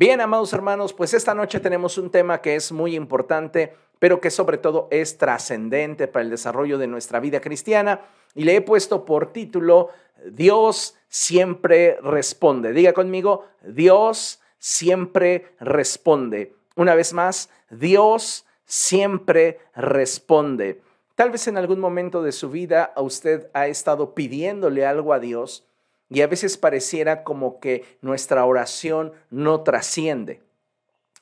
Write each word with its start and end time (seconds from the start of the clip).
Bien, 0.00 0.20
amados 0.20 0.52
hermanos, 0.52 0.92
pues 0.92 1.12
esta 1.12 1.34
noche 1.34 1.58
tenemos 1.58 1.98
un 1.98 2.08
tema 2.08 2.40
que 2.40 2.54
es 2.54 2.70
muy 2.70 2.94
importante, 2.94 3.74
pero 3.98 4.20
que 4.20 4.30
sobre 4.30 4.56
todo 4.56 4.86
es 4.92 5.18
trascendente 5.18 6.06
para 6.06 6.22
el 6.22 6.30
desarrollo 6.30 6.78
de 6.78 6.86
nuestra 6.86 7.18
vida 7.18 7.40
cristiana 7.40 8.02
y 8.32 8.44
le 8.44 8.54
he 8.54 8.60
puesto 8.60 9.04
por 9.04 9.32
título 9.32 9.88
Dios 10.24 10.94
siempre 11.08 11.98
responde. 12.00 12.72
Diga 12.72 12.92
conmigo, 12.92 13.46
Dios 13.62 14.40
siempre 14.60 15.56
responde. 15.58 16.54
Una 16.76 16.94
vez 16.94 17.12
más, 17.12 17.50
Dios 17.68 18.46
siempre 18.66 19.58
responde. 19.74 20.80
Tal 21.16 21.32
vez 21.32 21.48
en 21.48 21.58
algún 21.58 21.80
momento 21.80 22.22
de 22.22 22.30
su 22.30 22.50
vida 22.50 22.92
a 22.94 23.02
usted 23.02 23.50
ha 23.52 23.66
estado 23.66 24.14
pidiéndole 24.14 24.86
algo 24.86 25.12
a 25.12 25.18
Dios 25.18 25.67
y 26.10 26.22
a 26.22 26.26
veces 26.26 26.56
pareciera 26.56 27.24
como 27.24 27.60
que 27.60 27.98
nuestra 28.00 28.44
oración 28.44 29.12
no 29.30 29.62
trasciende. 29.62 30.42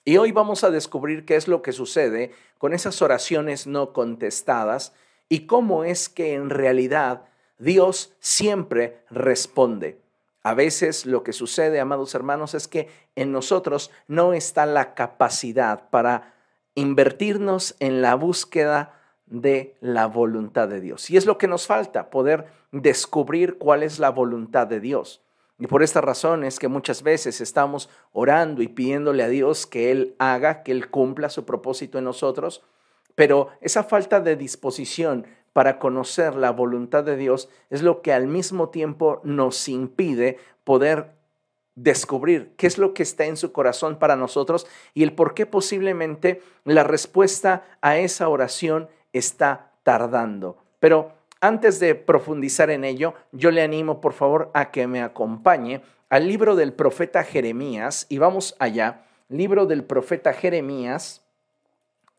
Y 0.04 0.18
hoy 0.18 0.30
vamos 0.30 0.62
a 0.62 0.70
descubrir 0.70 1.24
qué 1.24 1.34
es 1.36 1.48
lo 1.48 1.62
que 1.62 1.72
sucede 1.72 2.32
con 2.58 2.72
esas 2.72 3.02
oraciones 3.02 3.66
no 3.66 3.92
contestadas 3.92 4.92
y 5.28 5.46
cómo 5.46 5.82
es 5.82 6.08
que 6.08 6.34
en 6.34 6.50
realidad 6.50 7.24
Dios 7.58 8.14
siempre 8.20 9.00
responde. 9.10 9.98
A 10.42 10.54
veces 10.54 11.06
lo 11.06 11.24
que 11.24 11.32
sucede, 11.32 11.80
amados 11.80 12.14
hermanos, 12.14 12.54
es 12.54 12.68
que 12.68 12.88
en 13.16 13.32
nosotros 13.32 13.90
no 14.06 14.32
está 14.32 14.64
la 14.64 14.94
capacidad 14.94 15.90
para 15.90 16.34
invertirnos 16.76 17.74
en 17.80 18.00
la 18.00 18.14
búsqueda 18.14 18.95
de 19.26 19.76
la 19.80 20.06
voluntad 20.06 20.68
de 20.68 20.80
Dios. 20.80 21.10
Y 21.10 21.16
es 21.16 21.26
lo 21.26 21.38
que 21.38 21.48
nos 21.48 21.66
falta, 21.66 22.10
poder 22.10 22.46
descubrir 22.72 23.58
cuál 23.58 23.82
es 23.82 23.98
la 23.98 24.10
voluntad 24.10 24.66
de 24.66 24.80
Dios. 24.80 25.22
Y 25.58 25.66
por 25.66 25.82
esta 25.82 26.00
razón 26.00 26.44
es 26.44 26.58
que 26.58 26.68
muchas 26.68 27.02
veces 27.02 27.40
estamos 27.40 27.88
orando 28.12 28.62
y 28.62 28.68
pidiéndole 28.68 29.22
a 29.22 29.28
Dios 29.28 29.66
que 29.66 29.90
Él 29.90 30.14
haga, 30.18 30.62
que 30.62 30.72
Él 30.72 30.90
cumpla 30.90 31.30
su 31.30 31.44
propósito 31.44 31.98
en 31.98 32.04
nosotros, 32.04 32.62
pero 33.14 33.48
esa 33.62 33.82
falta 33.82 34.20
de 34.20 34.36
disposición 34.36 35.26
para 35.54 35.78
conocer 35.78 36.34
la 36.34 36.52
voluntad 36.52 37.02
de 37.02 37.16
Dios 37.16 37.48
es 37.70 37.82
lo 37.82 38.02
que 38.02 38.12
al 38.12 38.26
mismo 38.26 38.68
tiempo 38.68 39.22
nos 39.24 39.68
impide 39.68 40.38
poder 40.64 41.16
descubrir 41.74 42.52
qué 42.56 42.66
es 42.66 42.76
lo 42.76 42.92
que 42.92 43.02
está 43.02 43.24
en 43.24 43.38
su 43.38 43.52
corazón 43.52 43.98
para 43.98 44.16
nosotros 44.16 44.66
y 44.92 45.02
el 45.02 45.14
por 45.14 45.32
qué 45.32 45.46
posiblemente 45.46 46.42
la 46.64 46.84
respuesta 46.84 47.64
a 47.80 47.96
esa 47.96 48.28
oración 48.28 48.88
está 49.18 49.72
tardando. 49.82 50.56
Pero 50.80 51.12
antes 51.40 51.80
de 51.80 51.94
profundizar 51.94 52.70
en 52.70 52.84
ello, 52.84 53.14
yo 53.32 53.50
le 53.50 53.62
animo 53.62 54.00
por 54.00 54.12
favor 54.12 54.50
a 54.54 54.70
que 54.70 54.86
me 54.86 55.02
acompañe 55.02 55.82
al 56.08 56.26
libro 56.26 56.56
del 56.56 56.72
profeta 56.72 57.24
Jeremías 57.24 58.06
y 58.08 58.18
vamos 58.18 58.56
allá, 58.58 59.04
libro 59.28 59.66
del 59.66 59.84
profeta 59.84 60.32
Jeremías 60.32 61.22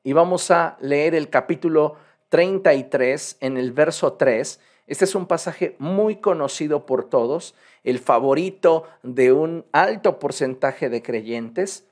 y 0.03 0.13
vamos 0.13 0.51
a 0.51 0.77
leer 0.79 1.15
el 1.15 1.29
capítulo 1.29 1.95
33 2.29 3.37
en 3.41 3.57
el 3.57 3.71
verso 3.71 4.13
3. 4.13 4.59
Este 4.87 5.05
es 5.05 5.15
un 5.15 5.25
pasaje 5.25 5.75
muy 5.79 6.17
conocido 6.17 6.85
por 6.85 7.09
todos, 7.09 7.55
el 7.83 7.99
favorito 7.99 8.83
de 9.03 9.33
un 9.33 9.65
alto 9.71 10.19
porcentaje 10.19 10.89
de 10.89 11.01
creyentes 11.01 11.85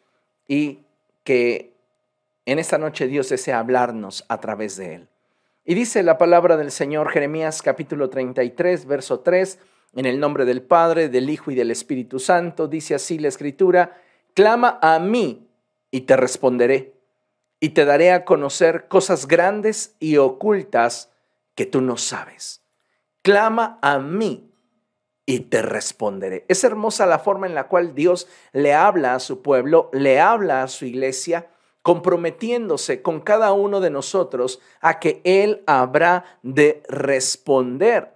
y 0.47 0.85
que 1.23 1.74
en 2.45 2.59
esta 2.59 2.77
noche 2.77 3.07
Dios 3.07 3.29
desea 3.29 3.59
hablarnos 3.59 4.25
a 4.29 4.39
través 4.39 4.77
de 4.77 4.95
él. 4.95 5.09
Y 5.63 5.73
dice 5.73 6.03
la 6.03 6.17
palabra 6.17 6.57
del 6.57 6.71
Señor 6.71 7.09
Jeremías 7.09 7.61
capítulo 7.61 8.09
33, 8.09 8.85
verso 8.85 9.21
3, 9.21 9.59
en 9.95 10.05
el 10.05 10.19
nombre 10.19 10.45
del 10.45 10.61
Padre, 10.61 11.09
del 11.09 11.29
Hijo 11.29 11.51
y 11.51 11.55
del 11.55 11.71
Espíritu 11.71 12.19
Santo, 12.19 12.67
dice 12.67 12.95
así 12.95 13.17
la 13.17 13.29
Escritura, 13.29 13.99
clama 14.33 14.77
a 14.81 14.99
mí 14.99 15.49
y 15.89 16.01
te 16.01 16.17
responderé, 16.17 16.93
y 17.59 17.69
te 17.69 17.85
daré 17.85 18.11
a 18.11 18.25
conocer 18.25 18.87
cosas 18.87 19.27
grandes 19.27 19.95
y 19.99 20.17
ocultas 20.17 21.11
que 21.55 21.65
tú 21.65 21.81
no 21.81 21.97
sabes. 21.97 22.61
Clama 23.21 23.79
a 23.81 23.97
mí 23.97 24.51
y 25.25 25.39
te 25.39 25.61
responderé. 25.61 26.45
Es 26.47 26.63
hermosa 26.63 27.05
la 27.05 27.17
forma 27.17 27.47
en 27.47 27.55
la 27.55 27.67
cual 27.67 27.95
Dios 27.95 28.27
le 28.51 28.73
habla 28.73 29.15
a 29.15 29.19
su 29.19 29.41
pueblo, 29.41 29.89
le 29.93 30.19
habla 30.19 30.61
a 30.61 30.67
su 30.67 30.85
iglesia, 30.85 31.47
comprometiéndose 31.85 33.03
con 33.03 33.21
cada 33.21 33.53
uno 33.53 33.79
de 33.79 33.91
nosotros 33.91 34.59
a 34.81 34.97
que 34.99 35.21
Él 35.23 35.61
habrá 35.67 36.25
de 36.41 36.81
responder. 36.89 38.15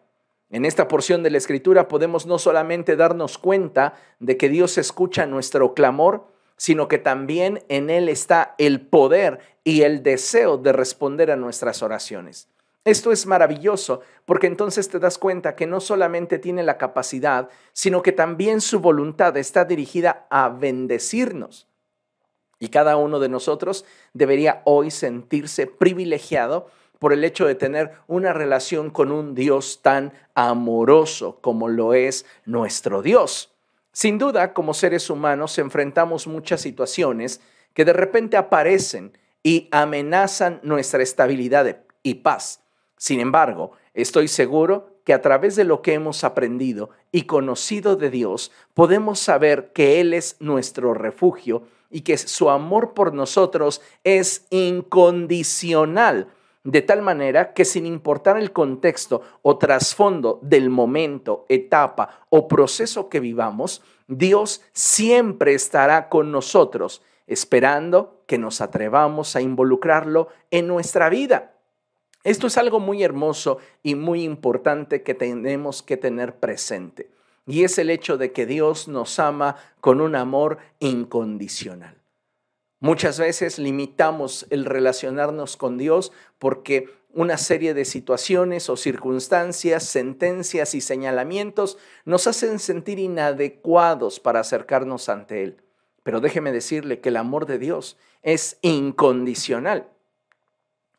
En 0.50 0.66
esta 0.66 0.88
porción 0.88 1.22
de 1.22 1.30
la 1.30 1.38
Escritura 1.38 1.88
podemos 1.88 2.26
no 2.26 2.40
solamente 2.40 2.96
darnos 2.96 3.38
cuenta 3.38 3.94
de 4.18 4.38
que 4.38 4.50
Dios 4.50 4.80
escucha 4.80 5.28
nuestro 5.28 5.76
clamor, 5.76 6.26
sino 6.58 6.88
que 6.88 6.98
también 6.98 7.64
en 7.70 7.92
Él 7.92 8.10
está 8.10 8.56
el 8.58 8.82
poder 8.82 9.38
y 9.64 9.84
el 9.84 10.02
deseo 10.02 10.58
de 10.58 10.74
responder 10.74 11.30
a 11.30 11.36
nuestras 11.36 11.84
oraciones. 11.84 12.50
Esto 12.86 13.12
es 13.12 13.28
maravilloso 13.28 14.02
porque 14.26 14.48
entonces 14.48 14.90
te 14.90 14.98
das 14.98 15.20
cuenta 15.20 15.56
que 15.56 15.68
no 15.68 15.80
solamente 15.80 16.40
tiene 16.40 16.64
la 16.64 16.80
capacidad, 16.80 17.50
sino 17.74 18.02
que 18.02 18.14
también 18.14 18.62
su 18.62 18.80
voluntad 18.80 19.38
está 19.38 19.64
dirigida 19.64 20.26
a 20.32 20.50
bendecirnos. 20.50 21.69
Y 22.60 22.70
cada 22.70 22.98
uno 22.98 23.20
de 23.20 23.30
nosotros 23.30 23.86
debería 24.14 24.62
hoy 24.66 24.92
sentirse 24.92 25.66
privilegiado 25.66 26.68
por 27.00 27.14
el 27.14 27.24
hecho 27.24 27.46
de 27.46 27.56
tener 27.56 27.94
una 28.08 28.34
relación 28.34 28.90
con 28.90 29.12
un 29.12 29.34
Dios 29.34 29.82
tan 29.82 30.12
amoroso 30.36 31.40
como 31.42 31.70
lo 31.70 31.94
es 31.94 32.26
nuestro 32.46 33.02
Dios. 33.02 33.54
Sin 33.94 34.18
duda, 34.18 34.54
como 34.54 34.74
seres 34.74 35.10
humanos, 35.10 35.58
enfrentamos 35.58 36.28
muchas 36.28 36.62
situaciones 36.62 37.42
que 37.74 37.86
de 37.86 37.94
repente 37.94 38.38
aparecen 38.38 39.18
y 39.42 39.70
amenazan 39.72 40.60
nuestra 40.64 41.02
estabilidad 41.02 41.78
y 42.04 42.16
paz. 42.16 42.62
Sin 42.98 43.22
embargo, 43.22 43.72
estoy 43.94 44.28
seguro 44.28 45.00
que 45.06 45.14
a 45.14 45.22
través 45.22 45.56
de 45.56 45.64
lo 45.64 45.82
que 45.82 45.94
hemos 45.94 46.24
aprendido 46.24 46.90
y 47.12 47.24
conocido 47.24 47.96
de 47.96 48.10
Dios, 48.10 48.52
podemos 48.74 49.20
saber 49.20 49.72
que 49.74 50.02
Él 50.02 50.14
es 50.14 50.36
nuestro 50.40 50.94
refugio 50.94 51.64
y 51.90 52.02
que 52.02 52.18
su 52.18 52.50
amor 52.50 52.94
por 52.94 53.14
nosotros 53.14 53.82
es 54.04 54.46
incondicional, 54.50 56.28
de 56.64 56.82
tal 56.82 57.02
manera 57.02 57.54
que 57.54 57.66
sin 57.66 57.86
importar 57.86 58.38
el 58.38 58.52
contexto 58.52 59.22
o 59.42 59.58
trasfondo 59.58 60.40
del 60.44 60.70
momento, 60.70 61.46
etapa 61.50 62.26
o 62.30 62.48
proceso 62.48 63.10
que 63.10 63.20
vivamos, 63.20 63.82
Dios 64.08 64.62
siempre 64.74 65.54
estará 65.54 66.10
con 66.10 66.32
nosotros, 66.32 67.02
esperando 67.28 68.24
que 68.28 68.38
nos 68.38 68.62
atrevamos 68.62 69.36
a 69.36 69.42
involucrarlo 69.42 70.28
en 70.52 70.68
nuestra 70.68 71.10
vida. 71.10 71.56
Esto 72.24 72.48
es 72.48 72.58
algo 72.58 72.80
muy 72.80 73.04
hermoso 73.04 73.60
y 73.82 73.96
muy 73.96 74.24
importante 74.24 75.04
que 75.04 75.14
tenemos 75.14 75.82
que 75.82 75.96
tener 75.96 76.36
presente 76.36 77.19
y 77.50 77.64
es 77.64 77.80
el 77.80 77.90
hecho 77.90 78.18
de 78.18 78.32
que 78.32 78.46
Dios 78.46 78.88
nos 78.88 79.18
ama 79.18 79.56
con 79.82 80.02
un 80.02 80.16
amor 80.16 80.60
incondicional. 80.80 81.96
Muchas 82.80 83.20
veces 83.20 83.58
limitamos 83.58 84.46
el 84.52 84.66
relacionarnos 84.66 85.58
con 85.58 85.80
Dios 85.80 86.12
porque 86.38 86.88
una 87.12 87.38
serie 87.38 87.74
de 87.74 87.86
situaciones 87.86 88.70
o 88.70 88.78
circunstancias, 88.78 89.84
sentencias 89.84 90.76
y 90.76 90.82
señalamientos 90.82 91.80
nos 92.06 92.28
hacen 92.28 92.60
sentir 92.60 93.00
inadecuados 93.00 94.20
para 94.20 94.42
acercarnos 94.42 95.10
ante 95.10 95.44
Él. 95.44 95.58
Pero 96.04 96.22
déjeme 96.22 96.52
decirle 96.52 97.00
que 97.00 97.10
el 97.10 97.18
amor 97.18 97.48
de 97.48 97.58
Dios 97.58 97.98
es 98.22 98.60
incondicional. 98.62 99.88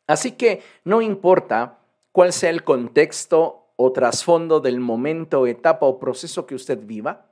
Así 0.05 0.33
que 0.33 0.61
no 0.83 1.01
importa 1.01 1.79
cuál 2.11 2.33
sea 2.33 2.49
el 2.49 2.65
contexto 2.65 3.60
o 3.83 3.91
trasfondo 3.91 4.59
del 4.59 4.79
momento, 4.79 5.47
etapa 5.47 5.87
o 5.87 5.97
proceso 5.97 6.45
que 6.45 6.53
usted 6.53 6.79
viva, 6.85 7.25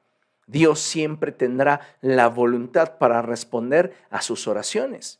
Dios 0.47 0.79
siempre 0.79 1.31
tendrá 1.31 1.81
la 2.01 2.27
voluntad 2.27 2.97
para 2.97 3.21
responder 3.21 3.93
a 4.09 4.23
sus 4.23 4.47
oraciones. 4.47 5.19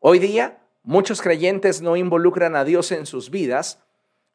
Hoy 0.00 0.18
día, 0.18 0.58
muchos 0.82 1.22
creyentes 1.22 1.80
no 1.80 1.96
involucran 1.96 2.56
a 2.56 2.64
Dios 2.64 2.90
en 2.90 3.06
sus 3.06 3.30
vidas 3.30 3.78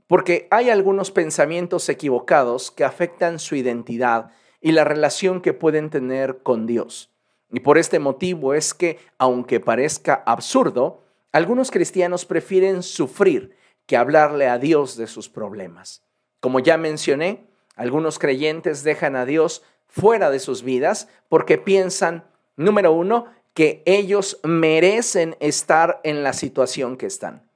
porque 0.07 0.47
hay 0.49 0.69
algunos 0.69 1.11
pensamientos 1.11 1.89
equivocados 1.89 2.71
que 2.71 2.85
afectan 2.85 3.37
su 3.37 3.55
identidad 3.55 4.31
y 4.61 4.71
la 4.71 4.85
relación 4.85 5.41
que 5.41 5.53
pueden 5.53 5.89
tener 5.89 6.41
con 6.41 6.65
Dios. 6.65 7.11
Y 7.51 7.59
por 7.59 7.77
este 7.77 7.99
motivo 7.99 8.53
es 8.53 8.73
que, 8.73 8.97
aunque 9.17 9.59
parezca 9.59 10.23
absurdo, 10.25 11.03
algunos 11.33 11.69
cristianos 11.69 12.25
prefieren 12.25 12.81
sufrir 12.81 13.57
que 13.85 13.97
hablarle 13.97 14.47
a 14.47 14.57
Dios 14.57 14.95
de 14.95 15.07
sus 15.07 15.27
problemas. 15.27 16.01
Como 16.39 16.59
ya 16.59 16.77
mencioné, 16.77 17.45
algunos 17.75 18.19
creyentes 18.19 18.83
dejan 18.83 19.15
a 19.15 19.25
Dios 19.25 19.63
fuera 19.87 20.29
de 20.29 20.39
sus 20.39 20.63
vidas 20.63 21.07
porque 21.27 21.57
piensan, 21.57 22.23
número 22.55 22.93
uno, 22.93 23.25
que 23.53 23.83
ellos 23.85 24.39
merecen 24.43 25.35
estar 25.39 25.99
en 26.03 26.23
la 26.23 26.33
situación 26.33 26.97
que 26.97 27.07
están. 27.07 27.49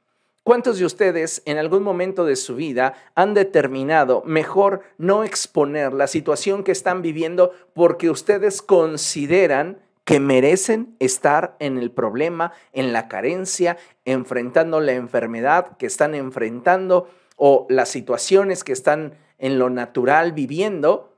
¿Cuántos 0.44 0.78
de 0.78 0.86
ustedes 0.86 1.42
en 1.46 1.58
algún 1.58 1.84
momento 1.84 2.26
de 2.26 2.36
su 2.36 2.56
vida 2.56 2.96
han 3.16 3.34
determinado 3.34 4.24
mejor 4.26 4.82
no 4.98 5.24
exponer 5.24 5.94
la 5.94 6.08
situación 6.08 6.66
que 6.66 6.74
están 6.74 7.02
viviendo 7.02 7.54
porque 7.74 8.10
ustedes 8.10 8.62
consideran 8.62 9.80
que 10.04 10.20
merecen 10.20 10.98
estar 11.00 11.56
en 11.60 11.78
el 11.78 11.92
problema, 11.92 12.52
en 12.74 12.92
la 12.92 13.08
carencia, 13.08 13.78
enfrentando 14.04 14.82
la 14.82 14.92
enfermedad 14.92 15.78
que 15.78 15.86
están 15.86 16.14
enfrentando 16.14 17.08
o 17.46 17.68
las 17.68 17.90
situaciones 17.90 18.64
que 18.64 18.72
están 18.72 19.18
en 19.38 19.60
lo 19.60 19.70
natural 19.70 20.32
viviendo. 20.32 21.14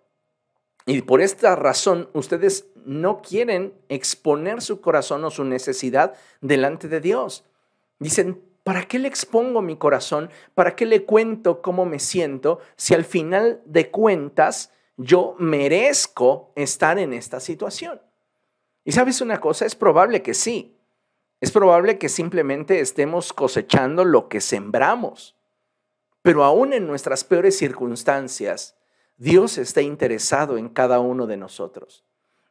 Y 0.88 1.04
por 1.04 1.22
esta 1.22 1.56
razón 1.56 2.10
ustedes 2.14 2.66
no 2.84 3.22
quieren 3.22 3.76
exponer 3.90 4.64
su 4.64 4.82
corazón 4.82 5.24
o 5.24 5.30
su 5.30 5.44
necesidad 5.44 6.16
delante 6.42 6.88
de 6.88 7.00
Dios. 7.00 7.46
Dicen, 8.00 8.42
¿para 8.64 8.88
qué 8.88 8.98
le 8.98 9.08
expongo 9.08 9.62
mi 9.62 9.76
corazón? 9.76 10.32
¿Para 10.56 10.76
qué 10.76 10.88
le 10.88 11.06
cuento 11.06 11.62
cómo 11.62 11.86
me 11.86 12.00
siento 12.00 12.58
si 12.76 12.96
al 12.96 13.06
final 13.06 13.62
de 13.66 13.92
cuentas 13.92 14.72
yo 14.98 15.36
merezco 15.38 16.54
estar 16.56 16.98
en 16.98 17.14
esta 17.14 17.40
situación? 17.40 18.02
Y 18.84 18.94
sabes 18.94 19.22
una 19.22 19.40
cosa, 19.40 19.68
es 19.68 19.76
probable 19.76 20.24
que 20.24 20.34
sí. 20.34 20.76
Es 21.40 21.52
probable 21.52 22.00
que 22.00 22.10
simplemente 22.10 22.80
estemos 22.80 23.32
cosechando 23.32 24.04
lo 24.06 24.28
que 24.28 24.42
sembramos. 24.42 25.36
Pero 26.26 26.44
aún 26.44 26.74
en 26.74 26.88
nuestras 26.88 27.24
peores 27.24 27.56
circunstancias, 27.56 28.76
Dios 29.16 29.60
está 29.60 29.84
interesado 29.84 30.58
en 30.58 30.70
cada 30.70 31.00
uno 31.00 31.28
de 31.28 31.38
nosotros. 31.38 32.04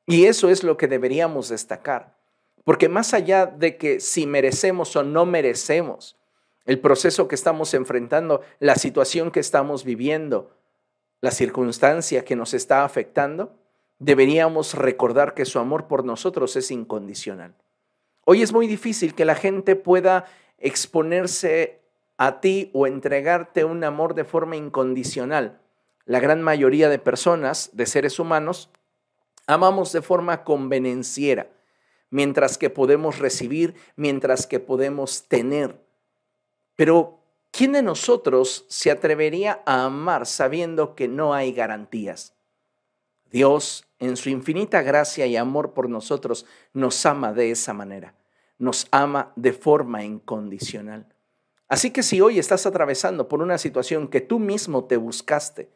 Y 0.06 0.26
eso 0.26 0.48
es 0.48 0.62
lo 0.62 0.76
que 0.76 0.86
deberíamos 0.86 1.48
destacar. 1.48 2.14
Porque 2.62 2.88
más 2.88 3.14
allá 3.14 3.46
de 3.46 3.76
que 3.76 3.98
si 3.98 4.28
merecemos 4.28 4.94
o 4.94 5.02
no 5.02 5.26
merecemos 5.26 6.16
el 6.66 6.78
proceso 6.78 7.26
que 7.26 7.34
estamos 7.34 7.74
enfrentando, 7.74 8.42
la 8.60 8.76
situación 8.76 9.32
que 9.32 9.40
estamos 9.40 9.82
viviendo, 9.82 10.52
la 11.20 11.32
circunstancia 11.32 12.24
que 12.24 12.36
nos 12.36 12.54
está 12.54 12.84
afectando, 12.84 13.58
deberíamos 13.98 14.74
recordar 14.74 15.34
que 15.34 15.46
su 15.46 15.58
amor 15.58 15.88
por 15.88 16.04
nosotros 16.04 16.54
es 16.54 16.70
incondicional. 16.70 17.56
Hoy 18.24 18.42
es 18.42 18.52
muy 18.52 18.68
difícil 18.68 19.16
que 19.16 19.24
la 19.24 19.34
gente 19.34 19.74
pueda 19.74 20.26
exponerse 20.58 21.80
a 22.16 22.40
ti 22.40 22.70
o 22.72 22.86
entregarte 22.86 23.64
un 23.64 23.84
amor 23.84 24.14
de 24.14 24.24
forma 24.24 24.56
incondicional. 24.56 25.60
La 26.06 26.20
gran 26.20 26.42
mayoría 26.42 26.88
de 26.88 26.98
personas, 26.98 27.70
de 27.72 27.86
seres 27.86 28.18
humanos, 28.18 28.70
amamos 29.46 29.92
de 29.92 30.02
forma 30.02 30.44
convenenciera, 30.44 31.50
mientras 32.10 32.58
que 32.58 32.70
podemos 32.70 33.18
recibir, 33.18 33.74
mientras 33.96 34.46
que 34.46 34.60
podemos 34.60 35.24
tener. 35.28 35.80
Pero, 36.76 37.18
¿quién 37.50 37.72
de 37.72 37.82
nosotros 37.82 38.64
se 38.68 38.90
atrevería 38.90 39.62
a 39.66 39.84
amar 39.84 40.26
sabiendo 40.26 40.94
que 40.94 41.08
no 41.08 41.34
hay 41.34 41.52
garantías? 41.52 42.34
Dios, 43.30 43.86
en 43.98 44.16
su 44.16 44.28
infinita 44.28 44.82
gracia 44.82 45.26
y 45.26 45.36
amor 45.36 45.72
por 45.72 45.88
nosotros, 45.88 46.46
nos 46.72 47.04
ama 47.06 47.32
de 47.32 47.50
esa 47.50 47.72
manera. 47.72 48.14
Nos 48.58 48.86
ama 48.92 49.32
de 49.34 49.52
forma 49.52 50.04
incondicional. 50.04 51.13
Así 51.74 51.90
que 51.90 52.04
si 52.04 52.20
hoy 52.20 52.38
estás 52.38 52.66
atravesando 52.66 53.26
por 53.26 53.42
una 53.42 53.58
situación 53.58 54.06
que 54.06 54.20
tú 54.20 54.38
mismo 54.38 54.84
te 54.84 54.96
buscaste, 54.96 55.68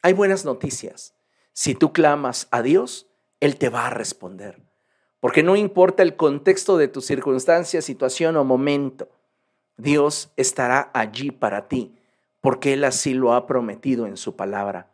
hay 0.00 0.12
buenas 0.12 0.44
noticias. 0.44 1.12
Si 1.52 1.74
tú 1.74 1.92
clamas 1.92 2.46
a 2.52 2.62
Dios, 2.62 3.08
Él 3.40 3.56
te 3.56 3.68
va 3.68 3.88
a 3.88 3.90
responder. 3.90 4.62
Porque 5.18 5.42
no 5.42 5.56
importa 5.56 6.04
el 6.04 6.14
contexto 6.14 6.76
de 6.76 6.86
tu 6.86 7.00
circunstancia, 7.00 7.82
situación 7.82 8.36
o 8.36 8.44
momento, 8.44 9.08
Dios 9.76 10.30
estará 10.36 10.88
allí 10.94 11.32
para 11.32 11.66
ti, 11.66 11.96
porque 12.40 12.74
Él 12.74 12.84
así 12.84 13.12
lo 13.12 13.32
ha 13.32 13.48
prometido 13.48 14.06
en 14.06 14.16
su 14.16 14.36
palabra. 14.36 14.92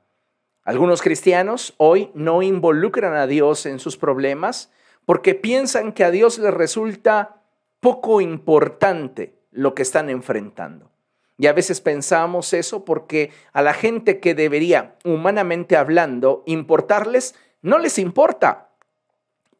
Algunos 0.64 1.02
cristianos 1.02 1.74
hoy 1.76 2.10
no 2.14 2.40
involucran 2.40 3.12
a 3.12 3.26
Dios 3.26 3.66
en 3.66 3.78
sus 3.78 3.98
problemas 3.98 4.70
porque 5.04 5.34
piensan 5.34 5.92
que 5.92 6.02
a 6.02 6.10
Dios 6.10 6.38
les 6.38 6.54
resulta 6.54 7.42
poco 7.80 8.22
importante 8.22 9.35
lo 9.56 9.74
que 9.74 9.82
están 9.82 10.10
enfrentando. 10.10 10.90
Y 11.38 11.48
a 11.48 11.52
veces 11.52 11.80
pensamos 11.80 12.52
eso 12.52 12.84
porque 12.84 13.32
a 13.52 13.62
la 13.62 13.74
gente 13.74 14.20
que 14.20 14.34
debería, 14.34 14.96
humanamente 15.04 15.76
hablando, 15.76 16.42
importarles, 16.46 17.34
no 17.62 17.78
les 17.78 17.98
importa. 17.98 18.68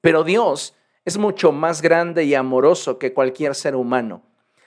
Pero 0.00 0.22
Dios 0.24 0.74
es 1.04 1.18
mucho 1.18 1.52
más 1.52 1.82
grande 1.82 2.24
y 2.24 2.34
amoroso 2.34 2.98
que 2.98 3.12
cualquier 3.12 3.54
ser 3.54 3.74
humano. 3.74 4.22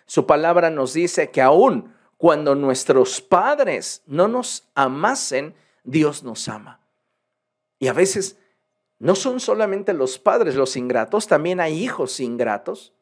Su 0.06 0.26
palabra 0.26 0.70
nos 0.70 0.94
dice 0.94 1.32
que 1.32 1.42
aún 1.42 1.94
cuando 2.18 2.56
nuestros 2.56 3.22
padres 3.22 4.04
no 4.06 4.28
nos 4.28 4.68
amasen, 4.76 5.56
Dios 5.84 6.24
nos 6.24 6.48
ama. 6.48 6.80
Y 7.80 7.88
a 7.88 7.94
veces 7.94 8.38
no 9.00 9.16
son 9.16 9.40
solamente 9.40 9.94
los 9.94 10.20
padres 10.20 10.56
los 10.56 10.76
ingratos, 10.76 11.28
también 11.28 11.60
hay 11.60 11.82
hijos 11.82 12.20
ingratos. 12.20 12.94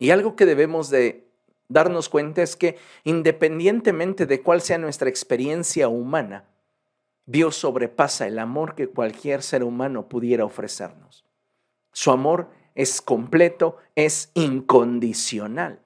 Y 0.00 0.10
algo 0.10 0.34
que 0.34 0.46
debemos 0.46 0.90
de 0.90 1.28
darnos 1.68 2.08
cuenta 2.08 2.42
es 2.42 2.56
que 2.56 2.78
independientemente 3.04 4.26
de 4.26 4.42
cuál 4.42 4.62
sea 4.62 4.78
nuestra 4.78 5.08
experiencia 5.08 5.88
humana, 5.88 6.46
Dios 7.26 7.54
sobrepasa 7.54 8.26
el 8.26 8.38
amor 8.38 8.74
que 8.74 8.88
cualquier 8.88 9.42
ser 9.42 9.62
humano 9.62 10.08
pudiera 10.08 10.44
ofrecernos. 10.44 11.24
Su 11.92 12.10
amor 12.10 12.48
es 12.74 13.02
completo, 13.02 13.76
es 13.94 14.30
incondicional. 14.34 15.80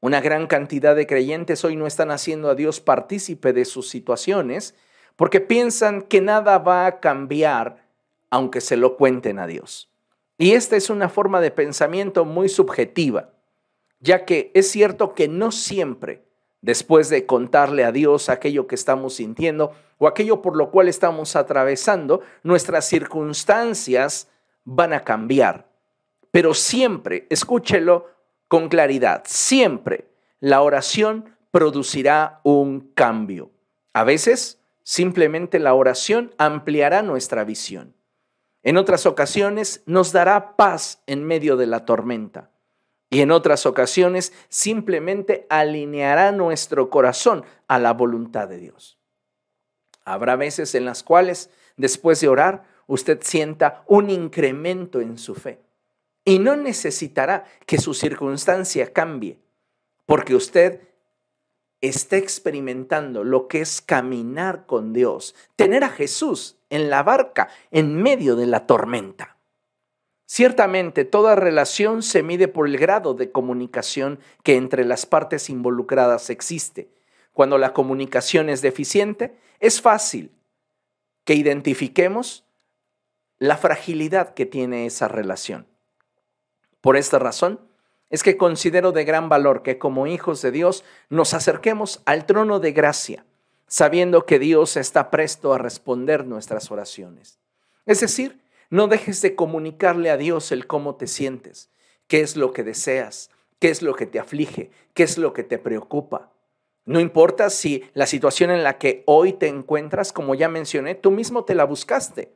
Una 0.00 0.20
gran 0.20 0.48
cantidad 0.48 0.96
de 0.96 1.06
creyentes 1.06 1.64
hoy 1.64 1.76
no 1.76 1.86
están 1.86 2.10
haciendo 2.10 2.50
a 2.50 2.56
Dios 2.56 2.80
partícipe 2.80 3.52
de 3.52 3.64
sus 3.64 3.88
situaciones 3.88 4.74
porque 5.14 5.40
piensan 5.40 6.02
que 6.02 6.20
nada 6.20 6.58
va 6.58 6.86
a 6.86 6.98
cambiar 7.00 7.86
aunque 8.28 8.60
se 8.60 8.76
lo 8.76 8.96
cuenten 8.96 9.38
a 9.38 9.46
Dios. 9.46 9.93
Y 10.36 10.52
esta 10.52 10.76
es 10.76 10.90
una 10.90 11.08
forma 11.08 11.40
de 11.40 11.50
pensamiento 11.50 12.24
muy 12.24 12.48
subjetiva, 12.48 13.30
ya 14.00 14.24
que 14.24 14.50
es 14.54 14.70
cierto 14.70 15.14
que 15.14 15.28
no 15.28 15.52
siempre, 15.52 16.24
después 16.60 17.08
de 17.08 17.26
contarle 17.26 17.84
a 17.84 17.92
Dios 17.92 18.28
aquello 18.28 18.66
que 18.66 18.74
estamos 18.74 19.14
sintiendo 19.14 19.72
o 19.98 20.08
aquello 20.08 20.42
por 20.42 20.56
lo 20.56 20.70
cual 20.70 20.88
estamos 20.88 21.36
atravesando, 21.36 22.20
nuestras 22.42 22.86
circunstancias 22.88 24.28
van 24.64 24.92
a 24.92 25.04
cambiar. 25.04 25.68
Pero 26.30 26.54
siempre, 26.54 27.26
escúchelo, 27.30 28.08
con 28.48 28.68
claridad. 28.68 29.22
Siempre 29.26 30.08
la 30.40 30.62
oración 30.62 31.36
producirá 31.50 32.40
un 32.42 32.90
cambio. 32.94 33.50
A 33.92 34.04
veces, 34.04 34.58
simplemente 34.82 35.58
la 35.58 35.74
oración 35.74 36.34
ampliará 36.38 37.02
nuestra 37.02 37.44
visión. 37.44 37.94
En 38.64 38.78
otras 38.78 39.06
ocasiones, 39.06 39.82
nos 39.86 40.10
dará 40.10 40.56
paz 40.56 41.02
en 41.06 41.24
medio 41.24 41.56
de 41.56 41.66
la 41.66 41.84
tormenta. 41.84 42.50
Y 43.10 43.20
en 43.20 43.30
otras 43.30 43.66
ocasiones, 43.66 44.32
simplemente 44.48 45.46
alineará 45.50 46.32
nuestro 46.32 46.90
corazón 46.90 47.44
a 47.68 47.78
la 47.78 47.92
voluntad 47.92 48.48
de 48.48 48.56
Dios. 48.56 48.98
Habrá 50.04 50.36
veces 50.36 50.74
en 50.74 50.86
las 50.86 51.02
cuales, 51.02 51.50
después 51.76 52.20
de 52.20 52.28
orar, 52.28 52.64
usted 52.86 53.20
sienta 53.22 53.84
un 53.86 54.10
incremento 54.10 55.00
en 55.00 55.18
su 55.18 55.34
fe 55.34 55.60
y 56.24 56.38
no 56.38 56.56
necesitará 56.56 57.44
que 57.66 57.78
su 57.78 57.94
circunstancia 57.94 58.92
cambie, 58.92 59.38
porque 60.06 60.34
usted 60.34 60.80
está 61.88 62.16
experimentando 62.16 63.24
lo 63.24 63.48
que 63.48 63.60
es 63.60 63.80
caminar 63.80 64.66
con 64.66 64.92
Dios, 64.92 65.34
tener 65.56 65.84
a 65.84 65.90
Jesús 65.90 66.56
en 66.70 66.90
la 66.90 67.02
barca 67.02 67.48
en 67.70 67.94
medio 68.02 68.36
de 68.36 68.46
la 68.46 68.66
tormenta. 68.66 69.36
Ciertamente, 70.26 71.04
toda 71.04 71.34
relación 71.34 72.02
se 72.02 72.22
mide 72.22 72.48
por 72.48 72.66
el 72.66 72.78
grado 72.78 73.14
de 73.14 73.30
comunicación 73.30 74.18
que 74.42 74.56
entre 74.56 74.84
las 74.84 75.04
partes 75.04 75.50
involucradas 75.50 76.30
existe. 76.30 76.88
Cuando 77.32 77.58
la 77.58 77.72
comunicación 77.74 78.48
es 78.48 78.62
deficiente, 78.62 79.36
es 79.60 79.82
fácil 79.82 80.32
que 81.24 81.34
identifiquemos 81.34 82.44
la 83.38 83.56
fragilidad 83.56 84.34
que 84.34 84.46
tiene 84.46 84.86
esa 84.86 85.08
relación. 85.08 85.66
Por 86.80 86.96
esta 86.96 87.18
razón, 87.18 87.60
es 88.10 88.22
que 88.22 88.36
considero 88.36 88.92
de 88.92 89.04
gran 89.04 89.28
valor 89.28 89.62
que 89.62 89.78
como 89.78 90.06
hijos 90.06 90.42
de 90.42 90.50
Dios 90.50 90.84
nos 91.08 91.34
acerquemos 91.34 92.02
al 92.04 92.26
trono 92.26 92.60
de 92.60 92.72
gracia, 92.72 93.24
sabiendo 93.66 94.26
que 94.26 94.38
Dios 94.38 94.76
está 94.76 95.10
presto 95.10 95.52
a 95.52 95.58
responder 95.58 96.26
nuestras 96.26 96.70
oraciones. 96.70 97.38
Es 97.86 98.00
decir, 98.00 98.40
no 98.70 98.88
dejes 98.88 99.20
de 99.22 99.34
comunicarle 99.34 100.10
a 100.10 100.16
Dios 100.16 100.52
el 100.52 100.66
cómo 100.66 100.96
te 100.96 101.06
sientes, 101.06 101.70
qué 102.06 102.20
es 102.20 102.36
lo 102.36 102.52
que 102.52 102.62
deseas, 102.62 103.30
qué 103.58 103.68
es 103.68 103.82
lo 103.82 103.94
que 103.94 104.06
te 104.06 104.18
aflige, 104.18 104.70
qué 104.94 105.02
es 105.02 105.18
lo 105.18 105.32
que 105.32 105.42
te 105.42 105.58
preocupa. 105.58 106.32
No 106.86 107.00
importa 107.00 107.50
si 107.50 107.84
la 107.94 108.06
situación 108.06 108.50
en 108.50 108.62
la 108.62 108.78
que 108.78 109.02
hoy 109.06 109.32
te 109.32 109.48
encuentras, 109.48 110.12
como 110.12 110.34
ya 110.34 110.48
mencioné, 110.48 110.94
tú 110.94 111.10
mismo 111.10 111.44
te 111.44 111.54
la 111.54 111.64
buscaste. 111.64 112.32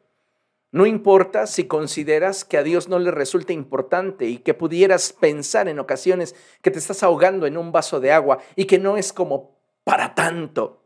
No 0.71 0.85
importa 0.85 1.47
si 1.47 1.67
consideras 1.67 2.45
que 2.45 2.59
a 2.59 2.63
Dios 2.63 2.89
no 2.89 2.99
le 2.99 3.11
resulta 3.11 3.55
importante 3.55 4.27
y 4.27 4.39
que 4.39 4.53
pudieras 4.53 5.15
pensar 5.15 5.67
en 5.69 5.79
ocasiones 5.79 6.35
que 6.61 6.71
te 6.71 6.79
estás 6.79 7.03
ahogando 7.03 7.47
en 7.47 7.57
un 7.57 7.73
vaso 7.73 8.01
de 8.01 8.13
agua 8.13 8.39
y 8.55 8.67
que 8.67 8.79
no 8.79 8.99
es 8.99 9.13
como 9.13 9.59
para 9.85 10.15
tanto. 10.15 10.85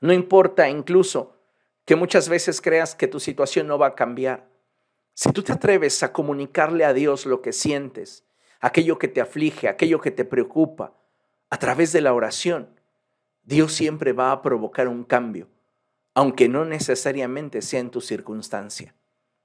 No 0.00 0.12
importa 0.12 0.68
incluso 0.68 1.38
que 1.86 1.96
muchas 1.96 2.28
veces 2.28 2.60
creas 2.60 2.94
que 2.94 3.08
tu 3.08 3.20
situación 3.20 3.66
no 3.66 3.78
va 3.78 3.88
a 3.88 3.94
cambiar. 3.94 4.48
Si 5.14 5.30
tú 5.32 5.42
te 5.42 5.52
atreves 5.52 6.02
a 6.02 6.12
comunicarle 6.12 6.84
a 6.84 6.92
Dios 6.92 7.24
lo 7.24 7.40
que 7.40 7.52
sientes, 7.52 8.24
aquello 8.60 8.98
que 8.98 9.08
te 9.08 9.22
aflige, 9.22 9.68
aquello 9.68 10.00
que 10.00 10.10
te 10.10 10.24
preocupa, 10.24 10.92
a 11.48 11.58
través 11.58 11.92
de 11.92 12.00
la 12.00 12.12
oración, 12.12 12.68
Dios 13.44 13.72
siempre 13.72 14.12
va 14.12 14.32
a 14.32 14.42
provocar 14.42 14.88
un 14.88 15.04
cambio, 15.04 15.48
aunque 16.14 16.48
no 16.48 16.64
necesariamente 16.64 17.62
sea 17.62 17.80
en 17.80 17.90
tu 17.90 18.00
circunstancia. 18.00 18.94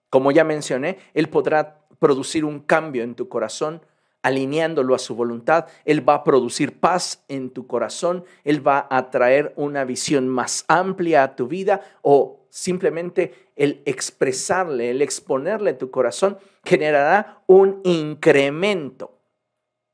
Como 0.10 0.32
ya 0.32 0.44
mencioné, 0.44 0.98
Él 1.14 1.30
podrá 1.30 1.82
producir 2.00 2.46
un 2.46 2.60
cambio 2.60 3.04
en 3.04 3.16
tu 3.16 3.28
corazón 3.28 3.82
alineándolo 4.22 4.96
a 4.96 5.00
su 5.00 5.16
voluntad. 5.16 5.68
Él 5.86 6.08
va 6.08 6.16
a 6.16 6.24
producir 6.24 6.80
paz 6.80 7.24
en 7.28 7.52
tu 7.52 7.68
corazón. 7.68 8.26
Él 8.44 8.66
va 8.66 8.88
a 8.90 9.10
traer 9.12 9.54
una 9.56 9.86
visión 9.86 10.28
más 10.28 10.66
amplia 10.68 11.24
a 11.24 11.36
tu 11.36 11.48
vida 11.48 11.82
o 12.02 12.46
simplemente 12.50 13.50
el 13.56 13.82
expresarle, 13.86 14.90
el 14.90 15.02
exponerle 15.02 15.74
tu 15.74 15.92
corazón 15.92 16.38
generará 16.64 17.44
un 17.48 17.82
incremento 17.84 19.20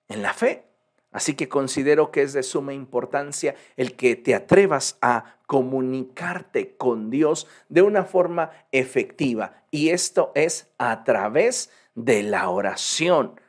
en 0.08 0.22
la 0.22 0.34
fe. 0.34 0.63
Así 1.12 1.36
que 1.36 1.48
considero 1.48 2.12
que 2.12 2.22
es 2.22 2.34
de 2.34 2.44
suma 2.44 2.74
importancia 2.74 3.55
el 3.77 3.96
que 3.96 4.15
te 4.15 4.36
atrevas 4.36 4.98
a 5.01 5.35
comunicarte 5.46 6.75
con 6.75 7.10
Dios 7.10 7.48
de 7.70 7.82
una 7.82 8.04
forma 8.04 8.52
efectiva. 8.72 9.64
Y 9.72 9.90
esto 9.90 10.32
es 10.36 10.72
a 10.78 11.04
través 11.04 11.70
de 11.96 12.24
la 12.24 12.50
oración. 12.50 13.40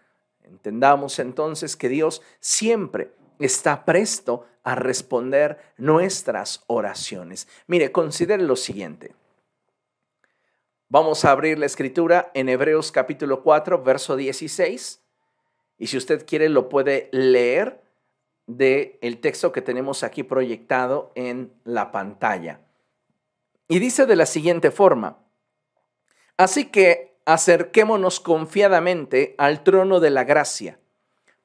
Entendamos 0.44 1.18
entonces 1.18 1.76
que 1.76 1.88
Dios 1.88 2.22
siempre 2.40 3.12
está 3.38 3.84
presto 3.84 4.46
a 4.62 4.74
responder 4.74 5.58
nuestras 5.76 6.64
oraciones. 6.66 7.48
Mire, 7.66 7.92
considere 7.92 8.42
lo 8.42 8.56
siguiente. 8.56 9.14
Vamos 10.88 11.24
a 11.24 11.32
abrir 11.32 11.58
la 11.58 11.66
escritura 11.66 12.30
en 12.34 12.48
Hebreos 12.48 12.92
capítulo 12.92 13.42
4, 13.42 13.82
verso 13.82 14.16
16. 14.16 15.02
Y 15.78 15.86
si 15.88 15.96
usted 15.96 16.24
quiere, 16.26 16.48
lo 16.48 16.68
puede 16.68 17.08
leer 17.12 17.80
del 18.46 18.98
el 19.00 19.18
texto 19.20 19.52
que 19.52 19.62
tenemos 19.62 20.02
aquí 20.02 20.22
proyectado 20.22 21.12
en 21.14 21.52
la 21.64 21.90
pantalla. 21.92 22.60
Y 23.68 23.78
dice 23.78 24.06
de 24.06 24.16
la 24.16 24.26
siguiente 24.26 24.70
forma, 24.70 25.18
así 26.36 26.66
que 26.66 27.18
acerquémonos 27.24 28.20
confiadamente 28.20 29.34
al 29.38 29.64
trono 29.64 29.98
de 29.98 30.10
la 30.10 30.24
gracia 30.24 30.78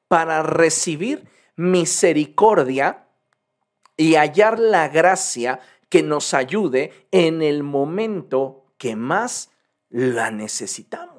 para 0.08 0.42
recibir 0.42 1.28
misericordia 1.56 3.06
y 3.96 4.14
hallar 4.14 4.58
la 4.58 4.88
gracia 4.88 5.60
que 5.88 6.02
nos 6.02 6.32
ayude 6.34 7.06
en 7.10 7.42
el 7.42 7.62
momento 7.62 8.64
que 8.78 8.96
más 8.96 9.50
la 9.90 10.30
necesitamos. 10.30 11.11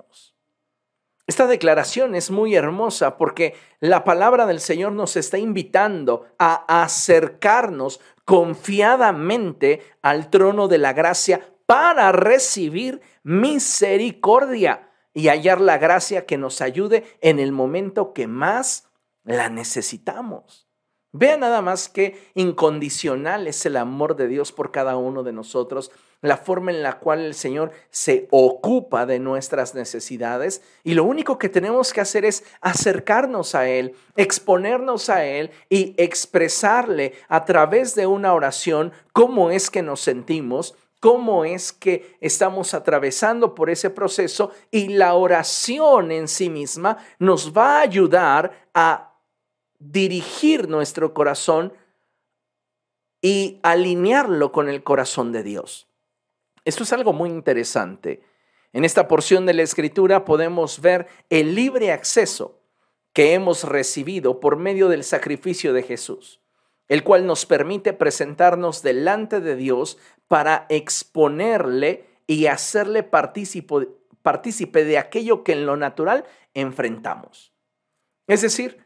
Esta 1.25 1.48
declaración 1.48 2.15
es 2.15 2.32
muy 2.32 2.53
hermosa 2.56 3.18
porque 3.18 3.56
la 3.80 4.03
palabra 4.03 4.46
del 4.46 4.60
Señor 4.60 4.92
nos 4.92 5.15
está 5.15 5.38
invitando 5.38 6.25
a 6.38 6.84
acercarnos 6.84 8.01
confiadamente 8.25 9.82
al 10.01 10.30
trono 10.30 10.68
de 10.68 10.80
la 10.80 10.92
gracia 10.92 11.53
para 11.65 12.12
recibir 12.12 13.01
misericordia 13.24 14.89
y 15.13 15.30
hallar 15.30 15.62
la 15.62 15.77
gracia 15.77 16.25
que 16.25 16.38
nos 16.38 16.60
ayude 16.60 17.06
en 17.22 17.39
el 17.39 17.53
momento 17.53 18.13
que 18.13 18.27
más 18.27 18.89
la 19.24 19.50
necesitamos. 19.50 20.68
Vea 21.13 21.38
nada 21.38 21.62
más 21.62 21.89
que 21.89 22.32
incondicional 22.34 23.48
es 23.48 23.65
el 23.65 23.77
amor 23.77 24.15
de 24.15 24.27
Dios 24.27 24.51
por 24.51 24.72
cada 24.72 24.98
uno 24.98 25.24
de 25.24 25.32
nosotros, 25.32 25.92
la 26.24 26.38
forma 26.38 26.72
en 26.72 26.82
la 26.82 27.00
cual 27.00 27.20
el 27.20 27.34
Señor 27.34 27.72
se 27.92 28.27
ocupa 28.32 29.06
de 29.06 29.20
nuestras 29.20 29.75
necesidades 29.75 30.62
y 30.84 30.94
lo 30.94 31.03
único 31.03 31.38
que 31.38 31.50
tenemos 31.50 31.92
que 31.92 32.00
hacer 32.00 32.24
es 32.24 32.46
acercarnos 32.62 33.56
a 33.56 33.68
Él, 33.68 33.94
exponernos 34.15 35.10
a 35.10 35.25
Él 35.25 35.51
y 35.70 35.94
expresarle 35.98 37.13
a 37.27 37.44
través 37.44 37.94
de 37.94 38.08
una 38.08 38.34
oración 38.34 38.94
cómo 39.12 39.51
es 39.51 39.70
que 39.70 39.82
nos 39.82 40.00
sentimos, 40.00 40.75
cómo 41.01 41.44
es 41.44 41.74
que 41.74 42.15
estamos 42.22 42.74
atravesando 42.74 43.53
por 43.53 43.70
ese 43.70 43.89
proceso 43.89 44.51
y 44.72 44.88
la 44.88 45.15
oración 45.15 46.10
en 46.13 46.30
sí 46.30 46.50
misma 46.50 47.00
nos 47.20 47.51
va 47.51 47.80
a 47.80 47.82
ayudar 47.82 48.70
a 48.74 49.20
dirigir 49.77 50.70
nuestro 50.70 51.13
corazón 51.13 51.74
y 53.22 53.60
alinearlo 53.62 54.53
con 54.53 54.70
el 54.70 54.84
corazón 54.84 55.34
de 55.34 55.44
Dios. 55.44 55.89
Esto 56.65 56.84
es 56.84 56.93
algo 56.93 57.13
muy 57.13 57.29
interesante. 57.29 58.24
En 58.72 58.86
esta 58.86 59.08
porción 59.08 59.46
de 59.46 59.53
la 59.53 59.63
escritura 59.63 60.25
podemos 60.25 60.82
ver 60.82 61.08
el 61.29 61.55
libre 61.55 61.91
acceso 61.91 62.62
que 63.13 63.34
hemos 63.34 63.63
recibido 63.63 64.39
por 64.39 64.58
medio 64.58 64.89
del 64.89 65.03
sacrificio 65.03 65.74
de 65.74 65.84
Jesús, 65.84 66.41
el 66.88 67.03
cual 67.03 67.27
nos 67.27 67.46
permite 67.46 67.93
presentarnos 67.93 68.82
delante 68.82 69.39
de 69.39 69.55
Dios 69.55 69.98
para 70.27 70.65
exponerle 70.70 72.08
y 72.25 72.48
hacerle 72.48 73.03
partícipe 73.03 74.86
de 74.86 74.98
aquello 74.98 75.43
que 75.43 75.51
en 75.51 75.65
lo 75.65 75.77
natural 75.77 76.25
enfrentamos. 76.55 77.53
Es 78.25 78.41
decir, 78.41 78.84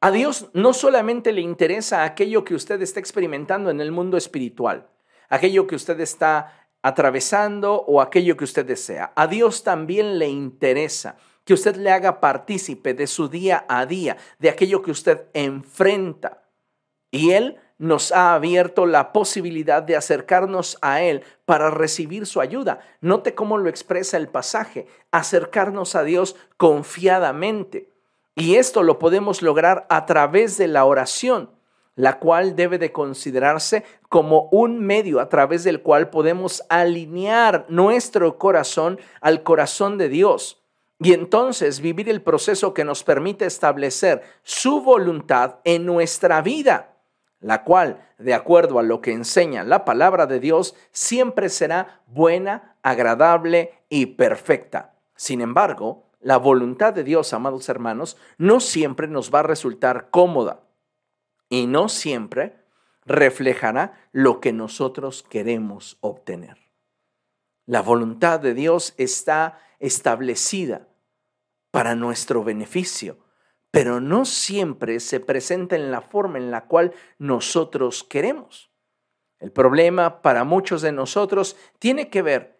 a 0.00 0.10
Dios 0.10 0.50
no 0.52 0.74
solamente 0.74 1.32
le 1.32 1.40
interesa 1.40 2.04
aquello 2.04 2.44
que 2.44 2.54
usted 2.54 2.82
está 2.82 3.00
experimentando 3.00 3.70
en 3.70 3.80
el 3.80 3.92
mundo 3.92 4.18
espiritual, 4.18 4.90
aquello 5.30 5.66
que 5.66 5.76
usted 5.76 5.98
está 6.00 6.63
atravesando 6.84 7.82
o 7.86 8.02
aquello 8.02 8.36
que 8.36 8.44
usted 8.44 8.66
desea. 8.66 9.10
A 9.16 9.26
Dios 9.26 9.64
también 9.64 10.18
le 10.18 10.28
interesa 10.28 11.16
que 11.46 11.54
usted 11.54 11.76
le 11.76 11.90
haga 11.90 12.20
partícipe 12.20 12.92
de 12.92 13.06
su 13.06 13.28
día 13.28 13.64
a 13.68 13.86
día, 13.86 14.18
de 14.38 14.50
aquello 14.50 14.82
que 14.82 14.90
usted 14.90 15.22
enfrenta. 15.32 16.42
Y 17.10 17.30
Él 17.30 17.56
nos 17.78 18.12
ha 18.12 18.34
abierto 18.34 18.84
la 18.84 19.14
posibilidad 19.14 19.82
de 19.82 19.96
acercarnos 19.96 20.76
a 20.82 21.00
Él 21.00 21.22
para 21.46 21.70
recibir 21.70 22.26
su 22.26 22.42
ayuda. 22.42 22.80
Note 23.00 23.34
cómo 23.34 23.56
lo 23.56 23.70
expresa 23.70 24.18
el 24.18 24.28
pasaje, 24.28 24.86
acercarnos 25.10 25.94
a 25.94 26.04
Dios 26.04 26.36
confiadamente. 26.58 27.88
Y 28.34 28.56
esto 28.56 28.82
lo 28.82 28.98
podemos 28.98 29.40
lograr 29.40 29.86
a 29.88 30.04
través 30.04 30.58
de 30.58 30.68
la 30.68 30.84
oración, 30.84 31.48
la 31.96 32.18
cual 32.18 32.56
debe 32.56 32.78
de 32.78 32.92
considerarse 32.92 33.84
como 34.08 34.48
un 34.50 34.84
medio 34.84 35.20
a 35.20 35.28
través 35.28 35.64
del 35.64 35.80
cual 35.82 36.10
podemos 36.10 36.64
alinear 36.68 37.66
nuestro 37.68 38.38
corazón 38.38 38.98
al 39.20 39.42
corazón 39.42 39.98
de 39.98 40.08
Dios. 40.08 40.60
Y 40.98 41.12
entonces 41.12 41.80
vivir 41.80 42.08
el 42.08 42.22
proceso 42.22 42.74
que 42.74 42.84
nos 42.84 43.04
permite 43.04 43.46
establecer 43.46 44.22
su 44.42 44.80
voluntad 44.80 45.56
en 45.64 45.86
nuestra 45.86 46.40
vida, 46.40 46.96
la 47.40 47.62
cual, 47.62 48.00
de 48.18 48.34
acuerdo 48.34 48.78
a 48.78 48.82
lo 48.82 49.00
que 49.00 49.12
enseña 49.12 49.64
la 49.64 49.84
palabra 49.84 50.26
de 50.26 50.40
Dios, 50.40 50.74
siempre 50.92 51.48
será 51.48 52.00
buena, 52.06 52.76
agradable 52.82 53.74
y 53.88 54.06
perfecta. 54.06 54.94
Sin 55.14 55.40
embargo, 55.40 56.04
la 56.20 56.38
voluntad 56.38 56.94
de 56.94 57.04
Dios, 57.04 57.34
amados 57.34 57.68
hermanos, 57.68 58.16
no 58.38 58.60
siempre 58.60 59.06
nos 59.08 59.32
va 59.32 59.40
a 59.40 59.44
resultar 59.44 60.08
cómoda 60.10 60.60
y 61.54 61.66
no 61.66 61.88
siempre 61.88 62.56
reflejará 63.06 64.08
lo 64.12 64.40
que 64.40 64.52
nosotros 64.52 65.22
queremos 65.22 65.98
obtener. 66.00 66.58
La 67.66 67.80
voluntad 67.80 68.40
de 68.40 68.54
Dios 68.54 68.94
está 68.96 69.58
establecida 69.78 70.88
para 71.70 71.94
nuestro 71.94 72.44
beneficio, 72.44 73.18
pero 73.70 74.00
no 74.00 74.24
siempre 74.24 75.00
se 75.00 75.20
presenta 75.20 75.76
en 75.76 75.90
la 75.90 76.00
forma 76.00 76.38
en 76.38 76.50
la 76.50 76.66
cual 76.66 76.92
nosotros 77.18 78.04
queremos. 78.04 78.70
El 79.38 79.52
problema 79.52 80.22
para 80.22 80.44
muchos 80.44 80.82
de 80.82 80.92
nosotros 80.92 81.56
tiene 81.78 82.08
que 82.08 82.22
ver 82.22 82.53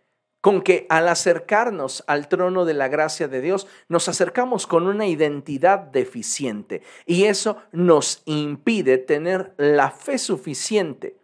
con 0.44 0.60
que 0.60 0.84
al 0.90 1.08
acercarnos 1.08 2.04
al 2.06 2.28
trono 2.28 2.66
de 2.66 2.74
la 2.74 2.88
gracia 2.88 3.28
de 3.28 3.40
Dios, 3.40 3.66
nos 3.88 4.10
acercamos 4.10 4.66
con 4.66 4.86
una 4.86 5.06
identidad 5.06 5.78
deficiente 5.78 6.82
y 7.06 7.24
eso 7.24 7.56
nos 7.72 8.20
impide 8.26 8.98
tener 8.98 9.54
la 9.56 9.90
fe 9.90 10.18
suficiente 10.18 11.16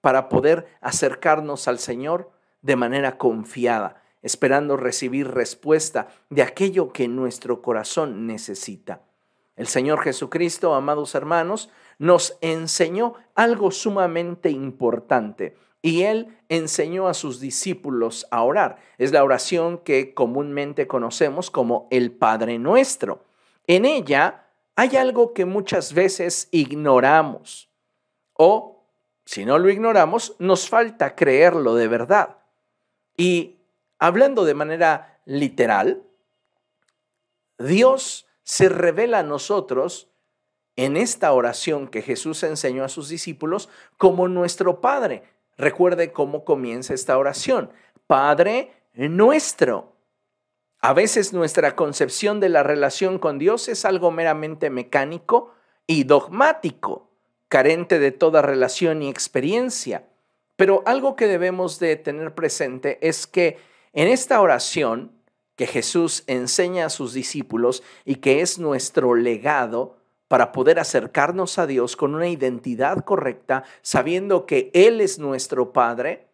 para 0.00 0.28
poder 0.28 0.68
acercarnos 0.80 1.66
al 1.66 1.80
Señor 1.80 2.30
de 2.62 2.76
manera 2.76 3.18
confiada, 3.18 4.04
esperando 4.22 4.76
recibir 4.76 5.26
respuesta 5.26 6.06
de 6.28 6.44
aquello 6.44 6.92
que 6.92 7.08
nuestro 7.08 7.62
corazón 7.62 8.28
necesita. 8.28 9.00
El 9.56 9.66
Señor 9.66 10.00
Jesucristo, 10.00 10.76
amados 10.76 11.16
hermanos, 11.16 11.70
nos 11.98 12.38
enseñó 12.40 13.14
algo 13.34 13.72
sumamente 13.72 14.48
importante 14.48 15.56
y 15.82 16.02
él 16.02 16.36
enseñó 16.48 17.08
a 17.08 17.14
sus 17.14 17.40
discípulos 17.40 18.26
a 18.30 18.42
orar. 18.42 18.78
Es 18.98 19.12
la 19.12 19.24
oración 19.24 19.78
que 19.78 20.14
comúnmente 20.14 20.86
conocemos 20.86 21.50
como 21.50 21.88
el 21.90 22.12
Padre 22.12 22.58
Nuestro. 22.58 23.24
En 23.66 23.84
ella 23.84 24.46
hay 24.76 24.96
algo 24.96 25.32
que 25.32 25.44
muchas 25.44 25.94
veces 25.94 26.48
ignoramos 26.50 27.70
o, 28.34 28.84
si 29.24 29.44
no 29.44 29.58
lo 29.58 29.70
ignoramos, 29.70 30.34
nos 30.38 30.68
falta 30.68 31.14
creerlo 31.14 31.74
de 31.74 31.88
verdad. 31.88 32.38
Y 33.16 33.58
hablando 33.98 34.44
de 34.44 34.54
manera 34.54 35.20
literal, 35.26 36.02
Dios 37.58 38.26
se 38.42 38.70
revela 38.70 39.18
a 39.18 39.22
nosotros 39.22 40.08
en 40.76 40.96
esta 40.96 41.32
oración 41.32 41.88
que 41.88 42.00
Jesús 42.00 42.42
enseñó 42.42 42.82
a 42.84 42.88
sus 42.88 43.10
discípulos 43.10 43.68
como 43.98 44.28
nuestro 44.28 44.80
Padre. 44.80 45.22
Recuerde 45.60 46.10
cómo 46.10 46.44
comienza 46.46 46.94
esta 46.94 47.18
oración. 47.18 47.70
Padre 48.06 48.72
nuestro. 48.94 49.92
A 50.80 50.94
veces 50.94 51.34
nuestra 51.34 51.76
concepción 51.76 52.40
de 52.40 52.48
la 52.48 52.62
relación 52.62 53.18
con 53.18 53.38
Dios 53.38 53.68
es 53.68 53.84
algo 53.84 54.10
meramente 54.10 54.70
mecánico 54.70 55.52
y 55.86 56.04
dogmático, 56.04 57.10
carente 57.48 57.98
de 57.98 58.10
toda 58.10 58.40
relación 58.40 59.02
y 59.02 59.10
experiencia. 59.10 60.08
Pero 60.56 60.82
algo 60.86 61.14
que 61.14 61.26
debemos 61.26 61.78
de 61.78 61.96
tener 61.96 62.34
presente 62.34 62.98
es 63.06 63.26
que 63.26 63.58
en 63.92 64.08
esta 64.08 64.40
oración 64.40 65.12
que 65.56 65.66
Jesús 65.66 66.24
enseña 66.26 66.86
a 66.86 66.90
sus 66.90 67.12
discípulos 67.12 67.82
y 68.06 68.16
que 68.16 68.40
es 68.40 68.58
nuestro 68.58 69.14
legado 69.14 69.98
para 70.30 70.52
poder 70.52 70.78
acercarnos 70.78 71.58
a 71.58 71.66
Dios 71.66 71.96
con 71.96 72.14
una 72.14 72.28
identidad 72.28 73.04
correcta, 73.04 73.64
sabiendo 73.82 74.46
que 74.46 74.70
Él 74.74 75.00
es 75.00 75.18
nuestro 75.18 75.72
Padre, 75.72 76.28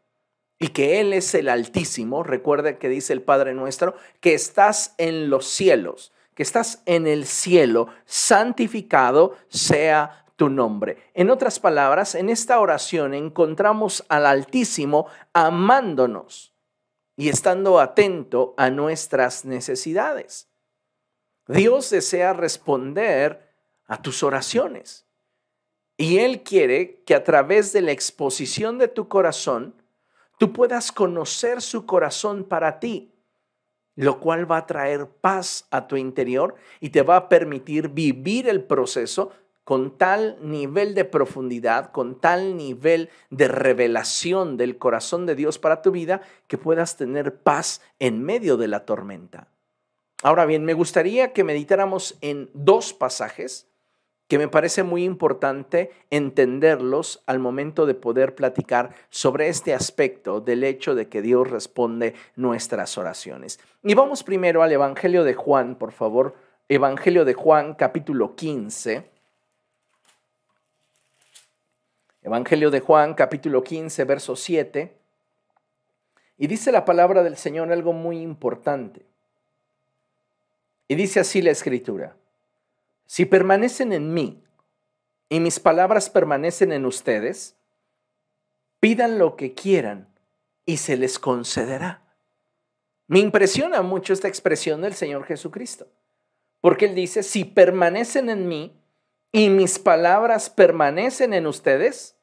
y 0.58 0.68
que 0.68 1.00
Él 1.00 1.14
es 1.14 1.34
el 1.34 1.48
Altísimo, 1.48 2.22
recuerde 2.22 2.76
que 2.76 2.90
dice 2.90 3.14
el 3.14 3.22
Padre 3.22 3.54
nuestro, 3.54 3.94
que 4.20 4.34
estás 4.34 4.94
en 4.98 5.30
los 5.30 5.46
cielos, 5.46 6.12
que 6.34 6.42
estás 6.42 6.82
en 6.84 7.06
el 7.06 7.24
cielo, 7.24 7.88
santificado 8.04 9.34
sea 9.48 10.26
tu 10.36 10.50
nombre. 10.50 10.98
En 11.14 11.30
otras 11.30 11.58
palabras, 11.58 12.14
en 12.14 12.28
esta 12.28 12.60
oración 12.60 13.14
encontramos 13.14 14.04
al 14.10 14.26
Altísimo 14.26 15.06
amándonos 15.32 16.52
y 17.16 17.30
estando 17.30 17.80
atento 17.80 18.52
a 18.58 18.68
nuestras 18.68 19.46
necesidades. 19.46 20.48
Dios 21.48 21.88
desea 21.88 22.34
responder 22.34 23.45
a 23.86 24.02
tus 24.02 24.22
oraciones 24.22 25.06
y 25.96 26.18
Él 26.18 26.42
quiere 26.42 27.02
que 27.06 27.14
a 27.14 27.24
través 27.24 27.72
de 27.72 27.80
la 27.80 27.92
exposición 27.92 28.78
de 28.78 28.88
tu 28.88 29.08
corazón, 29.08 29.74
tú 30.38 30.52
puedas 30.52 30.92
conocer 30.92 31.62
su 31.62 31.86
corazón 31.86 32.44
para 32.44 32.78
ti, 32.80 33.12
lo 33.94 34.20
cual 34.20 34.50
va 34.50 34.58
a 34.58 34.66
traer 34.66 35.06
paz 35.06 35.66
a 35.70 35.86
tu 35.86 35.96
interior 35.96 36.54
y 36.80 36.90
te 36.90 37.02
va 37.02 37.16
a 37.16 37.28
permitir 37.30 37.88
vivir 37.88 38.46
el 38.46 38.62
proceso 38.62 39.32
con 39.64 39.96
tal 39.96 40.38
nivel 40.42 40.94
de 40.94 41.06
profundidad, 41.06 41.90
con 41.90 42.20
tal 42.20 42.56
nivel 42.56 43.08
de 43.30 43.48
revelación 43.48 44.58
del 44.58 44.76
corazón 44.76 45.26
de 45.26 45.34
Dios 45.34 45.58
para 45.58 45.82
tu 45.82 45.90
vida, 45.90 46.20
que 46.46 46.58
puedas 46.58 46.96
tener 46.96 47.38
paz 47.38 47.80
en 47.98 48.22
medio 48.22 48.58
de 48.58 48.68
la 48.68 48.84
tormenta. 48.84 49.48
Ahora 50.22 50.44
bien, 50.44 50.64
me 50.64 50.74
gustaría 50.74 51.32
que 51.32 51.42
meditáramos 51.42 52.16
en 52.20 52.48
dos 52.52 52.92
pasajes 52.92 53.66
que 54.28 54.38
me 54.38 54.48
parece 54.48 54.82
muy 54.82 55.04
importante 55.04 55.92
entenderlos 56.10 57.22
al 57.26 57.38
momento 57.38 57.86
de 57.86 57.94
poder 57.94 58.34
platicar 58.34 58.94
sobre 59.08 59.48
este 59.48 59.72
aspecto 59.72 60.40
del 60.40 60.64
hecho 60.64 60.94
de 60.94 61.08
que 61.08 61.22
Dios 61.22 61.48
responde 61.48 62.14
nuestras 62.34 62.98
oraciones. 62.98 63.60
Y 63.84 63.94
vamos 63.94 64.24
primero 64.24 64.62
al 64.62 64.72
Evangelio 64.72 65.22
de 65.22 65.34
Juan, 65.34 65.76
por 65.76 65.92
favor. 65.92 66.34
Evangelio 66.68 67.24
de 67.24 67.34
Juan, 67.34 67.74
capítulo 67.74 68.34
15. 68.34 69.08
Evangelio 72.22 72.72
de 72.72 72.80
Juan, 72.80 73.14
capítulo 73.14 73.62
15, 73.62 74.02
verso 74.04 74.34
7. 74.34 74.96
Y 76.38 76.48
dice 76.48 76.72
la 76.72 76.84
palabra 76.84 77.22
del 77.22 77.36
Señor 77.36 77.70
algo 77.70 77.92
muy 77.92 78.18
importante. 78.18 79.06
Y 80.88 80.96
dice 80.96 81.20
así 81.20 81.40
la 81.40 81.52
escritura. 81.52 82.16
Si 83.06 83.24
permanecen 83.24 83.92
en 83.92 84.12
mí 84.12 84.42
y 85.28 85.40
mis 85.40 85.60
palabras 85.60 86.10
permanecen 86.10 86.72
en 86.72 86.86
ustedes, 86.86 87.56
pidan 88.80 89.18
lo 89.18 89.36
que 89.36 89.54
quieran 89.54 90.08
y 90.64 90.78
se 90.78 90.96
les 90.96 91.18
concederá. 91.18 92.02
Me 93.08 93.20
impresiona 93.20 93.82
mucho 93.82 94.12
esta 94.12 94.28
expresión 94.28 94.82
del 94.82 94.94
Señor 94.94 95.24
Jesucristo, 95.24 95.86
porque 96.60 96.86
Él 96.86 96.94
dice, 96.94 97.22
si 97.22 97.44
permanecen 97.44 98.28
en 98.28 98.48
mí 98.48 98.76
y 99.30 99.48
mis 99.48 99.78
palabras 99.78 100.50
permanecen 100.50 101.32
en 101.32 101.46
ustedes, 101.46 102.16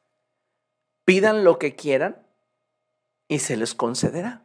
pidan 1.06 1.44
lo 1.44 1.58
que 1.60 1.76
quieran 1.76 2.26
y 3.28 3.40
se 3.40 3.56
les 3.56 3.74
concederá. 3.74 4.44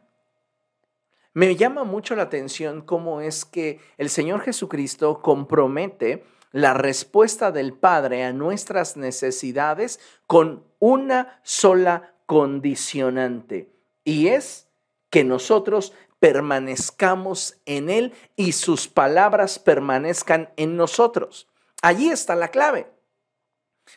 Me 1.33 1.55
llama 1.55 1.83
mucho 1.83 2.15
la 2.15 2.23
atención 2.23 2.81
cómo 2.81 3.21
es 3.21 3.45
que 3.45 3.79
el 3.97 4.09
Señor 4.09 4.41
Jesucristo 4.41 5.21
compromete 5.21 6.23
la 6.51 6.73
respuesta 6.73 7.51
del 7.51 7.73
Padre 7.73 8.23
a 8.23 8.33
nuestras 8.33 8.97
necesidades 8.97 9.99
con 10.25 10.63
una 10.79 11.39
sola 11.43 12.15
condicionante 12.25 13.71
y 14.03 14.29
es 14.29 14.67
que 15.11 15.23
nosotros 15.23 15.93
permanezcamos 16.19 17.57
en 17.65 17.89
Él 17.89 18.13
y 18.35 18.53
sus 18.53 18.87
palabras 18.87 19.59
permanezcan 19.59 20.49
en 20.57 20.75
nosotros. 20.75 21.47
Allí 21.81 22.09
está 22.09 22.35
la 22.35 22.49
clave. 22.49 22.91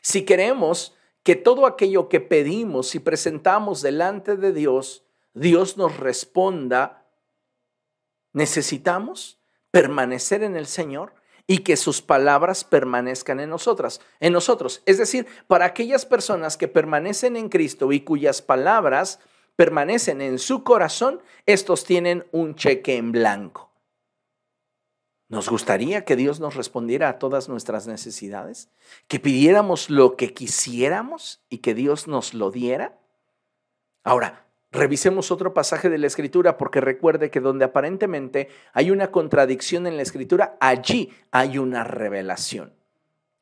Si 0.02 0.24
queremos 0.24 0.94
que 1.22 1.36
todo 1.36 1.66
aquello 1.66 2.08
que 2.08 2.20
pedimos 2.20 2.94
y 2.94 2.98
presentamos 2.98 3.82
delante 3.82 4.36
de 4.36 4.52
Dios, 4.52 5.04
Dios 5.34 5.76
nos 5.76 5.96
responda 5.96 7.01
Necesitamos 8.32 9.38
permanecer 9.70 10.42
en 10.42 10.56
el 10.56 10.66
Señor 10.66 11.14
y 11.46 11.58
que 11.58 11.76
sus 11.76 12.02
palabras 12.02 12.64
permanezcan 12.64 13.40
en 13.40 13.50
nosotras, 13.50 14.00
en 14.20 14.32
nosotros. 14.32 14.82
Es 14.86 14.98
decir, 14.98 15.26
para 15.46 15.66
aquellas 15.66 16.06
personas 16.06 16.56
que 16.56 16.68
permanecen 16.68 17.36
en 17.36 17.48
Cristo 17.48 17.92
y 17.92 18.00
cuyas 18.00 18.42
palabras 18.42 19.18
permanecen 19.56 20.20
en 20.20 20.38
su 20.38 20.62
corazón, 20.62 21.20
estos 21.46 21.84
tienen 21.84 22.24
un 22.32 22.54
cheque 22.54 22.96
en 22.96 23.12
blanco. 23.12 23.70
¿Nos 25.28 25.48
gustaría 25.48 26.04
que 26.04 26.14
Dios 26.14 26.40
nos 26.40 26.56
respondiera 26.56 27.08
a 27.08 27.18
todas 27.18 27.48
nuestras 27.48 27.86
necesidades? 27.86 28.68
¿Que 29.08 29.18
pidiéramos 29.18 29.88
lo 29.88 30.14
que 30.16 30.34
quisiéramos 30.34 31.40
y 31.48 31.58
que 31.58 31.72
Dios 31.72 32.06
nos 32.06 32.34
lo 32.34 32.50
diera? 32.50 32.98
Ahora, 34.04 34.46
Revisemos 34.72 35.30
otro 35.30 35.52
pasaje 35.52 35.90
de 35.90 35.98
la 35.98 36.06
escritura 36.06 36.56
porque 36.56 36.80
recuerde 36.80 37.30
que 37.30 37.40
donde 37.40 37.66
aparentemente 37.66 38.48
hay 38.72 38.90
una 38.90 39.10
contradicción 39.10 39.86
en 39.86 39.96
la 39.96 40.02
escritura, 40.02 40.56
allí 40.60 41.12
hay 41.30 41.58
una 41.58 41.84
revelación. 41.84 42.72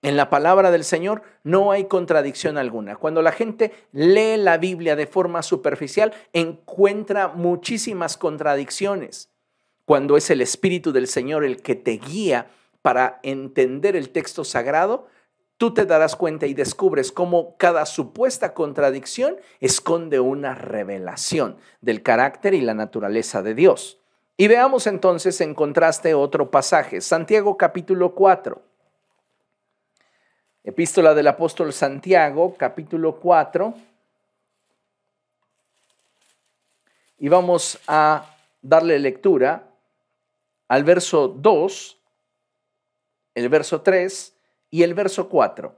En 0.02 0.16
la 0.16 0.28
palabra 0.28 0.72
del 0.72 0.82
Señor 0.82 1.22
no 1.44 1.70
hay 1.70 1.84
contradicción 1.84 2.58
alguna. 2.58 2.96
Cuando 2.96 3.22
la 3.22 3.30
gente 3.30 3.72
lee 3.92 4.38
la 4.38 4.56
Biblia 4.56 4.96
de 4.96 5.06
forma 5.06 5.42
superficial, 5.42 6.12
encuentra 6.32 7.28
muchísimas 7.28 8.16
contradicciones. 8.16 9.30
Cuando 9.84 10.16
es 10.16 10.30
el 10.30 10.40
Espíritu 10.40 10.90
del 10.90 11.06
Señor 11.06 11.44
el 11.44 11.62
que 11.62 11.76
te 11.76 11.92
guía 11.92 12.48
para 12.82 13.20
entender 13.22 13.94
el 13.94 14.08
texto 14.10 14.42
sagrado, 14.42 15.06
tú 15.60 15.74
te 15.74 15.84
darás 15.84 16.16
cuenta 16.16 16.46
y 16.46 16.54
descubres 16.54 17.12
cómo 17.12 17.54
cada 17.58 17.84
supuesta 17.84 18.54
contradicción 18.54 19.36
esconde 19.60 20.18
una 20.18 20.54
revelación 20.54 21.58
del 21.82 22.02
carácter 22.02 22.54
y 22.54 22.62
la 22.62 22.72
naturaleza 22.72 23.42
de 23.42 23.52
Dios. 23.54 23.98
Y 24.38 24.48
veamos 24.48 24.86
entonces 24.86 25.38
en 25.42 25.54
contraste 25.54 26.14
otro 26.14 26.50
pasaje, 26.50 27.02
Santiago 27.02 27.58
capítulo 27.58 28.14
4. 28.14 28.62
Epístola 30.64 31.12
del 31.12 31.26
apóstol 31.26 31.74
Santiago 31.74 32.54
capítulo 32.56 33.16
4. 33.16 33.74
Y 37.18 37.28
vamos 37.28 37.78
a 37.86 38.34
darle 38.62 38.98
lectura 38.98 39.68
al 40.68 40.84
verso 40.84 41.28
2, 41.28 41.98
el 43.34 43.48
verso 43.50 43.82
3 43.82 44.36
y 44.70 44.82
el 44.82 44.94
verso 44.94 45.28
4. 45.28 45.74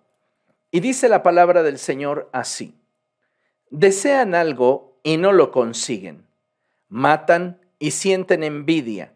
Y 0.71 0.81
dice 0.81 1.09
la 1.09 1.23
palabra 1.23 1.63
del 1.63 1.79
Señor 1.79 2.29
así. 2.33 2.75
Desean 3.71 4.35
algo 4.35 4.99
y 5.03 5.17
no 5.17 5.33
lo 5.33 5.51
consiguen. 5.51 6.27
Matan 6.89 7.59
y 7.79 7.93
sienten 7.93 8.43
envidia 8.43 9.13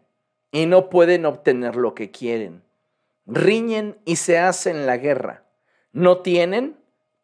y 0.51 0.65
no 0.65 0.89
pueden 0.89 1.25
obtener 1.25 1.75
lo 1.75 1.93
que 1.93 2.11
quieren. 2.11 2.63
Riñen 3.25 3.97
y 4.05 4.15
se 4.15 4.39
hacen 4.39 4.85
la 4.85 4.97
guerra. 4.97 5.43
No 5.91 6.19
tienen 6.19 6.77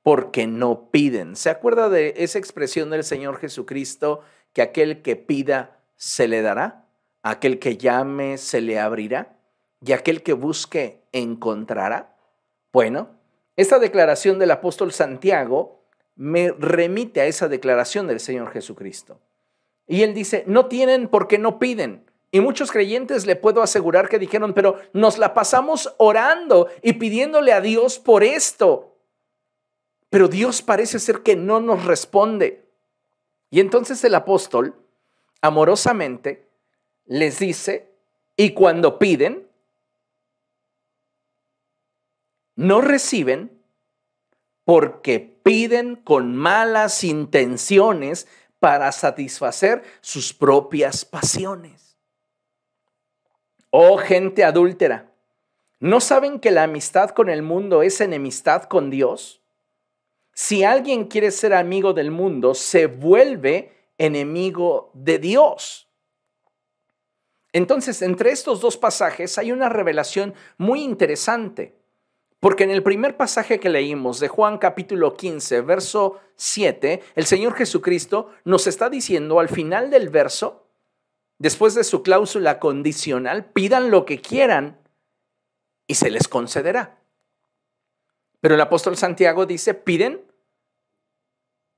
porque 0.04 0.48
no 0.48 0.90
piden. 0.92 1.36
¿Se 1.36 1.50
acuerda 1.50 1.90
de 1.90 2.14
esa 2.18 2.38
expresión 2.38 2.90
del 2.90 3.04
Señor 3.04 3.40
Jesucristo 3.40 4.22
que 4.52 4.62
aquel 4.62 5.02
que 5.02 5.16
pida 5.16 5.80
se 5.96 6.28
le 6.28 6.42
dará? 6.42 6.86
Aquel 7.24 7.58
que 7.58 7.78
llame 7.78 8.38
se 8.38 8.62
le 8.62 8.80
abrirá 8.80 9.38
y 9.86 9.94
aquel 9.94 10.24
que 10.24 10.34
busque 10.34 11.02
encontrará. 11.14 12.13
Bueno, 12.74 13.12
esta 13.56 13.78
declaración 13.78 14.40
del 14.40 14.50
apóstol 14.50 14.92
Santiago 14.92 15.84
me 16.16 16.52
remite 16.52 17.22
a 17.22 17.28
esa 17.28 17.48
declaración 17.48 18.08
del 18.08 18.20
Señor 18.20 18.52
Jesucristo. 18.52 19.20
Y 19.88 20.02
él 20.02 20.16
dice, 20.16 20.44
no 20.48 20.66
tienen 20.66 21.08
porque 21.08 21.38
no 21.38 21.60
piden. 21.60 22.04
Y 22.32 22.40
muchos 22.40 22.72
creyentes 22.72 23.28
le 23.28 23.36
puedo 23.36 23.62
asegurar 23.62 24.10
que 24.10 24.18
dijeron, 24.18 24.54
pero 24.54 24.80
nos 24.92 25.20
la 25.20 25.36
pasamos 25.36 25.94
orando 25.98 26.68
y 26.82 26.94
pidiéndole 26.94 27.54
a 27.54 27.62
Dios 27.62 28.00
por 28.00 28.24
esto. 28.24 28.98
Pero 30.10 30.28
Dios 30.28 30.64
parece 30.64 30.98
ser 30.98 31.22
que 31.22 31.36
no 31.36 31.60
nos 31.60 31.86
responde. 31.86 32.66
Y 33.52 33.60
entonces 33.60 34.04
el 34.04 34.16
apóstol, 34.16 34.74
amorosamente, 35.42 36.48
les 37.06 37.38
dice, 37.38 37.92
y 38.36 38.54
cuando 38.54 38.98
piden, 38.98 39.43
no 42.56 42.82
reciben 42.82 43.52
porque 44.66 45.20
piden 45.44 45.96
con 45.96 46.36
malas 46.36 47.04
intenciones 47.04 48.28
para 48.60 48.92
satisfacer 48.92 49.84
sus 50.02 50.34
propias 50.34 51.04
pasiones. 51.04 51.98
Oh 53.70 53.98
gente 53.98 54.44
adúltera, 54.44 55.12
¿no 55.80 56.00
saben 56.00 56.40
que 56.40 56.52
la 56.52 56.64
amistad 56.64 57.10
con 57.10 57.30
el 57.30 57.42
mundo 57.42 57.82
es 57.82 58.00
enemistad 58.00 58.64
con 58.64 58.90
Dios? 58.90 59.42
Si 60.34 60.64
alguien 60.64 61.06
quiere 61.06 61.32
ser 61.32 61.54
amigo 61.54 61.94
del 61.94 62.10
mundo, 62.10 62.54
se 62.56 62.88
vuelve 62.88 63.74
enemigo 63.98 64.92
de 64.94 65.20
Dios. 65.20 65.88
Entonces, 67.52 68.02
entre 68.02 68.32
estos 68.32 68.62
dos 68.62 68.78
pasajes 68.78 69.38
hay 69.38 69.52
una 69.52 69.70
revelación 69.70 70.34
muy 70.58 70.82
interesante. 70.82 71.76
Porque 72.44 72.66
en 72.66 72.72
el 72.72 72.84
primer 72.84 73.16
pasaje 73.16 73.58
que 73.58 73.70
leímos 73.70 74.20
de 74.20 74.28
Juan 74.28 74.58
capítulo 74.58 75.16
15, 75.16 75.62
verso 75.62 76.20
7, 76.36 77.02
el 77.16 77.26
Señor 77.26 77.54
Jesucristo 77.54 78.32
nos 78.44 78.68
está 78.68 78.90
diciendo 78.90 79.40
al 79.40 79.48
final 79.48 79.90
del 79.90 80.10
verso, 80.10 80.68
después 81.38 81.74
de 81.74 81.86
su 81.86 82.04
cláusula 82.04 82.60
condicional, 82.60 83.46
pidan 83.46 83.92
lo 83.92 84.04
que 84.04 84.20
quieran 84.20 84.78
y 85.88 85.96
se 85.96 86.12
les 86.12 86.28
concederá. 86.28 87.00
Pero 88.42 88.56
el 88.56 88.62
apóstol 88.62 88.98
Santiago 88.98 89.46
dice, 89.46 89.74
piden 89.74 90.22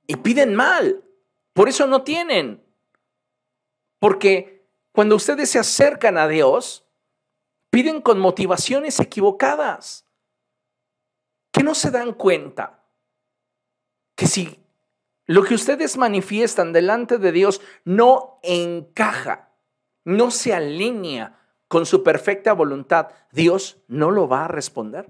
y 0.08 0.16
piden 0.16 0.56
mal. 0.56 1.04
Por 1.54 1.70
eso 1.70 1.86
no 1.86 2.02
tienen. 2.02 2.60
Porque 4.00 4.66
cuando 4.92 5.16
ustedes 5.16 5.48
se 5.52 5.60
acercan 5.60 6.18
a 6.18 6.28
Dios, 6.28 6.84
piden 7.70 8.02
con 8.02 8.18
motivaciones 8.18 9.00
equivocadas 9.00 10.05
que 11.56 11.64
no 11.64 11.74
se 11.74 11.90
dan 11.90 12.12
cuenta 12.12 12.84
que 14.14 14.28
si 14.28 14.60
lo 15.26 15.46
que 15.46 15.56
ustedes 15.56 15.96
manifiestan 15.96 16.74
delante 16.74 17.18
de 17.18 17.32
Dios 17.32 17.62
no 17.86 18.42
encaja, 18.44 19.52
no 20.04 20.32
se 20.32 20.54
alinea 20.54 21.40
con 21.70 21.86
su 21.86 22.04
perfecta 22.04 22.52
voluntad, 22.52 23.08
Dios 23.32 23.78
no 23.88 24.12
lo 24.12 24.28
va 24.28 24.44
a 24.44 24.48
responder. 24.50 25.10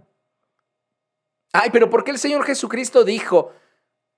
Ay, 1.52 1.72
pero 1.72 1.90
¿por 1.90 2.04
qué 2.04 2.12
el 2.12 2.20
Señor 2.20 2.44
Jesucristo 2.44 3.04
dijo 3.04 3.52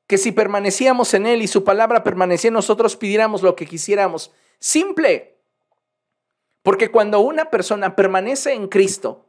que 0.06 0.18
si 0.18 0.34
permanecíamos 0.34 1.14
en 1.14 1.28
Él 1.28 1.42
y 1.42 1.48
su 1.48 1.64
palabra 1.64 2.04
permanecía 2.04 2.50
en 2.50 2.56
nosotros, 2.56 2.98
pidiéramos 2.98 3.42
lo 3.42 3.56
que 3.56 3.66
quisiéramos? 3.66 4.34
Simple. 4.60 5.38
Porque 6.62 6.92
cuando 6.92 7.22
una 7.22 7.50
persona 7.50 7.96
permanece 7.96 8.52
en 8.52 8.68
Cristo, 8.68 9.27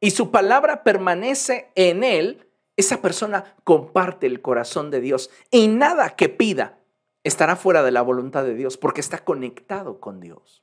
y 0.00 0.10
su 0.10 0.30
palabra 0.30 0.84
permanece 0.84 1.70
en 1.74 2.04
él, 2.04 2.48
esa 2.76 3.02
persona 3.02 3.56
comparte 3.64 4.26
el 4.26 4.40
corazón 4.40 4.90
de 4.90 5.00
Dios 5.00 5.30
y 5.50 5.66
nada 5.66 6.14
que 6.14 6.28
pida 6.28 6.78
estará 7.24 7.56
fuera 7.56 7.82
de 7.82 7.90
la 7.90 8.02
voluntad 8.02 8.44
de 8.44 8.54
Dios 8.54 8.76
porque 8.76 9.00
está 9.00 9.18
conectado 9.24 9.98
con 9.98 10.20
Dios. 10.20 10.62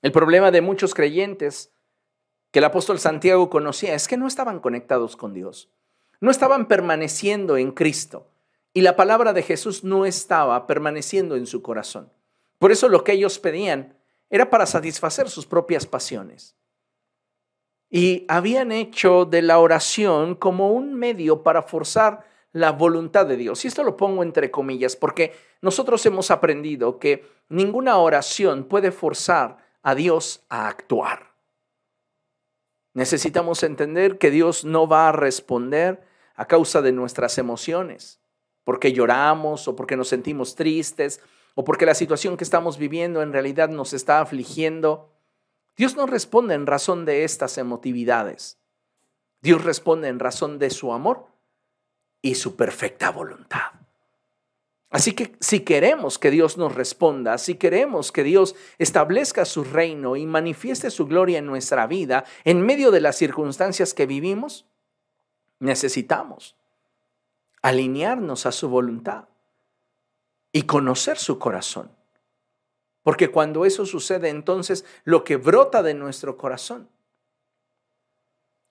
El 0.00 0.12
problema 0.12 0.50
de 0.50 0.62
muchos 0.62 0.94
creyentes 0.94 1.72
que 2.50 2.60
el 2.60 2.64
apóstol 2.64 2.98
Santiago 2.98 3.50
conocía 3.50 3.94
es 3.94 4.08
que 4.08 4.16
no 4.16 4.26
estaban 4.26 4.60
conectados 4.60 5.16
con 5.16 5.34
Dios, 5.34 5.70
no 6.20 6.30
estaban 6.30 6.66
permaneciendo 6.66 7.58
en 7.58 7.72
Cristo 7.72 8.30
y 8.72 8.80
la 8.80 8.96
palabra 8.96 9.34
de 9.34 9.42
Jesús 9.42 9.84
no 9.84 10.06
estaba 10.06 10.66
permaneciendo 10.66 11.36
en 11.36 11.46
su 11.46 11.60
corazón. 11.60 12.10
Por 12.58 12.72
eso 12.72 12.88
lo 12.88 13.04
que 13.04 13.12
ellos 13.12 13.38
pedían 13.38 13.98
era 14.30 14.48
para 14.48 14.64
satisfacer 14.64 15.28
sus 15.28 15.46
propias 15.46 15.86
pasiones 15.86 16.57
y 17.90 18.24
habían 18.28 18.72
hecho 18.72 19.24
de 19.24 19.42
la 19.42 19.58
oración 19.58 20.34
como 20.34 20.72
un 20.72 20.94
medio 20.94 21.42
para 21.42 21.62
forzar 21.62 22.24
la 22.52 22.72
voluntad 22.72 23.26
de 23.26 23.36
Dios. 23.36 23.64
Y 23.64 23.68
esto 23.68 23.82
lo 23.82 23.96
pongo 23.96 24.22
entre 24.22 24.50
comillas 24.50 24.96
porque 24.96 25.34
nosotros 25.60 26.04
hemos 26.06 26.30
aprendido 26.30 26.98
que 26.98 27.24
ninguna 27.48 27.96
oración 27.98 28.64
puede 28.64 28.92
forzar 28.92 29.58
a 29.82 29.94
Dios 29.94 30.42
a 30.48 30.68
actuar. 30.68 31.32
Necesitamos 32.94 33.62
entender 33.62 34.18
que 34.18 34.30
Dios 34.30 34.64
no 34.64 34.88
va 34.88 35.08
a 35.08 35.12
responder 35.12 36.02
a 36.34 36.46
causa 36.46 36.82
de 36.82 36.92
nuestras 36.92 37.38
emociones, 37.38 38.20
porque 38.64 38.92
lloramos 38.92 39.68
o 39.68 39.76
porque 39.76 39.96
nos 39.96 40.08
sentimos 40.08 40.54
tristes 40.54 41.20
o 41.54 41.64
porque 41.64 41.86
la 41.86 41.94
situación 41.94 42.36
que 42.36 42.44
estamos 42.44 42.78
viviendo 42.78 43.22
en 43.22 43.32
realidad 43.32 43.68
nos 43.68 43.92
está 43.92 44.20
afligiendo. 44.20 45.10
Dios 45.78 45.96
no 45.96 46.06
responde 46.06 46.54
en 46.54 46.66
razón 46.66 47.04
de 47.04 47.22
estas 47.22 47.56
emotividades. 47.56 48.58
Dios 49.40 49.62
responde 49.64 50.08
en 50.08 50.18
razón 50.18 50.58
de 50.58 50.70
su 50.70 50.92
amor 50.92 51.28
y 52.20 52.34
su 52.34 52.56
perfecta 52.56 53.12
voluntad. 53.12 53.72
Así 54.90 55.12
que 55.12 55.36
si 55.38 55.60
queremos 55.60 56.18
que 56.18 56.32
Dios 56.32 56.56
nos 56.56 56.74
responda, 56.74 57.38
si 57.38 57.54
queremos 57.54 58.10
que 58.10 58.24
Dios 58.24 58.56
establezca 58.78 59.44
su 59.44 59.62
reino 59.62 60.16
y 60.16 60.26
manifieste 60.26 60.90
su 60.90 61.06
gloria 61.06 61.38
en 61.38 61.46
nuestra 61.46 61.86
vida, 61.86 62.24
en 62.42 62.62
medio 62.62 62.90
de 62.90 63.00
las 63.00 63.16
circunstancias 63.16 63.94
que 63.94 64.06
vivimos, 64.06 64.66
necesitamos 65.60 66.56
alinearnos 67.62 68.46
a 68.46 68.52
su 68.52 68.68
voluntad 68.68 69.28
y 70.50 70.62
conocer 70.62 71.18
su 71.18 71.38
corazón. 71.38 71.97
Porque 73.08 73.30
cuando 73.30 73.64
eso 73.64 73.86
sucede, 73.86 74.28
entonces 74.28 74.84
lo 75.04 75.24
que 75.24 75.36
brota 75.38 75.82
de 75.82 75.94
nuestro 75.94 76.36
corazón 76.36 76.90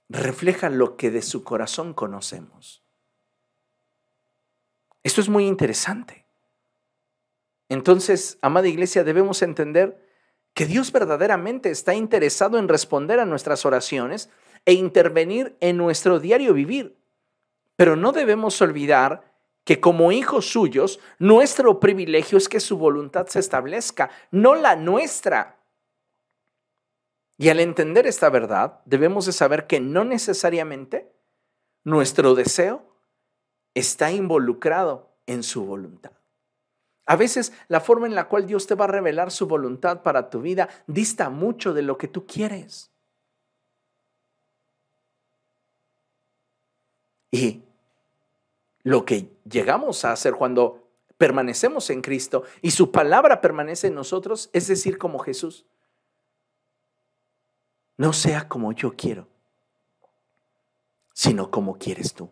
refleja 0.10 0.69
lo 0.69 0.95
que 0.95 1.10
de 1.10 1.23
su 1.23 1.43
corazón 1.43 1.95
conocemos. 1.95 2.84
Esto 5.02 5.21
es 5.21 5.30
muy 5.30 5.47
interesante. 5.47 6.28
Entonces, 7.67 8.38
amada 8.43 8.67
iglesia, 8.67 9.04
debemos 9.04 9.41
entender 9.41 10.00
que 10.54 10.67
Dios 10.67 10.91
verdaderamente 10.91 11.71
está 11.71 11.95
interesado 11.95 12.60
en 12.60 12.67
responder 12.67 13.19
a 13.19 13.26
nuestras 13.26 13.65
oraciones 13.65 14.30
e 14.65 14.73
intervenir 14.73 15.58
en 15.62 15.78
nuestro 15.78 16.19
diario 16.19 16.54
vivir. 16.54 16.95
Pero 17.76 17.95
no 17.95 18.12
debemos 18.12 18.62
olvidar 18.62 19.26
que 19.67 19.82
como 19.82 20.13
hijos 20.13 20.49
suyos, 20.49 20.97
nuestro 21.19 21.82
privilegio 21.82 22.38
es 22.38 22.47
que 22.47 22.62
su 22.62 22.77
voluntad 22.77 23.27
se 23.27 23.39
establezca, 23.39 24.10
no 24.32 24.56
la 24.56 24.77
nuestra. 24.77 25.58
Y 27.38 27.49
al 27.49 27.60
entender 27.60 28.08
esta 28.08 28.30
verdad, 28.30 28.80
debemos 28.86 29.25
de 29.25 29.34
saber 29.34 29.67
que 29.67 29.82
no 29.82 30.06
necesariamente 30.06 31.12
nuestro 31.84 32.34
deseo 32.34 32.82
está 33.73 34.10
involucrado 34.10 35.10
en 35.25 35.43
su 35.43 35.65
voluntad. 35.65 36.13
A 37.06 37.17
veces 37.17 37.51
la 37.67 37.82
forma 37.82 38.08
en 38.08 38.15
la 38.15 38.30
cual 38.30 38.47
Dios 38.47 38.67
te 38.67 38.75
va 38.75 38.86
a 38.86 38.88
revelar 38.88 39.32
su 39.32 39.47
voluntad 39.47 40.01
para 40.01 40.30
tu 40.30 40.39
vida 40.39 40.69
dista 40.88 41.30
mucho 41.30 41.73
de 41.73 41.82
lo 41.82 41.97
que 41.97 42.08
tú 42.08 42.25
quieres. 42.25 42.89
Y 47.32 47.66
lo 48.88 49.04
que 49.04 49.30
llegamos 49.43 50.06
a 50.06 50.13
hacer 50.13 50.34
cuando 50.36 50.88
permanecemos 51.17 51.89
en 51.89 52.02
Cristo 52.02 52.43
y 52.62 52.71
su 52.71 52.89
palabra 52.89 53.41
permanece 53.41 53.88
en 53.88 53.95
nosotros, 53.95 54.50
es 54.54 54.67
decir, 54.67 54.97
como 54.97 55.19
Jesús. 55.19 55.65
No 57.97 58.13
sea 58.13 58.47
como 58.47 58.71
yo 58.71 58.93
quiero, 58.95 59.28
sino 61.12 61.52
como 61.52 61.78
quieres 61.78 62.13
tú. 62.13 62.30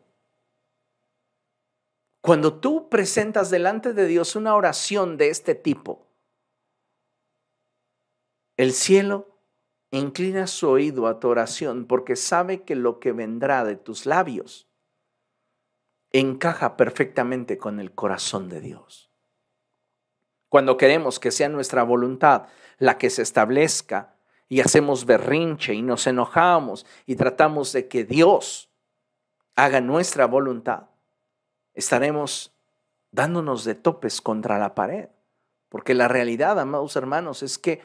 Cuando 2.22 2.54
tú 2.54 2.88
presentas 2.88 3.50
delante 3.50 3.92
de 3.92 4.08
Dios 4.08 4.38
una 4.38 4.56
oración 4.56 5.18
de 5.18 5.32
este 5.32 5.56
tipo, 5.56 6.08
el 8.56 8.72
cielo 8.72 9.28
inclina 9.92 10.48
su 10.48 10.70
oído 10.70 11.08
a 11.08 11.20
tu 11.20 11.28
oración 11.28 11.86
porque 11.86 12.16
sabe 12.16 12.64
que 12.64 12.76
lo 12.76 13.02
que 13.02 13.12
vendrá 13.12 13.66
de 13.66 13.76
tus 13.76 14.06
labios 14.06 14.70
encaja 16.20 16.78
perfectamente 16.78 17.58
con 17.58 17.80
el 17.80 17.94
corazón 17.94 18.50
de 18.50 18.62
Dios. 18.62 19.12
Cuando 20.50 20.78
queremos 20.78 21.20
que 21.20 21.32
sea 21.32 21.50
nuestra 21.50 21.84
voluntad 21.84 22.48
la 22.78 22.98
que 22.98 23.10
se 23.10 23.22
establezca 23.22 24.16
y 24.48 24.62
hacemos 24.62 25.06
berrinche 25.06 25.74
y 25.74 25.82
nos 25.82 26.08
enojamos 26.08 26.86
y 27.06 27.16
tratamos 27.16 27.74
de 27.74 27.88
que 27.88 28.04
Dios 28.04 28.70
haga 29.56 29.82
nuestra 29.82 30.26
voluntad, 30.28 30.90
estaremos 31.74 32.54
dándonos 33.12 33.66
de 33.66 33.76
topes 33.76 34.22
contra 34.22 34.60
la 34.60 34.76
pared. 34.76 35.10
Porque 35.70 35.94
la 35.94 36.08
realidad, 36.08 36.60
amados 36.60 36.96
hermanos, 36.96 37.44
es 37.44 37.58
que 37.58 37.82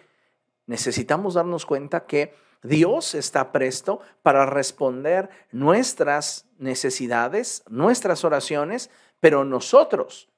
necesitamos 0.67 1.35
darnos 1.35 1.67
cuenta 1.67 2.07
que 2.07 2.35
Dios 2.63 3.15
está 3.15 3.53
presto 3.53 4.01
para 4.23 4.47
responder 4.47 5.31
nuestras 5.51 6.47
necesidades, 6.59 7.63
nuestras 7.69 8.25
oraciones, 8.25 8.91
pero 9.19 9.45
nosotros 9.45 10.29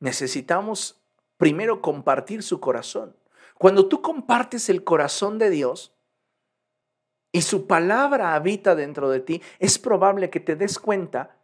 necesitamos 0.00 1.00
primero 1.36 1.82
compartir 1.82 2.42
su 2.42 2.60
corazón. 2.60 3.16
Cuando 3.58 3.86
tú 3.88 4.00
compartes 4.00 4.68
el 4.68 4.82
corazón 4.82 5.38
de 5.38 5.50
Dios 5.50 5.94
y 7.30 7.42
su 7.42 7.66
palabra 7.66 8.34
habita 8.34 8.74
dentro 8.74 9.10
de 9.10 9.20
ti, 9.20 9.42
es 9.58 9.78
probable 9.78 10.30
que 10.30 10.40
te 10.40 10.56
des 10.56 10.78
cuenta 10.78 11.36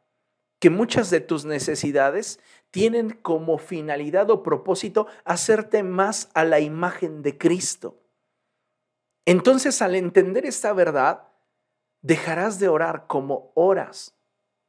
que 0.59 0.71
muchas 0.71 1.11
de 1.11 1.21
tus 1.21 1.44
necesidades 1.44 2.40
tienen 2.71 3.11
como 3.11 3.59
finalidad 3.59 4.31
o 4.31 4.42
propósito 4.42 5.07
hacerte 5.25 5.83
más 5.83 6.31
a 6.35 6.44
la 6.44 6.61
imagen 6.61 7.23
de 7.23 7.38
Cristo. 7.38 7.97
Entonces, 9.29 9.83
al 9.83 9.95
entender 9.95 10.47
esta 10.47 10.73
verdad, 10.73 11.25
dejarás 12.01 12.59
de 12.59 12.69
orar 12.69 13.07
como 13.07 13.53
oras, 13.55 14.14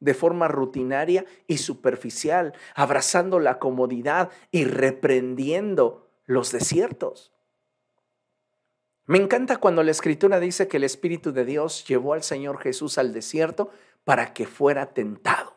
de 0.02 0.14
forma 0.14 0.50
rutinaria 0.50 1.24
y 1.48 1.60
superficial, 1.60 2.52
abrazando 2.76 3.40
la 3.40 3.58
comodidad 3.58 4.32
y 4.52 4.66
reprendiendo 4.66 6.10
los 6.26 6.52
desiertos. 6.52 7.32
Me 9.06 9.18
encanta 9.18 9.56
cuando 9.62 9.82
la 9.82 9.92
escritura 9.92 10.42
dice 10.42 10.68
que 10.68 10.76
el 10.76 10.84
Espíritu 10.84 11.32
de 11.32 11.46
Dios 11.46 11.88
llevó 11.88 12.14
al 12.14 12.24
Señor 12.24 12.60
Jesús 12.60 12.98
al 12.98 13.14
desierto 13.14 13.72
para 14.04 14.34
que 14.34 14.46
fuera 14.46 14.88
tentado. 14.88 15.56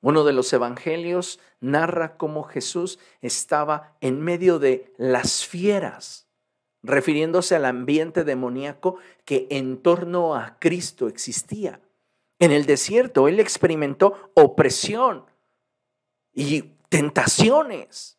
Uno 0.00 0.24
de 0.24 0.32
los 0.32 0.50
evangelios 0.54 1.38
narra 1.60 2.16
cómo 2.16 2.44
Jesús 2.44 2.98
estaba 3.20 3.94
en 4.00 4.22
medio 4.22 4.58
de 4.58 4.94
las 4.96 5.44
fieras 5.44 6.27
refiriéndose 6.82 7.56
al 7.56 7.64
ambiente 7.64 8.24
demoníaco 8.24 8.98
que 9.24 9.46
en 9.50 9.78
torno 9.78 10.34
a 10.34 10.58
Cristo 10.58 11.08
existía. 11.08 11.80
En 12.38 12.52
el 12.52 12.66
desierto 12.66 13.28
él 13.28 13.40
experimentó 13.40 14.30
opresión 14.34 15.24
y 16.32 16.62
tentaciones. 16.88 18.18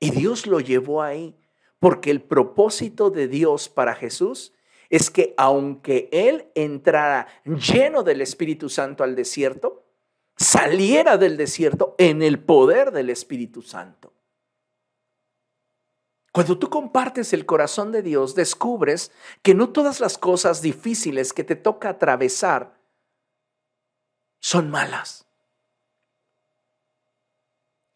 Y 0.00 0.10
Dios 0.10 0.46
lo 0.46 0.60
llevó 0.60 1.02
ahí, 1.02 1.36
porque 1.78 2.10
el 2.10 2.20
propósito 2.20 3.10
de 3.10 3.28
Dios 3.28 3.68
para 3.68 3.94
Jesús 3.94 4.52
es 4.90 5.10
que 5.10 5.34
aunque 5.36 6.08
él 6.12 6.46
entrara 6.54 7.26
lleno 7.44 8.02
del 8.02 8.20
Espíritu 8.20 8.68
Santo 8.68 9.02
al 9.02 9.14
desierto, 9.14 9.84
saliera 10.36 11.16
del 11.16 11.36
desierto 11.36 11.94
en 11.98 12.22
el 12.22 12.38
poder 12.38 12.90
del 12.90 13.10
Espíritu 13.10 13.62
Santo. 13.62 14.12
Cuando 16.34 16.58
tú 16.58 16.68
compartes 16.68 17.32
el 17.32 17.46
corazón 17.46 17.92
de 17.92 18.02
Dios, 18.02 18.34
descubres 18.34 19.12
que 19.42 19.54
no 19.54 19.68
todas 19.68 20.00
las 20.00 20.18
cosas 20.18 20.62
difíciles 20.62 21.32
que 21.32 21.44
te 21.44 21.54
toca 21.54 21.90
atravesar 21.90 22.74
son 24.40 24.68
malas. 24.68 25.28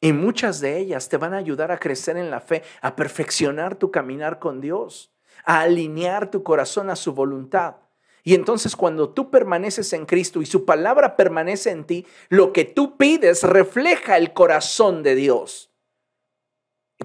Y 0.01 0.13
muchas 0.13 0.61
de 0.61 0.79
ellas 0.79 1.09
te 1.09 1.17
van 1.17 1.35
a 1.35 1.39
ayudar 1.39 1.73
a 1.73 1.81
crecer 1.81 2.17
en 2.17 2.31
la 2.31 2.39
fe, 2.39 2.63
a 2.81 2.95
perfeccionar 2.95 3.75
tu 3.75 3.91
caminar 3.91 4.39
con 4.39 4.61
Dios, 4.61 5.11
a 5.45 5.63
alinear 5.63 6.31
tu 6.31 6.45
corazón 6.45 6.91
a 6.91 6.95
su 6.95 7.15
voluntad. 7.15 7.75
Y 8.23 8.37
entonces 8.37 8.77
cuando 8.77 9.09
tú 9.09 9.33
permaneces 9.33 9.93
en 9.95 10.07
Cristo 10.07 10.41
y 10.41 10.47
su 10.47 10.65
palabra 10.65 11.17
permanece 11.17 11.71
en 11.71 11.83
ti, 11.83 12.07
lo 12.29 12.53
que 12.53 12.65
tú 12.65 12.97
pides 12.97 13.43
refleja 13.43 14.17
el 14.17 14.33
corazón 14.33 15.03
de 15.03 15.17
Dios. 15.17 15.68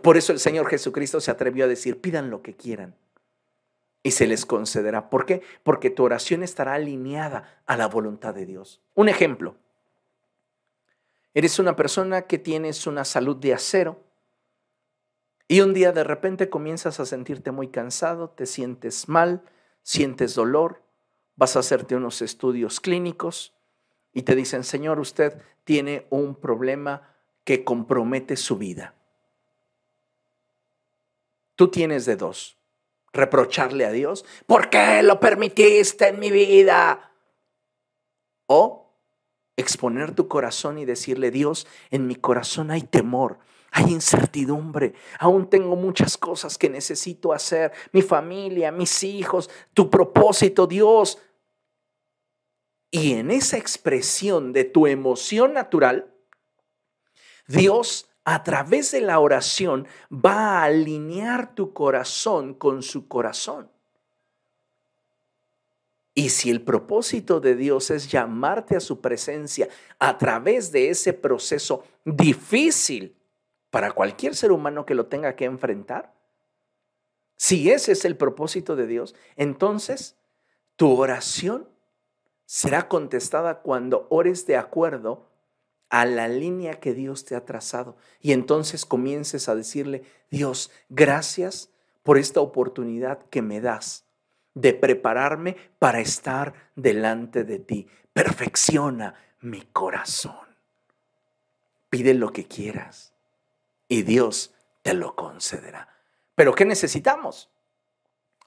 Por 0.01 0.17
eso 0.17 0.32
el 0.34 0.39
Señor 0.39 0.67
Jesucristo 0.67 1.21
se 1.21 1.32
atrevió 1.32 1.65
a 1.65 1.67
decir, 1.67 2.01
pidan 2.01 2.29
lo 2.29 2.41
que 2.41 2.56
quieran 2.56 2.95
y 4.01 4.12
se 4.12 4.27
les 4.27 4.45
concederá. 4.45 5.10
¿Por 5.10 5.25
qué? 5.25 5.41
Porque 5.63 5.89
tu 5.89 6.03
oración 6.03 6.43
estará 6.43 6.73
alineada 6.73 7.62
a 7.65 7.77
la 7.77 7.88
voluntad 7.88 8.34
de 8.34 8.45
Dios. 8.45 8.82
Un 8.95 9.08
ejemplo. 9.08 9.56
Eres 11.34 11.58
una 11.58 11.75
persona 11.75 12.23
que 12.23 12.38
tienes 12.38 12.86
una 12.86 13.06
salud 13.06 13.38
de 13.38 13.53
acero 13.53 14.03
y 15.47 15.62
un 15.62 15.73
día 15.73 15.91
de 15.91 16.03
repente 16.03 16.49
comienzas 16.49 16.99
a 16.99 17.06
sentirte 17.06 17.51
muy 17.51 17.69
cansado, 17.69 18.29
te 18.29 18.45
sientes 18.45 19.10
mal, 19.10 19.43
sientes 19.82 20.36
dolor, 20.36 20.82
vas 21.36 21.56
a 21.56 21.60
hacerte 21.60 21.95
unos 21.95 22.21
estudios 22.21 22.79
clínicos 22.79 23.53
y 24.13 24.23
te 24.23 24.36
dicen, 24.36 24.63
Señor, 24.63 24.99
usted 24.99 25.41
tiene 25.63 26.08
un 26.10 26.36
problema 26.36 27.15
que 27.43 27.63
compromete 27.63 28.36
su 28.36 28.58
vida. 28.58 28.93
Tú 31.55 31.69
tienes 31.69 32.05
de 32.05 32.15
dos. 32.15 32.57
Reprocharle 33.11 33.85
a 33.85 33.91
Dios, 33.91 34.25
¿por 34.47 34.69
qué 34.69 35.03
lo 35.03 35.19
permitiste 35.19 36.07
en 36.07 36.19
mi 36.19 36.31
vida? 36.31 37.11
O 38.47 38.83
exponer 39.55 40.15
tu 40.15 40.27
corazón 40.27 40.79
y 40.79 40.85
decirle, 40.85 41.29
Dios, 41.29 41.67
en 41.91 42.07
mi 42.07 42.15
corazón 42.15 42.71
hay 42.71 42.81
temor, 42.81 43.37
hay 43.71 43.85
incertidumbre, 43.85 44.93
aún 45.19 45.49
tengo 45.49 45.75
muchas 45.75 46.17
cosas 46.17 46.57
que 46.57 46.69
necesito 46.69 47.33
hacer, 47.33 47.71
mi 47.91 48.01
familia, 48.01 48.71
mis 48.71 49.03
hijos, 49.03 49.49
tu 49.75 49.91
propósito, 49.91 50.65
Dios. 50.65 51.19
Y 52.89 53.13
en 53.13 53.31
esa 53.31 53.57
expresión 53.57 54.53
de 54.53 54.63
tu 54.63 54.87
emoción 54.87 55.53
natural, 55.53 56.13
Dios 57.47 58.09
a 58.25 58.43
través 58.43 58.91
de 58.91 59.01
la 59.01 59.19
oración 59.19 59.88
va 60.12 60.33
a 60.33 60.63
alinear 60.63 61.53
tu 61.55 61.73
corazón 61.73 62.53
con 62.53 62.81
su 62.81 63.07
corazón. 63.07 63.69
Y 66.15 66.29
si 66.29 66.51
el 66.51 66.62
propósito 66.62 67.39
de 67.39 67.55
Dios 67.55 67.89
es 67.89 68.09
llamarte 68.09 68.75
a 68.75 68.79
su 68.79 69.01
presencia 69.01 69.67
a 69.97 70.17
través 70.17 70.71
de 70.71 70.89
ese 70.89 71.12
proceso 71.13 71.83
difícil 72.05 73.15
para 73.71 73.91
cualquier 73.91 74.36
ser 74.36 74.51
humano 74.51 74.86
que 74.86 74.93
lo 74.93 75.07
tenga 75.07 75.36
que 75.36 75.45
enfrentar, 75.45 76.13
si 77.36 77.71
ese 77.71 77.93
es 77.93 78.05
el 78.05 78.15
propósito 78.15 78.75
de 78.75 78.86
Dios, 78.86 79.15
entonces 79.36 80.15
tu 80.75 80.91
oración 80.95 81.67
será 82.45 82.88
contestada 82.88 83.62
cuando 83.62 84.05
ores 84.09 84.45
de 84.45 84.57
acuerdo 84.57 85.32
a 85.93 86.06
la 86.06 86.27
línea 86.27 86.79
que 86.79 86.95
Dios 86.95 87.23
te 87.23 87.36
ha 87.36 87.45
trazado. 87.45 87.95
Y 88.19 88.32
entonces 88.32 88.84
comiences 88.84 89.47
a 89.47 89.53
decirle, 89.53 90.01
Dios, 90.32 90.71
gracias 90.89 91.69
por 92.01 92.17
esta 92.17 92.39
oportunidad 92.39 93.19
que 93.29 93.43
me 93.43 93.62
das 93.62 94.03
de 94.56 94.73
prepararme 94.73 95.56
para 95.77 95.99
estar 95.99 96.56
delante 96.75 97.43
de 97.43 97.60
ti. 97.60 97.88
Perfecciona 98.12 99.13
mi 99.41 99.62
corazón. 99.62 100.47
Pide 101.91 102.15
lo 102.15 102.34
que 102.34 102.47
quieras 102.47 103.13
y 103.88 104.01
Dios 104.01 104.51
te 104.82 104.95
lo 104.95 105.15
concederá. 105.15 105.95
Pero 106.34 106.56
¿qué 106.56 106.65
necesitamos? 106.65 107.51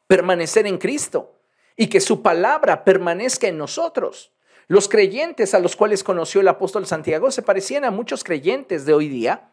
Permanecer 0.08 0.66
en 0.66 0.78
Cristo 0.78 1.38
y 1.76 1.86
que 1.86 2.00
su 2.00 2.22
palabra 2.22 2.82
permanezca 2.82 3.46
en 3.46 3.56
nosotros. 3.56 4.32
Los 4.68 4.88
creyentes 4.88 5.54
a 5.54 5.60
los 5.60 5.76
cuales 5.76 6.02
conoció 6.02 6.40
el 6.40 6.48
apóstol 6.48 6.86
Santiago 6.86 7.30
se 7.30 7.42
parecían 7.42 7.84
a 7.84 7.92
muchos 7.92 8.24
creyentes 8.24 8.84
de 8.84 8.94
hoy 8.94 9.08
día. 9.08 9.52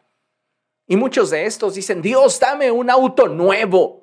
Y 0.87 0.95
muchos 0.95 1.29
de 1.29 1.45
estos 1.45 1.75
dicen, 1.75 2.01
Dios, 2.01 2.39
dame 2.39 2.71
un 2.71 2.89
auto 2.89 3.27
nuevo. 3.27 4.01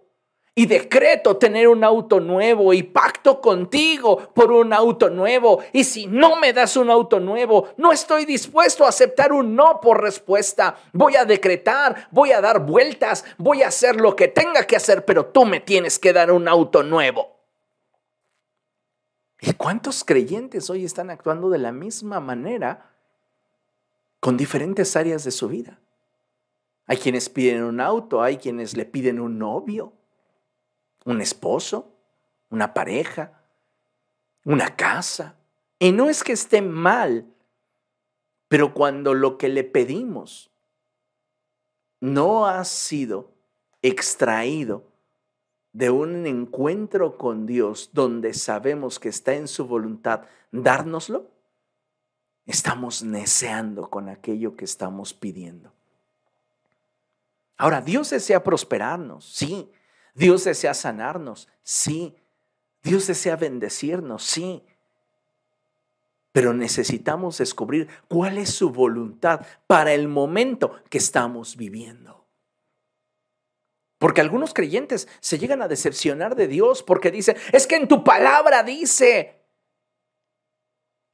Y 0.54 0.66
decreto 0.66 1.36
tener 1.36 1.68
un 1.68 1.84
auto 1.84 2.20
nuevo 2.20 2.72
y 2.72 2.82
pacto 2.82 3.40
contigo 3.40 4.32
por 4.34 4.52
un 4.52 4.72
auto 4.72 5.08
nuevo. 5.08 5.60
Y 5.72 5.84
si 5.84 6.06
no 6.06 6.36
me 6.36 6.52
das 6.52 6.76
un 6.76 6.90
auto 6.90 7.18
nuevo, 7.18 7.68
no 7.76 7.92
estoy 7.92 8.24
dispuesto 8.24 8.84
a 8.84 8.90
aceptar 8.90 9.32
un 9.32 9.56
no 9.56 9.80
por 9.80 10.02
respuesta. 10.02 10.76
Voy 10.92 11.16
a 11.16 11.24
decretar, 11.24 12.08
voy 12.10 12.32
a 12.32 12.40
dar 12.40 12.60
vueltas, 12.60 13.24
voy 13.38 13.62
a 13.62 13.68
hacer 13.68 14.00
lo 14.00 14.14
que 14.14 14.28
tenga 14.28 14.66
que 14.66 14.76
hacer, 14.76 15.04
pero 15.04 15.26
tú 15.26 15.44
me 15.44 15.60
tienes 15.60 15.98
que 15.98 16.12
dar 16.12 16.30
un 16.30 16.46
auto 16.46 16.82
nuevo. 16.82 17.39
¿Y 19.40 19.52
cuántos 19.54 20.04
creyentes 20.04 20.68
hoy 20.68 20.84
están 20.84 21.10
actuando 21.10 21.48
de 21.48 21.58
la 21.58 21.72
misma 21.72 22.20
manera 22.20 22.94
con 24.20 24.36
diferentes 24.36 24.96
áreas 24.96 25.24
de 25.24 25.30
su 25.30 25.48
vida? 25.48 25.80
Hay 26.86 26.98
quienes 26.98 27.28
piden 27.28 27.62
un 27.62 27.80
auto, 27.80 28.22
hay 28.22 28.36
quienes 28.36 28.76
le 28.76 28.84
piden 28.84 29.20
un 29.20 29.38
novio, 29.38 29.92
un 31.04 31.20
esposo, 31.20 31.94
una 32.50 32.74
pareja, 32.74 33.44
una 34.44 34.76
casa. 34.76 35.36
Y 35.78 35.92
no 35.92 36.10
es 36.10 36.22
que 36.22 36.32
esté 36.32 36.60
mal, 36.60 37.26
pero 38.48 38.74
cuando 38.74 39.14
lo 39.14 39.38
que 39.38 39.48
le 39.48 39.64
pedimos 39.64 40.50
no 42.00 42.46
ha 42.46 42.64
sido 42.64 43.32
extraído 43.82 44.89
de 45.72 45.90
un 45.90 46.26
encuentro 46.26 47.16
con 47.16 47.46
Dios 47.46 47.90
donde 47.92 48.34
sabemos 48.34 48.98
que 48.98 49.08
está 49.08 49.34
en 49.34 49.48
su 49.48 49.66
voluntad 49.66 50.22
dárnoslo, 50.50 51.30
estamos 52.46 53.02
neceando 53.02 53.88
con 53.88 54.08
aquello 54.08 54.56
que 54.56 54.64
estamos 54.64 55.14
pidiendo. 55.14 55.72
Ahora, 57.56 57.80
Dios 57.80 58.10
desea 58.10 58.42
prosperarnos, 58.42 59.24
sí. 59.24 59.70
Dios 60.14 60.44
desea 60.44 60.74
sanarnos, 60.74 61.46
sí. 61.62 62.16
Dios 62.82 63.06
desea 63.06 63.36
bendecirnos, 63.36 64.24
sí. 64.24 64.64
Pero 66.32 66.54
necesitamos 66.54 67.38
descubrir 67.38 67.88
cuál 68.08 68.38
es 68.38 68.50
su 68.50 68.70
voluntad 68.70 69.44
para 69.66 69.92
el 69.92 70.08
momento 70.08 70.72
que 70.88 70.98
estamos 70.98 71.56
viviendo. 71.56 72.19
Porque 74.00 74.22
algunos 74.22 74.54
creyentes 74.54 75.08
se 75.20 75.38
llegan 75.38 75.60
a 75.60 75.68
decepcionar 75.68 76.34
de 76.34 76.48
Dios 76.48 76.82
porque 76.82 77.10
dicen, 77.10 77.36
es 77.52 77.66
que 77.66 77.76
en 77.76 77.86
tu 77.86 78.02
palabra 78.02 78.62
dice 78.62 79.44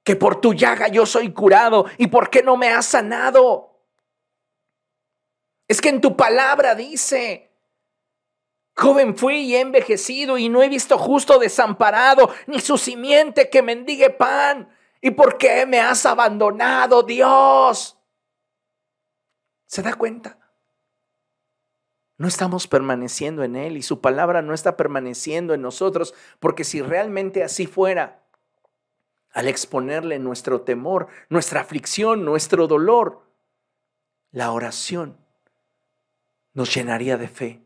que 0.04 0.14
por 0.14 0.40
tu 0.40 0.54
llaga 0.54 0.86
yo 0.86 1.04
soy 1.04 1.32
curado 1.32 1.86
y 1.98 2.06
por 2.06 2.30
qué 2.30 2.44
no 2.44 2.56
me 2.56 2.68
has 2.68 2.86
sanado. 2.86 3.82
Es 5.66 5.80
que 5.80 5.88
en 5.88 6.00
tu 6.00 6.16
palabra 6.16 6.76
dice, 6.76 7.50
joven 8.76 9.16
fui 9.16 9.38
y 9.38 9.56
he 9.56 9.60
envejecido 9.62 10.38
y 10.38 10.48
no 10.48 10.62
he 10.62 10.68
visto 10.68 10.96
justo 10.96 11.40
desamparado 11.40 12.32
ni 12.46 12.60
su 12.60 12.78
simiente 12.78 13.50
que 13.50 13.62
mendigue 13.62 14.10
pan. 14.10 14.72
¿Y 15.00 15.10
por 15.10 15.38
qué 15.38 15.66
me 15.66 15.80
has 15.80 16.06
abandonado, 16.06 17.02
Dios? 17.02 17.98
¿Se 19.66 19.82
da 19.82 19.94
cuenta? 19.94 20.45
No 22.18 22.28
estamos 22.28 22.66
permaneciendo 22.66 23.44
en 23.44 23.56
Él 23.56 23.76
y 23.76 23.82
su 23.82 24.00
palabra 24.00 24.40
no 24.40 24.54
está 24.54 24.76
permaneciendo 24.76 25.52
en 25.52 25.62
nosotros, 25.62 26.14
porque 26.40 26.64
si 26.64 26.80
realmente 26.80 27.44
así 27.44 27.66
fuera, 27.66 28.22
al 29.32 29.48
exponerle 29.48 30.18
nuestro 30.18 30.62
temor, 30.62 31.08
nuestra 31.28 31.60
aflicción, 31.60 32.24
nuestro 32.24 32.66
dolor, 32.66 33.22
la 34.30 34.50
oración 34.52 35.18
nos 36.54 36.74
llenaría 36.74 37.18
de 37.18 37.28
fe, 37.28 37.62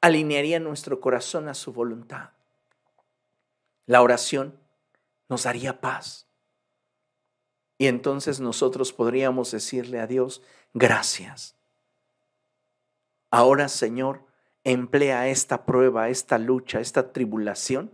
alinearía 0.00 0.58
nuestro 0.58 1.00
corazón 1.00 1.48
a 1.48 1.54
su 1.54 1.72
voluntad. 1.72 2.30
La 3.86 4.02
oración 4.02 4.58
nos 5.28 5.44
daría 5.44 5.80
paz. 5.80 6.26
Y 7.78 7.86
entonces 7.86 8.40
nosotros 8.40 8.92
podríamos 8.92 9.52
decirle 9.52 10.00
a 10.00 10.08
Dios, 10.08 10.42
gracias 10.72 11.56
Ahora, 13.34 13.68
Señor, 13.68 14.20
emplea 14.62 15.26
esta 15.26 15.66
prueba, 15.66 16.08
esta 16.08 16.38
lucha, 16.38 16.78
esta 16.78 17.12
tribulación 17.12 17.90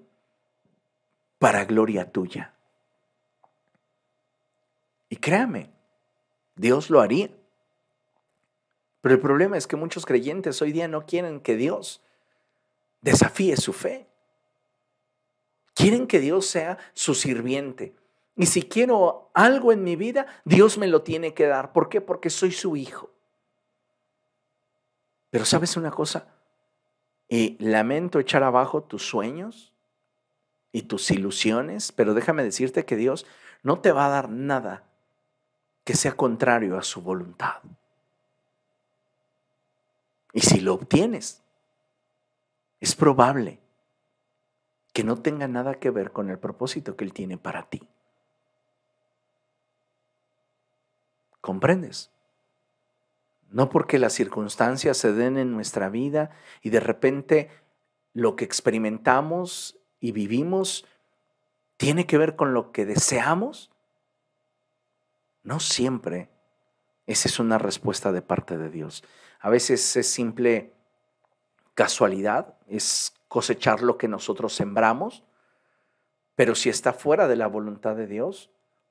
para 1.39 1.65
gloria 1.65 2.13
tuya. 2.13 2.53
Y 5.09 5.17
créame, 5.17 5.71
Dios 6.57 6.91
lo 6.91 7.01
haría. 7.01 7.31
Pero 9.01 9.15
el 9.15 9.21
problema 9.23 9.57
es 9.57 9.67
que 9.67 9.77
muchos 9.77 10.05
creyentes 10.05 10.61
hoy 10.61 10.73
día 10.73 10.89
no 10.89 11.07
quieren 11.07 11.41
que 11.41 11.57
Dios 11.57 12.03
desafíe 13.01 13.57
su 13.57 13.73
fe. 13.73 14.07
Quieren 15.73 16.07
que 16.07 16.21
Dios 16.21 16.45
sea 16.45 16.77
su 16.93 17.15
sirviente. 17.15 17.95
Y 18.37 18.45
si 18.45 18.65
quiero 18.65 19.31
algo 19.33 19.73
en 19.73 19.85
mi 19.85 19.97
vida, 19.97 20.27
Dios 20.45 20.77
me 20.77 20.87
lo 20.87 21.01
tiene 21.01 21.33
que 21.33 21.47
dar. 21.47 21.73
¿Por 21.73 21.89
qué? 21.89 22.03
Porque 22.03 22.29
soy 22.29 22.53
su 22.53 22.77
hijo. 22.77 23.09
Pero 25.31 25.45
sabes 25.45 25.77
una 25.77 25.91
cosa, 25.91 26.27
y 27.29 27.57
lamento 27.65 28.19
echar 28.19 28.43
abajo 28.43 28.83
tus 28.83 29.07
sueños 29.07 29.73
y 30.73 30.83
tus 30.83 31.11
ilusiones, 31.13 31.93
pero 31.93 32.13
déjame 32.13 32.43
decirte 32.43 32.85
que 32.85 32.97
Dios 32.97 33.25
no 33.63 33.79
te 33.79 33.93
va 33.93 34.07
a 34.07 34.11
dar 34.11 34.29
nada 34.29 34.85
que 35.85 35.95
sea 35.95 36.13
contrario 36.13 36.77
a 36.77 36.83
su 36.83 37.03
voluntad. 37.03 37.63
Y 40.33 40.41
si 40.41 40.61
lo 40.61 40.75
obtienes, 40.75 41.43
es 42.81 42.95
probable 42.97 43.61
que 44.93 45.05
no 45.05 45.17
tenga 45.17 45.47
nada 45.47 45.75
que 45.75 45.91
ver 45.91 46.11
con 46.11 46.31
el 46.31 46.39
propósito 46.39 46.97
que 46.97 47.05
Él 47.05 47.13
tiene 47.13 47.39
para 47.39 47.69
ti. 47.69 47.81
¿Comprendes? 51.41 52.11
No 53.51 53.69
porque 53.69 53.99
las 53.99 54.13
circunstancias 54.13 54.97
se 54.97 55.13
den 55.13 55.37
en 55.37 55.53
nuestra 55.53 55.89
vida 55.89 56.31
y 56.63 56.71
de 56.71 56.81
repente 56.81 57.51
lo 58.13 58.37
que 58.37 58.45
experimentamos 58.45 59.79
y 60.01 60.13
vivimos 60.13 60.87
tiene 61.77 62.07
que 62.07 62.19
ver 62.19 62.37
con 62.37 62.55
lo 62.55 62.73
que 62.73 62.87
deseamos. 62.87 63.71
No 65.43 65.61
siempre 65.61 66.29
esa 67.11 67.29
es 67.29 67.41
una 67.41 67.59
respuesta 67.59 68.13
de 68.13 68.23
parte 68.23 68.57
de 68.57 68.71
Dios. 68.71 69.03
A 69.41 69.51
veces 69.51 69.97
es 69.97 70.07
simple 70.07 70.73
casualidad, 71.75 72.55
es 72.69 73.15
cosechar 73.27 73.83
lo 73.83 73.99
que 73.99 74.07
nosotros 74.07 74.55
sembramos, 74.55 75.25
pero 76.37 76.55
si 76.55 76.69
está 76.69 76.93
fuera 76.93 77.27
de 77.27 77.35
la 77.35 77.49
voluntad 77.49 77.97
de 77.97 78.07
Dios, 78.07 78.51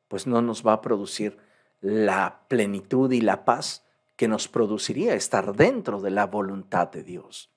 pues 0.10 0.28
no 0.28 0.42
nos 0.42 0.68
va 0.68 0.74
a 0.74 0.82
producir 0.82 1.38
la 1.80 2.42
plenitud 2.50 3.10
y 3.14 3.22
la 3.22 3.46
paz 3.46 3.86
que 4.20 4.28
nos 4.28 4.50
produciría 4.50 5.14
estar 5.14 5.56
dentro 5.56 6.02
de 6.02 6.10
la 6.12 6.26
voluntad 6.26 6.90
de 6.90 7.04
Dios. 7.04 7.54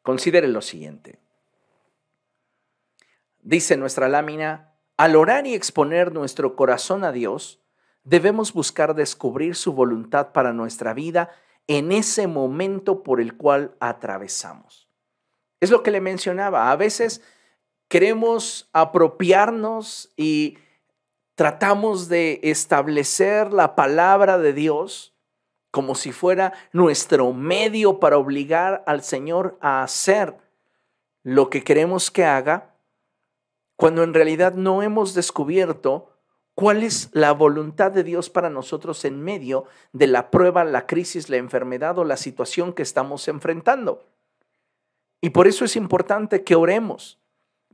Considere 0.00 0.46
lo 0.46 0.62
siguiente. 0.62 1.18
Dice 3.40 3.76
nuestra 3.76 4.08
lámina, 4.08 4.76
al 4.96 5.16
orar 5.16 5.44
y 5.48 5.54
exponer 5.54 6.12
nuestro 6.12 6.54
corazón 6.54 7.02
a 7.02 7.10
Dios, 7.10 7.64
debemos 8.04 8.52
buscar 8.52 8.94
descubrir 8.94 9.56
su 9.56 9.72
voluntad 9.72 10.30
para 10.30 10.52
nuestra 10.52 10.94
vida 10.94 11.30
en 11.66 11.90
ese 11.90 12.28
momento 12.28 13.02
por 13.02 13.20
el 13.20 13.36
cual 13.36 13.74
atravesamos. 13.80 14.88
Es 15.58 15.72
lo 15.72 15.82
que 15.82 15.90
le 15.90 16.00
mencionaba. 16.00 16.70
A 16.70 16.76
veces 16.76 17.22
queremos 17.88 18.70
apropiarnos 18.72 20.12
y 20.16 20.58
tratamos 21.34 22.08
de 22.08 22.38
establecer 22.44 23.52
la 23.52 23.74
palabra 23.74 24.38
de 24.38 24.52
Dios 24.52 25.13
como 25.74 25.96
si 25.96 26.12
fuera 26.12 26.52
nuestro 26.70 27.32
medio 27.32 27.98
para 27.98 28.16
obligar 28.16 28.84
al 28.86 29.02
Señor 29.02 29.58
a 29.60 29.82
hacer 29.82 30.36
lo 31.24 31.50
que 31.50 31.64
queremos 31.64 32.12
que 32.12 32.24
haga, 32.24 32.76
cuando 33.74 34.04
en 34.04 34.14
realidad 34.14 34.54
no 34.54 34.84
hemos 34.84 35.14
descubierto 35.14 36.12
cuál 36.54 36.84
es 36.84 37.10
la 37.12 37.32
voluntad 37.32 37.90
de 37.90 38.04
Dios 38.04 38.30
para 38.30 38.50
nosotros 38.50 39.04
en 39.04 39.20
medio 39.20 39.64
de 39.92 40.06
la 40.06 40.30
prueba, 40.30 40.62
la 40.62 40.86
crisis, 40.86 41.28
la 41.28 41.38
enfermedad 41.38 41.98
o 41.98 42.04
la 42.04 42.18
situación 42.18 42.72
que 42.72 42.82
estamos 42.82 43.26
enfrentando. 43.26 44.06
Y 45.20 45.30
por 45.30 45.48
eso 45.48 45.64
es 45.64 45.74
importante 45.74 46.44
que 46.44 46.54
oremos, 46.54 47.18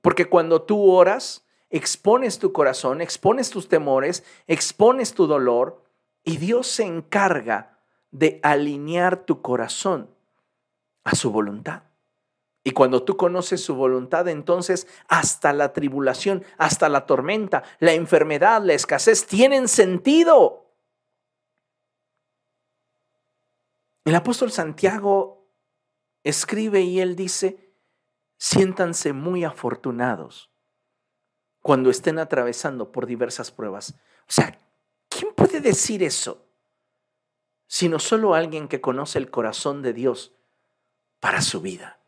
porque 0.00 0.24
cuando 0.24 0.62
tú 0.62 0.90
oras, 0.90 1.44
expones 1.68 2.38
tu 2.38 2.50
corazón, 2.54 3.02
expones 3.02 3.50
tus 3.50 3.68
temores, 3.68 4.24
expones 4.46 5.12
tu 5.12 5.26
dolor, 5.26 5.82
y 6.24 6.38
Dios 6.38 6.66
se 6.66 6.84
encarga 6.84 7.69
de 8.10 8.40
alinear 8.42 9.24
tu 9.24 9.42
corazón 9.42 10.10
a 11.04 11.14
su 11.14 11.30
voluntad. 11.30 11.82
Y 12.62 12.72
cuando 12.72 13.02
tú 13.02 13.16
conoces 13.16 13.64
su 13.64 13.74
voluntad, 13.74 14.28
entonces 14.28 14.86
hasta 15.08 15.52
la 15.52 15.72
tribulación, 15.72 16.44
hasta 16.58 16.88
la 16.88 17.06
tormenta, 17.06 17.62
la 17.78 17.92
enfermedad, 17.92 18.62
la 18.62 18.74
escasez 18.74 19.26
tienen 19.26 19.66
sentido. 19.66 20.66
El 24.04 24.14
apóstol 24.14 24.50
Santiago 24.50 25.46
escribe 26.22 26.82
y 26.82 27.00
él 27.00 27.16
dice, 27.16 27.74
siéntanse 28.36 29.12
muy 29.12 29.44
afortunados 29.44 30.50
cuando 31.62 31.90
estén 31.90 32.18
atravesando 32.18 32.92
por 32.92 33.06
diversas 33.06 33.50
pruebas. 33.50 33.94
O 34.28 34.32
sea, 34.32 34.58
¿quién 35.08 35.32
puede 35.34 35.60
decir 35.60 36.02
eso? 36.02 36.49
Sino 37.72 38.00
solo 38.00 38.34
alguien 38.34 38.66
que 38.66 38.80
conoce 38.80 39.16
el 39.16 39.30
corazón 39.30 39.80
de 39.80 39.92
Dios 39.92 40.32
para 41.20 41.40
su 41.40 41.60
vida. 41.60 42.00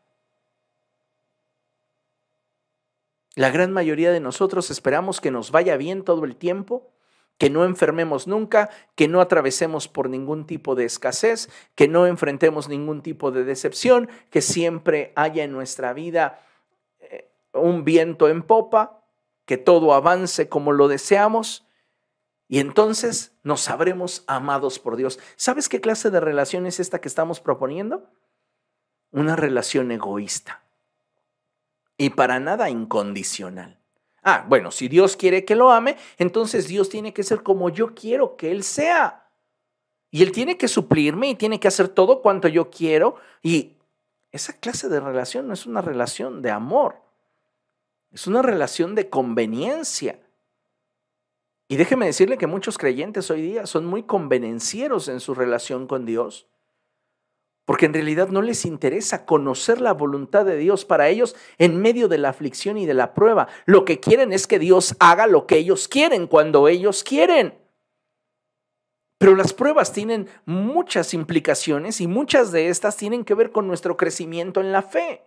La 3.35 3.49
gran 3.49 3.71
mayoría 3.71 4.11
de 4.11 4.19
nosotros 4.19 4.69
esperamos 4.69 5.21
que 5.21 5.31
nos 5.31 5.51
vaya 5.51 5.77
bien 5.77 6.03
todo 6.03 6.25
el 6.25 6.35
tiempo, 6.35 6.91
que 7.37 7.49
no 7.49 7.63
enfermemos 7.63 8.27
nunca, 8.27 8.71
que 8.95 9.07
no 9.07 9.21
atravesemos 9.21 9.87
por 9.87 10.09
ningún 10.09 10.45
tipo 10.45 10.75
de 10.75 10.83
escasez, 10.83 11.49
que 11.75 11.87
no 11.87 12.07
enfrentemos 12.07 12.67
ningún 12.67 13.01
tipo 13.01 13.31
de 13.31 13.45
decepción, 13.45 14.09
que 14.31 14.41
siempre 14.41 15.13
haya 15.15 15.45
en 15.45 15.53
nuestra 15.53 15.93
vida 15.93 16.41
eh, 16.99 17.31
un 17.53 17.85
viento 17.85 18.27
en 18.27 18.43
popa, 18.43 19.01
que 19.45 19.55
todo 19.55 19.93
avance 19.93 20.49
como 20.49 20.73
lo 20.73 20.89
deseamos. 20.89 21.65
Y 22.53 22.59
entonces 22.59 23.31
nos 23.41 23.61
sabremos 23.61 24.23
amados 24.27 24.77
por 24.77 24.95
Dios. 24.95 25.17
¿Sabes 25.37 25.69
qué 25.69 25.81
clase 25.81 26.11
de 26.11 26.19
relación 26.19 26.67
es 26.67 26.79
esta 26.79 27.01
que 27.01 27.07
estamos 27.07 27.39
proponiendo? 27.39 28.07
Una 29.09 29.35
relación 29.35 29.91
egoísta 29.91 30.61
y 31.97 32.11
para 32.11 32.39
nada 32.39 32.69
incondicional. 32.69 33.79
Ah, 34.21 34.45
bueno, 34.47 34.69
si 34.69 34.87
Dios 34.87 35.17
quiere 35.17 35.45
que 35.45 35.55
lo 35.55 35.71
ame, 35.71 35.97
entonces 36.19 36.67
Dios 36.67 36.89
tiene 36.89 37.11
que 37.11 37.23
ser 37.23 37.41
como 37.41 37.71
yo 37.71 37.95
quiero 37.95 38.37
que 38.37 38.51
Él 38.51 38.63
sea. 38.63 39.31
Y 40.11 40.21
Él 40.21 40.31
tiene 40.31 40.55
que 40.55 40.67
suplirme 40.67 41.29
y 41.31 41.35
tiene 41.35 41.59
que 41.59 41.69
hacer 41.69 41.87
todo 41.87 42.21
cuanto 42.21 42.47
yo 42.49 42.69
quiero. 42.69 43.15
Y 43.41 43.77
esa 44.31 44.53
clase 44.59 44.89
de 44.89 44.99
relación 44.99 45.47
no 45.47 45.55
es 45.55 45.65
una 45.65 45.81
relación 45.81 46.43
de 46.43 46.51
amor, 46.51 47.01
es 48.11 48.27
una 48.27 48.43
relación 48.43 48.93
de 48.93 49.09
conveniencia. 49.09 50.19
Y 51.67 51.77
déjeme 51.77 52.05
decirle 52.05 52.37
que 52.37 52.47
muchos 52.47 52.77
creyentes 52.77 53.31
hoy 53.31 53.41
día 53.41 53.65
son 53.65 53.85
muy 53.85 54.03
convenencieros 54.03 55.07
en 55.07 55.19
su 55.19 55.33
relación 55.33 55.87
con 55.87 56.05
Dios, 56.05 56.47
porque 57.65 57.85
en 57.85 57.93
realidad 57.93 58.27
no 58.27 58.41
les 58.41 58.65
interesa 58.65 59.25
conocer 59.25 59.79
la 59.79 59.93
voluntad 59.93 60.45
de 60.45 60.57
Dios 60.57 60.83
para 60.83 61.07
ellos 61.07 61.35
en 61.57 61.81
medio 61.81 62.09
de 62.09 62.17
la 62.17 62.29
aflicción 62.29 62.77
y 62.77 62.85
de 62.85 62.93
la 62.93 63.13
prueba. 63.13 63.47
Lo 63.65 63.85
que 63.85 63.99
quieren 63.99 64.33
es 64.33 64.47
que 64.47 64.59
Dios 64.59 64.95
haga 64.99 65.27
lo 65.27 65.47
que 65.47 65.57
ellos 65.57 65.87
quieren 65.87 66.27
cuando 66.27 66.67
ellos 66.67 67.03
quieren. 67.03 67.57
Pero 69.17 69.37
las 69.37 69.53
pruebas 69.53 69.93
tienen 69.93 70.27
muchas 70.45 71.13
implicaciones 71.13 72.01
y 72.01 72.07
muchas 72.07 72.51
de 72.51 72.67
estas 72.67 72.97
tienen 72.97 73.23
que 73.23 73.33
ver 73.33 73.53
con 73.53 73.67
nuestro 73.67 73.95
crecimiento 73.95 74.59
en 74.59 74.73
la 74.73 74.81
fe. 74.81 75.23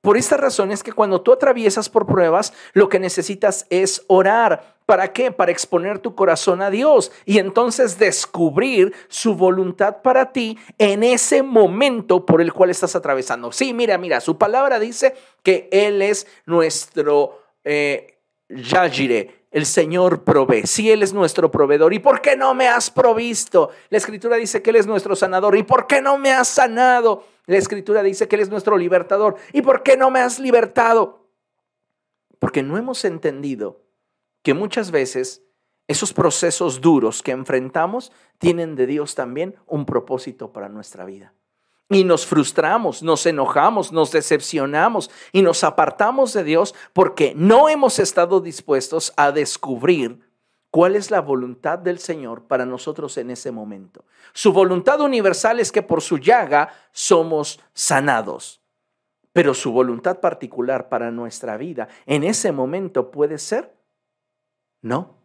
Por 0.00 0.16
esta 0.16 0.38
razón 0.38 0.70
es 0.70 0.82
que 0.82 0.92
cuando 0.92 1.20
tú 1.20 1.32
atraviesas 1.32 1.90
por 1.90 2.06
pruebas, 2.06 2.54
lo 2.72 2.88
que 2.88 2.98
necesitas 2.98 3.66
es 3.68 4.02
orar. 4.06 4.76
¿Para 4.86 5.12
qué? 5.12 5.30
Para 5.30 5.52
exponer 5.52 5.98
tu 5.98 6.14
corazón 6.14 6.62
a 6.62 6.70
Dios 6.70 7.12
y 7.26 7.38
entonces 7.38 7.98
descubrir 7.98 8.94
su 9.08 9.34
voluntad 9.34 10.02
para 10.02 10.32
ti 10.32 10.58
en 10.78 11.02
ese 11.02 11.42
momento 11.42 12.24
por 12.24 12.40
el 12.40 12.52
cual 12.52 12.70
estás 12.70 12.96
atravesando. 12.96 13.52
Sí, 13.52 13.74
mira, 13.74 13.98
mira, 13.98 14.20
su 14.20 14.38
palabra 14.38 14.80
dice 14.80 15.14
que 15.42 15.68
Él 15.70 16.00
es 16.00 16.26
nuestro 16.46 17.42
eh, 17.62 18.18
Yajire, 18.48 19.39
el 19.50 19.66
Señor 19.66 20.24
provee. 20.24 20.66
Si 20.66 20.90
Él 20.90 21.02
es 21.02 21.12
nuestro 21.12 21.50
proveedor, 21.50 21.92
¿y 21.92 21.98
por 21.98 22.20
qué 22.20 22.36
no 22.36 22.54
me 22.54 22.68
has 22.68 22.90
provisto? 22.90 23.70
La 23.88 23.98
Escritura 23.98 24.36
dice 24.36 24.62
que 24.62 24.70
Él 24.70 24.76
es 24.76 24.86
nuestro 24.86 25.16
sanador, 25.16 25.56
¿y 25.56 25.62
por 25.62 25.86
qué 25.86 26.00
no 26.00 26.18
me 26.18 26.32
has 26.32 26.48
sanado? 26.48 27.24
La 27.50 27.56
escritura 27.56 28.04
dice 28.04 28.28
que 28.28 28.36
Él 28.36 28.42
es 28.42 28.48
nuestro 28.48 28.76
libertador. 28.76 29.34
¿Y 29.52 29.62
por 29.62 29.82
qué 29.82 29.96
no 29.96 30.08
me 30.12 30.20
has 30.20 30.38
libertado? 30.38 31.26
Porque 32.38 32.62
no 32.62 32.78
hemos 32.78 33.04
entendido 33.04 33.82
que 34.42 34.54
muchas 34.54 34.92
veces 34.92 35.42
esos 35.88 36.12
procesos 36.12 36.80
duros 36.80 37.24
que 37.24 37.32
enfrentamos 37.32 38.12
tienen 38.38 38.76
de 38.76 38.86
Dios 38.86 39.16
también 39.16 39.56
un 39.66 39.84
propósito 39.84 40.52
para 40.52 40.68
nuestra 40.68 41.04
vida. 41.04 41.34
Y 41.92 42.04
nos 42.04 42.24
frustramos, 42.24 43.02
nos 43.02 43.26
enojamos, 43.26 43.90
nos 43.90 44.12
decepcionamos 44.12 45.10
y 45.32 45.42
nos 45.42 45.64
apartamos 45.64 46.32
de 46.32 46.44
Dios 46.44 46.72
porque 46.92 47.34
no 47.36 47.68
hemos 47.68 47.98
estado 47.98 48.40
dispuestos 48.40 49.12
a 49.16 49.32
descubrir 49.32 50.20
cuál 50.70 50.94
es 50.94 51.10
la 51.10 51.20
voluntad 51.20 51.80
del 51.80 51.98
Señor 51.98 52.44
para 52.44 52.64
nosotros 52.64 53.16
en 53.18 53.30
ese 53.30 53.50
momento. 53.50 54.04
Su 54.32 54.52
voluntad 54.52 55.00
universal 55.00 55.58
es 55.58 55.72
que 55.72 55.82
por 55.82 56.00
su 56.00 56.18
llaga 56.18 56.72
somos 56.92 57.60
sanados, 57.74 58.62
pero 59.32 59.52
su 59.52 59.72
voluntad 59.72 60.20
particular 60.20 60.88
para 60.88 61.10
nuestra 61.10 61.56
vida 61.56 61.88
en 62.06 62.22
ese 62.22 62.52
momento 62.52 63.10
puede 63.10 63.38
ser, 63.38 63.74
no. 64.80 65.16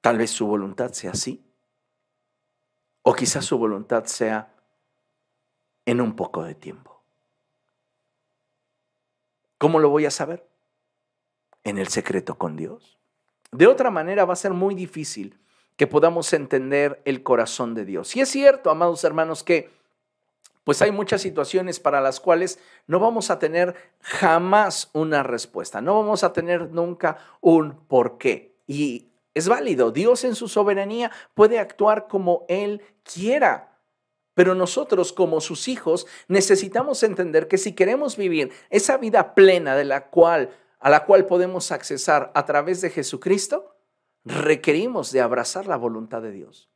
Tal 0.00 0.18
vez 0.18 0.30
su 0.30 0.46
voluntad 0.46 0.92
sea 0.92 1.10
así, 1.10 1.44
o 3.02 3.12
quizás 3.12 3.44
su 3.44 3.58
voluntad 3.58 4.04
sea 4.04 4.52
en 5.86 6.00
un 6.00 6.14
poco 6.14 6.44
de 6.44 6.54
tiempo. 6.54 7.02
¿Cómo 9.58 9.78
lo 9.78 9.88
voy 9.88 10.04
a 10.04 10.10
saber? 10.10 10.46
En 11.64 11.78
el 11.78 11.88
secreto 11.88 12.36
con 12.36 12.56
Dios. 12.56 12.98
De 13.52 13.66
otra 13.66 13.90
manera 13.90 14.24
va 14.24 14.34
a 14.34 14.36
ser 14.36 14.52
muy 14.52 14.74
difícil 14.74 15.38
que 15.76 15.86
podamos 15.86 16.32
entender 16.32 17.00
el 17.04 17.22
corazón 17.22 17.74
de 17.74 17.84
Dios. 17.84 18.14
Y 18.16 18.20
es 18.20 18.28
cierto, 18.28 18.70
amados 18.70 19.04
hermanos, 19.04 19.42
que 19.42 19.70
pues 20.64 20.82
hay 20.82 20.90
muchas 20.90 21.22
situaciones 21.22 21.78
para 21.78 22.00
las 22.00 22.18
cuales 22.18 22.58
no 22.88 22.98
vamos 22.98 23.30
a 23.30 23.38
tener 23.38 23.76
jamás 24.00 24.90
una 24.92 25.22
respuesta, 25.22 25.80
no 25.80 25.94
vamos 25.94 26.24
a 26.24 26.32
tener 26.32 26.70
nunca 26.72 27.18
un 27.40 27.76
por 27.86 28.18
qué. 28.18 28.56
Y 28.66 29.12
es 29.32 29.48
válido, 29.48 29.92
Dios 29.92 30.24
en 30.24 30.34
su 30.34 30.48
soberanía 30.48 31.12
puede 31.34 31.60
actuar 31.60 32.08
como 32.08 32.44
Él 32.48 32.82
quiera. 33.04 33.75
Pero 34.36 34.54
nosotros 34.54 35.14
como 35.14 35.40
sus 35.40 35.66
hijos 35.66 36.06
necesitamos 36.28 37.02
entender 37.02 37.48
que 37.48 37.56
si 37.56 37.72
queremos 37.72 38.18
vivir 38.18 38.52
esa 38.68 38.98
vida 38.98 39.34
plena 39.34 39.74
de 39.74 39.86
la 39.86 40.08
cual 40.10 40.50
a 40.78 40.90
la 40.90 41.06
cual 41.06 41.24
podemos 41.24 41.72
accesar 41.72 42.32
a 42.34 42.44
través 42.44 42.82
de 42.82 42.90
Jesucristo, 42.90 43.74
requerimos 44.26 45.10
de 45.10 45.22
abrazar 45.22 45.66
la 45.66 45.78
voluntad 45.78 46.20
de 46.20 46.32
Dios. 46.32 46.68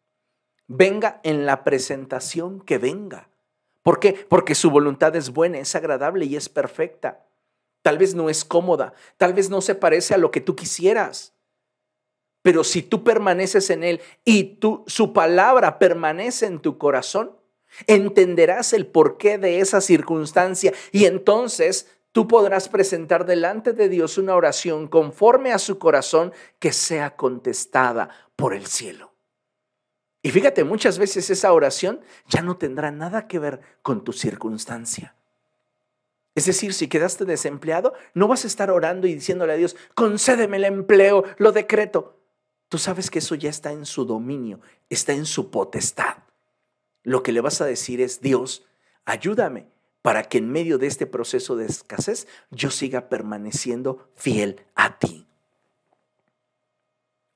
Venga 0.69 1.21
en 1.23 1.45
la 1.45 1.63
presentación 1.63 2.63
que 2.63 2.79
venga. 2.79 3.29
¿Por 3.83 4.01
qué? 4.01 4.15
Porque 4.15 4.55
su 4.55 4.71
voluntad 4.71 5.15
es 5.15 5.29
buena, 5.29 5.59
es 5.59 5.75
agradable 5.75 6.25
y 6.25 6.37
es 6.37 6.49
perfecta. 6.49 7.27
Tal 7.83 7.99
vez 7.99 8.15
no 8.15 8.31
es 8.31 8.43
cómoda, 8.43 8.95
tal 9.19 9.35
vez 9.35 9.51
no 9.51 9.61
se 9.61 9.75
parece 9.75 10.15
a 10.15 10.19
lo 10.19 10.31
que 10.31 10.41
tú 10.41 10.57
quisieras. 10.57 11.35
Pero 12.41 12.65
si 12.65 12.83
tú 12.83 13.05
permaneces 13.05 13.69
en 13.69 13.85
Él 13.85 14.01
y 14.25 14.59
su 14.87 15.13
palabra 15.13 15.79
permanece 15.79 16.47
en 16.47 16.59
tu 16.59 16.79
corazón, 16.79 17.39
entenderás 17.87 18.73
el 18.73 18.87
porqué 18.87 19.39
de 19.39 19.61
esa 19.61 19.81
circunstancia 19.81 20.73
y 20.93 21.05
entonces 21.05 21.89
tú 22.13 22.27
podrás 22.29 22.69
presentar 22.69 23.27
delante 23.27 23.73
de 23.73 23.89
Dios 23.89 24.19
una 24.19 24.35
oración 24.35 24.89
conforme 24.89 25.53
a 25.53 25.59
su 25.59 25.79
corazón 25.79 26.33
que 26.59 26.73
sea 26.73 27.17
contestada 27.17 28.11
por 28.37 28.55
el 28.55 28.67
cielo. 28.67 29.13
Y 30.23 30.31
fíjate, 30.31 30.65
muchas 30.65 30.99
veces 30.99 31.31
esa 31.31 31.53
oración 31.53 32.01
ya 32.29 32.43
no 32.43 32.57
tendrá 32.57 32.91
nada 32.91 33.27
que 33.27 33.39
ver 33.39 33.61
con 33.83 34.05
tu 34.05 34.13
circunstancia. 34.13 35.15
Es 36.35 36.47
decir, 36.47 36.75
si 36.75 36.89
quedaste 36.89 37.25
desempleado, 37.25 37.95
no 38.15 38.29
vas 38.29 38.45
a 38.45 38.47
estar 38.47 38.71
orando 38.71 39.07
y 39.07 39.15
diciéndole 39.15 39.55
a 39.55 39.57
Dios, 39.57 39.77
concédeme 39.95 40.59
el 40.59 40.65
empleo, 40.65 41.25
lo 41.39 41.53
decreto. 41.53 42.19
Tú 42.69 42.79
sabes 42.79 43.11
que 43.11 43.19
eso 43.19 43.35
ya 43.35 43.51
está 43.51 43.73
en 43.73 43.85
su 43.85 44.05
dominio, 44.05 44.61
está 44.89 45.13
en 45.13 45.27
su 45.27 45.51
potestad. 45.51 46.19
Lo 47.03 47.23
que 47.23 47.33
le 47.33 47.41
vas 47.41 47.61
a 47.61 47.67
decir 47.67 48.01
es, 48.01 48.21
Dios, 48.21 48.67
ayúdame 49.05 49.69
para 50.03 50.25
que 50.25 50.39
en 50.39 50.51
medio 50.51 50.79
de 50.79 50.87
este 50.87 51.07
proceso 51.07 51.57
de 51.57 51.67
escasez 51.67 52.27
yo 52.51 52.71
siga 52.71 53.09
permaneciendo 53.09 54.09
fiel 54.15 54.65
a 54.75 54.99
ti. 54.99 55.27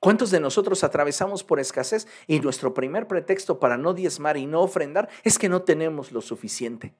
¿Cuántos 0.00 0.30
de 0.30 0.40
nosotros 0.40 0.84
atravesamos 0.84 1.44
por 1.44 1.60
escasez 1.60 2.06
y 2.26 2.40
nuestro 2.40 2.74
primer 2.74 3.08
pretexto 3.08 3.58
para 3.58 3.78
no 3.78 3.94
diezmar 3.94 4.36
y 4.36 4.44
no 4.44 4.60
ofrendar 4.60 5.08
es 5.22 5.38
que 5.38 5.48
no 5.48 5.62
tenemos 5.62 6.12
lo 6.12 6.20
suficiente? 6.20 6.92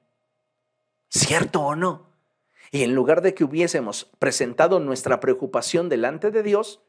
¿Cierto 1.09 1.61
o 1.61 1.75
no? 1.75 2.07
Y 2.71 2.81
en 2.81 2.95
lugar 2.95 3.21
de 3.21 3.35
que 3.35 3.43
hubiésemos 3.43 4.09
presentado 4.17 4.79
nuestra 4.79 5.19
preocupación 5.19 5.87
delante 5.87 6.31
de 6.31 6.41
Dios, 6.41 6.81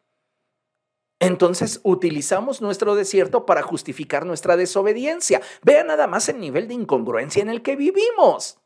entonces 1.19 1.81
utilizamos 1.83 2.61
nuestro 2.61 2.95
desierto 2.95 3.47
para 3.47 3.63
justificar 3.63 4.27
nuestra 4.27 4.57
desobediencia. 4.57 5.41
Vea 5.63 5.83
nada 5.83 6.07
más 6.07 6.29
el 6.29 6.41
nivel 6.41 6.69
de 6.69 6.75
incongruencia 6.75 7.43
en 7.43 7.49
el 7.49 7.63
que 7.63 7.77
vivimos. 7.77 8.59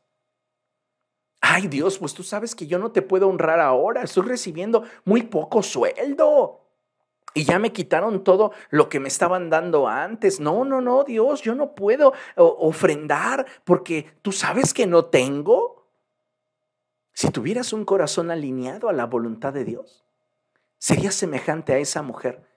Ay 1.40 1.68
Dios, 1.68 1.98
pues 1.98 2.12
tú 2.12 2.22
sabes 2.22 2.54
que 2.54 2.66
yo 2.66 2.78
no 2.78 2.92
te 2.92 3.02
puedo 3.02 3.28
honrar 3.28 3.60
ahora, 3.60 4.02
estoy 4.02 4.24
recibiendo 4.24 4.84
muy 5.04 5.22
poco 5.22 5.62
sueldo. 5.62 6.60
Y 7.32 7.44
ya 7.44 7.60
me 7.60 7.72
quitaron 7.72 8.24
todo 8.24 8.52
lo 8.70 8.88
que 8.88 8.98
me 8.98 9.06
estaban 9.06 9.50
dando 9.50 9.86
antes. 9.86 10.40
No, 10.40 10.64
no, 10.64 10.80
no, 10.80 11.04
Dios, 11.04 11.42
yo 11.42 11.54
no 11.54 11.76
puedo 11.76 12.12
ofrendar 12.34 13.46
porque 13.64 14.12
tú 14.22 14.32
sabes 14.32 14.74
que 14.74 14.88
no 14.88 15.04
tengo. 15.04 15.86
Si 17.12 17.30
tuvieras 17.30 17.72
un 17.72 17.84
corazón 17.84 18.32
alineado 18.32 18.88
a 18.88 18.92
la 18.92 19.06
voluntad 19.06 19.52
de 19.52 19.64
Dios, 19.64 20.04
sería 20.80 21.12
semejante 21.12 21.72
a 21.72 21.78
esa 21.78 22.02
mujer 22.02 22.50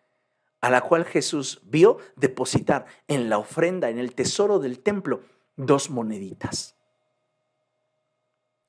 a 0.64 0.70
la 0.70 0.80
cual 0.80 1.04
Jesús 1.04 1.60
vio 1.66 1.98
depositar 2.16 2.86
en 3.10 3.30
la 3.30 3.38
ofrenda, 3.38 3.90
en 3.90 4.00
el 4.00 4.16
tesoro 4.16 4.60
del 4.60 4.80
templo, 4.80 5.20
dos 5.58 5.90
moneditas. 5.90 6.78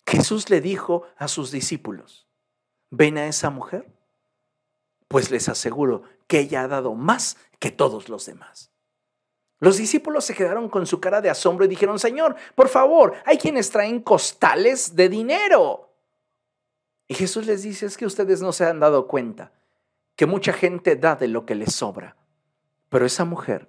Jesús 0.05 0.50
le 0.50 0.61
dijo 0.61 1.05
a 1.16 1.28
sus 1.28 1.52
discípulos, 1.52 2.26
¿ven 2.90 3.16
a 3.16 3.28
esa 3.28 3.48
mujer? 3.50 3.86
Pues 5.07 5.30
les 5.30 5.48
aseguro 5.48 6.02
que 6.26 6.40
ella 6.40 6.62
ha 6.62 6.68
dado 6.68 6.96
más 6.96 7.36
que 7.61 7.70
todos 7.70 8.09
los 8.09 8.26
demás. 8.26 8.72
Los 9.61 9.76
discípulos 9.76 10.24
se 10.24 10.34
quedaron 10.34 10.68
con 10.68 10.86
su 10.86 11.00
cara 11.00 11.20
de 11.20 11.30
asombro 11.30 11.64
y 11.64 11.68
dijeron, 11.68 12.00
Señor, 12.00 12.34
por 12.57 12.68
favor, 12.68 13.14
hay 13.24 13.38
quienes 13.38 13.70
traen 13.70 14.00
costales 14.00 14.96
de 14.96 15.09
dinero. 15.09 15.93
Y 17.07 17.14
Jesús 17.14 17.46
les 17.46 17.62
dice, 17.62 17.86
es 17.86 17.96
que 17.96 18.07
ustedes 18.07 18.40
no 18.40 18.52
se 18.52 18.64
han 18.64 18.80
dado 18.80 19.07
cuenta 19.07 19.52
que 20.16 20.26
mucha 20.26 20.52
gente 20.52 20.96
da 20.96 21.16
de 21.16 21.28
lo 21.28 21.44
que 21.44 21.55
les 21.55 21.74
sobra, 21.74 22.16
pero 22.88 23.05
esa 23.05 23.24
mujer 23.24 23.68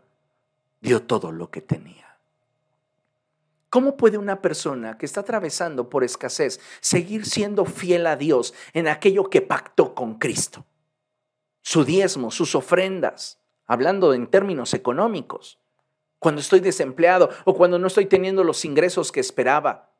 dio 0.81 1.03
todo 1.03 1.31
lo 1.31 1.49
que 1.49 1.61
tenía. 1.61 2.17
¿Cómo 3.69 3.97
puede 3.97 4.17
una 4.17 4.41
persona 4.41 4.97
que 4.97 5.05
está 5.05 5.21
atravesando 5.21 5.89
por 5.89 6.03
escasez 6.03 6.61
seguir 6.79 7.25
siendo 7.25 7.65
fiel 7.65 8.07
a 8.07 8.15
Dios 8.15 8.53
en 8.73 8.87
aquello 8.87 9.29
que 9.29 9.41
pactó 9.41 9.93
con 9.93 10.17
Cristo? 10.17 10.65
Su 11.61 11.83
diezmo, 11.83 12.31
sus 12.31 12.55
ofrendas. 12.55 13.39
hablando 13.67 14.13
en 14.13 14.27
términos 14.27 14.75
económicos, 14.75 15.57
cuando 16.19 16.39
estoy 16.39 16.59
desempleado 16.59 17.31
o 17.45 17.55
cuando 17.55 17.79
no 17.79 17.87
estoy 17.87 18.05
teniendo 18.05 18.43
los 18.43 18.63
ingresos 18.63 19.11
que 19.11 19.19
esperaba. 19.19 19.91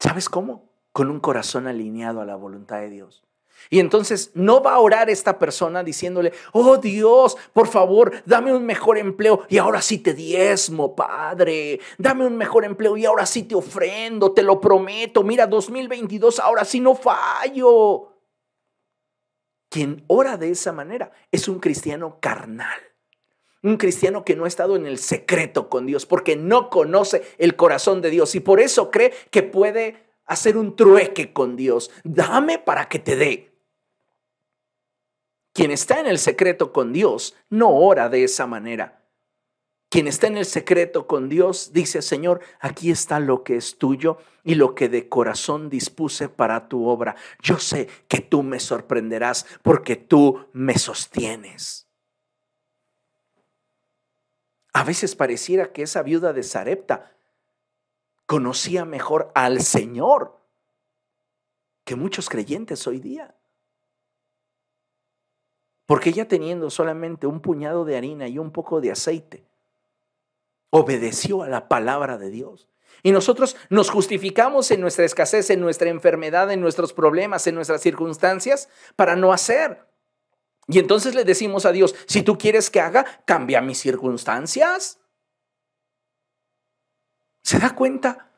¿Sabes 0.00 0.28
cómo? 0.28 0.68
Con 0.94 1.10
un 1.10 1.20
corazón 1.20 1.66
alineado 1.66 2.22
a 2.22 2.24
la 2.24 2.36
voluntad 2.36 2.78
de 2.78 2.88
Dios. 2.88 3.24
Y 3.70 3.80
entonces 3.80 4.30
no 4.34 4.62
va 4.62 4.74
a 4.74 4.78
orar 4.78 5.10
esta 5.10 5.38
persona 5.38 5.82
diciéndole, 5.82 6.32
oh 6.52 6.76
Dios, 6.76 7.36
por 7.52 7.66
favor, 7.66 8.12
dame 8.26 8.54
un 8.54 8.64
mejor 8.64 8.96
empleo 8.96 9.44
y 9.48 9.58
ahora 9.58 9.82
sí 9.82 9.98
te 9.98 10.14
diezmo, 10.14 10.94
Padre. 10.94 11.80
Dame 11.98 12.26
un 12.26 12.36
mejor 12.36 12.64
empleo 12.64 12.96
y 12.96 13.06
ahora 13.06 13.26
sí 13.26 13.42
te 13.42 13.54
ofrendo, 13.54 14.32
te 14.32 14.42
lo 14.42 14.60
prometo. 14.60 15.24
Mira, 15.24 15.46
2022, 15.46 16.38
ahora 16.38 16.64
sí 16.64 16.78
no 16.78 16.94
fallo. 16.94 18.12
Quien 19.68 20.04
ora 20.06 20.36
de 20.36 20.52
esa 20.52 20.72
manera 20.72 21.10
es 21.32 21.48
un 21.48 21.58
cristiano 21.58 22.18
carnal. 22.20 22.78
Un 23.64 23.78
cristiano 23.78 24.24
que 24.24 24.36
no 24.36 24.44
ha 24.44 24.48
estado 24.48 24.76
en 24.76 24.86
el 24.86 24.98
secreto 24.98 25.68
con 25.68 25.86
Dios 25.86 26.06
porque 26.06 26.36
no 26.36 26.70
conoce 26.70 27.22
el 27.38 27.56
corazón 27.56 28.00
de 28.00 28.10
Dios 28.10 28.36
y 28.36 28.40
por 28.40 28.60
eso 28.60 28.92
cree 28.92 29.12
que 29.32 29.42
puede 29.42 30.04
hacer 30.26 30.56
un 30.56 30.76
trueque 30.76 31.32
con 31.32 31.56
Dios. 31.56 31.90
Dame 32.02 32.58
para 32.58 32.88
que 32.88 32.98
te 32.98 33.16
dé. 33.16 33.52
Quien 35.52 35.70
está 35.70 36.00
en 36.00 36.06
el 36.06 36.18
secreto 36.18 36.72
con 36.72 36.92
Dios 36.92 37.36
no 37.48 37.70
ora 37.70 38.08
de 38.08 38.24
esa 38.24 38.46
manera. 38.46 39.04
Quien 39.88 40.08
está 40.08 40.26
en 40.26 40.36
el 40.36 40.44
secreto 40.44 41.06
con 41.06 41.28
Dios 41.28 41.72
dice, 41.72 42.02
Señor, 42.02 42.40
aquí 42.58 42.90
está 42.90 43.20
lo 43.20 43.44
que 43.44 43.54
es 43.54 43.78
tuyo 43.78 44.18
y 44.42 44.56
lo 44.56 44.74
que 44.74 44.88
de 44.88 45.08
corazón 45.08 45.70
dispuse 45.70 46.28
para 46.28 46.68
tu 46.68 46.88
obra. 46.88 47.14
Yo 47.40 47.60
sé 47.60 47.88
que 48.08 48.18
tú 48.18 48.42
me 48.42 48.58
sorprenderás 48.58 49.46
porque 49.62 49.94
tú 49.94 50.48
me 50.52 50.78
sostienes. 50.78 51.86
A 54.72 54.82
veces 54.82 55.14
pareciera 55.14 55.72
que 55.72 55.82
esa 55.82 56.02
viuda 56.02 56.32
de 56.32 56.42
Sarepta 56.42 57.12
conocía 58.26 58.84
mejor 58.84 59.30
al 59.34 59.60
Señor 59.62 60.40
que 61.84 61.96
muchos 61.96 62.28
creyentes 62.28 62.86
hoy 62.86 62.98
día. 62.98 63.34
Porque 65.86 66.10
ella 66.10 66.26
teniendo 66.26 66.70
solamente 66.70 67.26
un 67.26 67.40
puñado 67.40 67.84
de 67.84 67.96
harina 67.96 68.26
y 68.26 68.38
un 68.38 68.50
poco 68.50 68.80
de 68.80 68.90
aceite, 68.90 69.46
obedeció 70.70 71.42
a 71.42 71.48
la 71.48 71.68
palabra 71.68 72.16
de 72.16 72.30
Dios. 72.30 72.68
Y 73.02 73.12
nosotros 73.12 73.56
nos 73.68 73.90
justificamos 73.90 74.70
en 74.70 74.80
nuestra 74.80 75.04
escasez, 75.04 75.50
en 75.50 75.60
nuestra 75.60 75.90
enfermedad, 75.90 76.50
en 76.50 76.60
nuestros 76.60 76.94
problemas, 76.94 77.46
en 77.46 77.54
nuestras 77.54 77.82
circunstancias, 77.82 78.70
para 78.96 79.14
no 79.14 79.32
hacer. 79.32 79.86
Y 80.66 80.78
entonces 80.78 81.14
le 81.14 81.24
decimos 81.24 81.66
a 81.66 81.72
Dios, 81.72 81.94
si 82.06 82.22
tú 82.22 82.38
quieres 82.38 82.70
que 82.70 82.80
haga, 82.80 83.04
cambia 83.26 83.60
mis 83.60 83.78
circunstancias. 83.78 85.00
¿Se 87.44 87.58
da 87.58 87.74
cuenta? 87.74 88.30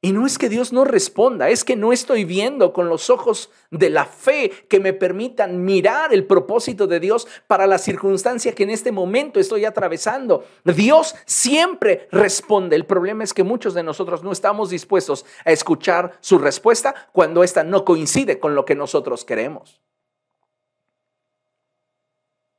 Y 0.00 0.12
no 0.12 0.24
es 0.24 0.38
que 0.38 0.48
Dios 0.48 0.72
no 0.72 0.84
responda, 0.84 1.50
es 1.50 1.62
que 1.62 1.76
no 1.76 1.92
estoy 1.92 2.24
viendo 2.24 2.72
con 2.72 2.88
los 2.88 3.10
ojos 3.10 3.50
de 3.70 3.90
la 3.90 4.06
fe 4.06 4.50
que 4.68 4.80
me 4.80 4.94
permitan 4.94 5.62
mirar 5.62 6.14
el 6.14 6.26
propósito 6.26 6.86
de 6.86 7.00
Dios 7.00 7.26
para 7.48 7.66
la 7.66 7.76
circunstancia 7.76 8.54
que 8.54 8.62
en 8.62 8.70
este 8.70 8.92
momento 8.92 9.40
estoy 9.40 9.66
atravesando. 9.66 10.44
Dios 10.64 11.16
siempre 11.26 12.08
responde. 12.12 12.76
El 12.76 12.86
problema 12.86 13.24
es 13.24 13.34
que 13.34 13.42
muchos 13.42 13.74
de 13.74 13.82
nosotros 13.82 14.22
no 14.22 14.32
estamos 14.32 14.70
dispuestos 14.70 15.26
a 15.44 15.50
escuchar 15.50 16.16
su 16.20 16.38
respuesta 16.38 16.94
cuando 17.12 17.42
ésta 17.42 17.62
no 17.62 17.84
coincide 17.84 18.38
con 18.38 18.54
lo 18.54 18.64
que 18.64 18.76
nosotros 18.76 19.26
queremos. 19.26 19.82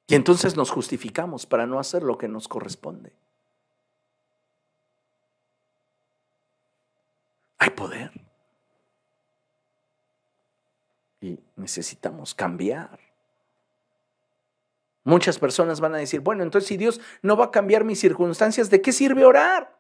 Y 0.08 0.16
entonces 0.16 0.58
nos 0.58 0.70
justificamos 0.70 1.48
para 1.48 1.66
no 1.66 1.80
hacer 1.80 2.04
lo 2.04 2.18
que 2.20 2.28
nos 2.28 2.48
corresponde. 2.48 3.14
Hay 7.62 7.70
poder. 7.70 8.10
Y 11.22 11.38
necesitamos 11.56 12.34
cambiar. 12.34 13.00
Muchas 15.04 15.38
personas 15.38 15.80
van 15.80 15.94
a 15.94 16.00
decir, 16.00 16.22
bueno, 16.22 16.42
entonces 16.42 16.68
si 16.68 16.78
Dios 16.78 17.00
no 17.22 17.38
va 17.38 17.46
a 17.46 17.52
cambiar 17.52 17.84
mis 17.84 18.00
circunstancias, 18.00 18.72
¿de 18.72 18.82
qué 18.82 18.92
sirve 18.92 19.26
orar? 19.26 19.80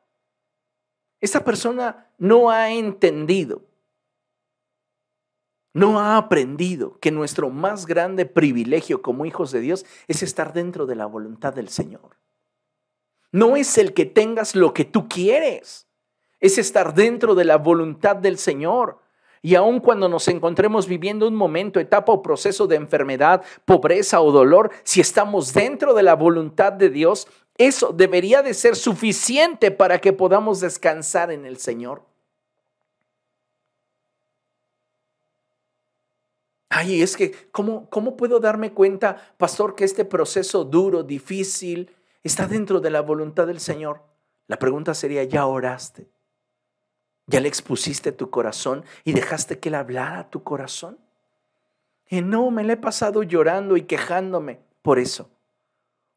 Esta 1.22 1.44
persona 1.44 2.08
no 2.20 2.52
ha 2.52 2.70
entendido, 2.70 3.64
no 5.74 6.00
ha 6.00 6.18
aprendido 6.18 7.00
que 7.00 7.10
nuestro 7.10 7.50
más 7.50 7.88
grande 7.88 8.28
privilegio 8.28 9.02
como 9.02 9.26
hijos 9.26 9.52
de 9.52 9.60
Dios 9.60 9.88
es 10.08 10.22
estar 10.22 10.54
dentro 10.54 10.86
de 10.86 10.96
la 10.96 11.08
voluntad 11.08 11.56
del 11.56 11.70
Señor. 11.70 12.16
No 13.32 13.56
es 13.56 13.80
el 13.80 13.96
que 13.96 14.06
tengas 14.06 14.54
lo 14.56 14.72
que 14.72 14.86
tú 14.86 15.10
quieres 15.10 15.88
es 16.42 16.58
estar 16.58 16.94
dentro 16.94 17.36
de 17.36 17.46
la 17.46 17.58
voluntad 17.58 18.18
del 18.18 18.38
Señor. 18.38 18.98
Y 19.44 19.56
aun 19.56 19.80
cuando 19.80 20.10
nos 20.10 20.28
encontremos 20.28 20.88
viviendo 20.88 21.28
un 21.28 21.36
momento, 21.36 21.80
etapa 21.80 22.12
o 22.12 22.22
proceso 22.22 22.68
de 22.68 22.76
enfermedad, 22.76 23.44
pobreza 23.66 24.22
o 24.22 24.32
dolor, 24.32 24.72
si 24.84 25.02
estamos 25.02 25.54
dentro 25.54 25.94
de 25.94 26.04
la 26.04 26.16
voluntad 26.16 26.74
de 26.74 26.90
Dios, 26.90 27.28
eso 27.58 27.92
debería 27.92 28.44
de 28.44 28.54
ser 28.54 28.76
suficiente 28.76 29.72
para 29.72 30.00
que 30.00 30.14
podamos 30.14 30.60
descansar 30.60 31.32
en 31.32 31.46
el 31.46 31.58
Señor. 31.58 32.04
Ay, 36.70 37.02
es 37.02 37.18
que, 37.18 37.32
¿cómo, 37.52 37.90
¿cómo 37.90 38.16
puedo 38.16 38.40
darme 38.40 38.74
cuenta, 38.74 39.34
pastor, 39.38 39.76
que 39.76 39.84
este 39.84 40.06
proceso 40.06 40.64
duro, 40.64 41.04
difícil, 41.04 41.92
está 42.24 42.48
dentro 42.48 42.80
de 42.80 42.92
la 42.92 43.02
voluntad 43.02 43.46
del 43.48 43.60
Señor? 43.60 44.04
La 44.48 44.58
pregunta 44.58 44.94
sería, 44.94 45.24
¿ya 45.24 45.46
oraste? 45.48 46.11
¿Ya 47.32 47.40
le 47.40 47.48
expusiste 47.48 48.12
tu 48.12 48.30
corazón 48.30 48.84
y 49.06 49.14
dejaste 49.14 49.58
que 49.58 49.70
él 49.70 49.76
hablara 49.76 50.20
a 50.20 50.30
tu 50.30 50.44
corazón? 50.44 51.00
Y 52.10 52.22
no, 52.22 52.52
me 52.52 52.66
le 52.66 52.74
he 52.74 52.78
pasado 52.78 53.24
llorando 53.24 53.78
y 53.78 53.84
quejándome 53.84 54.60
por 54.82 55.00
eso. 55.00 55.30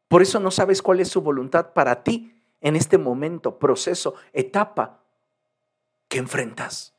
Por 0.09 0.21
eso 0.21 0.41
no 0.41 0.51
sabes 0.51 0.81
cuál 0.81 0.99
es 0.99 1.07
su 1.07 1.21
voluntad 1.21 1.71
para 1.71 2.03
ti 2.03 2.35
en 2.59 2.75
este 2.75 2.97
momento, 2.97 3.57
proceso, 3.59 4.15
etapa 4.33 5.03
que 6.09 6.17
enfrentas. 6.17 6.93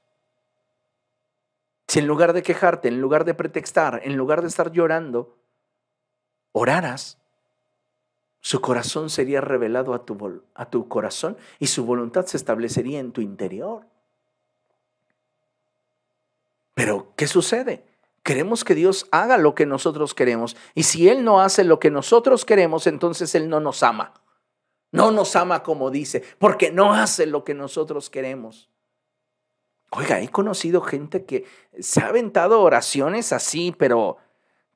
Si 1.86 1.98
en 1.98 2.06
lugar 2.06 2.32
de 2.32 2.42
quejarte, 2.42 2.88
en 2.88 3.02
lugar 3.02 3.26
de 3.26 3.34
pretextar, 3.34 4.00
en 4.02 4.16
lugar 4.16 4.40
de 4.40 4.48
estar 4.48 4.72
llorando, 4.72 5.36
oraras, 6.52 7.18
su 8.40 8.62
corazón 8.62 9.10
sería 9.10 9.42
revelado 9.42 9.92
a 9.92 10.06
tu, 10.06 10.42
a 10.54 10.70
tu 10.70 10.88
corazón 10.88 11.36
y 11.58 11.66
su 11.66 11.84
voluntad 11.84 12.24
se 12.24 12.38
establecería 12.38 12.98
en 12.98 13.12
tu 13.12 13.20
interior. 13.20 13.84
Pero, 16.76 17.14
¿qué 17.16 17.26
sucede? 17.26 17.86
Queremos 18.22 18.62
que 18.62 18.74
Dios 18.74 19.08
haga 19.10 19.38
lo 19.38 19.54
que 19.54 19.64
nosotros 19.64 20.12
queremos. 20.12 20.58
Y 20.74 20.82
si 20.82 21.08
Él 21.08 21.24
no 21.24 21.40
hace 21.40 21.64
lo 21.64 21.80
que 21.80 21.90
nosotros 21.90 22.44
queremos, 22.44 22.86
entonces 22.86 23.34
Él 23.34 23.48
no 23.48 23.60
nos 23.60 23.82
ama. 23.82 24.12
No 24.92 25.10
nos 25.10 25.36
ama 25.36 25.62
como 25.62 25.90
dice, 25.90 26.22
porque 26.38 26.70
no 26.70 26.92
hace 26.92 27.24
lo 27.24 27.44
que 27.44 27.54
nosotros 27.54 28.10
queremos. 28.10 28.68
Oiga, 29.90 30.20
he 30.20 30.28
conocido 30.28 30.82
gente 30.82 31.24
que 31.24 31.46
se 31.80 32.02
ha 32.02 32.08
aventado 32.08 32.60
oraciones 32.60 33.32
así, 33.32 33.74
pero 33.78 34.18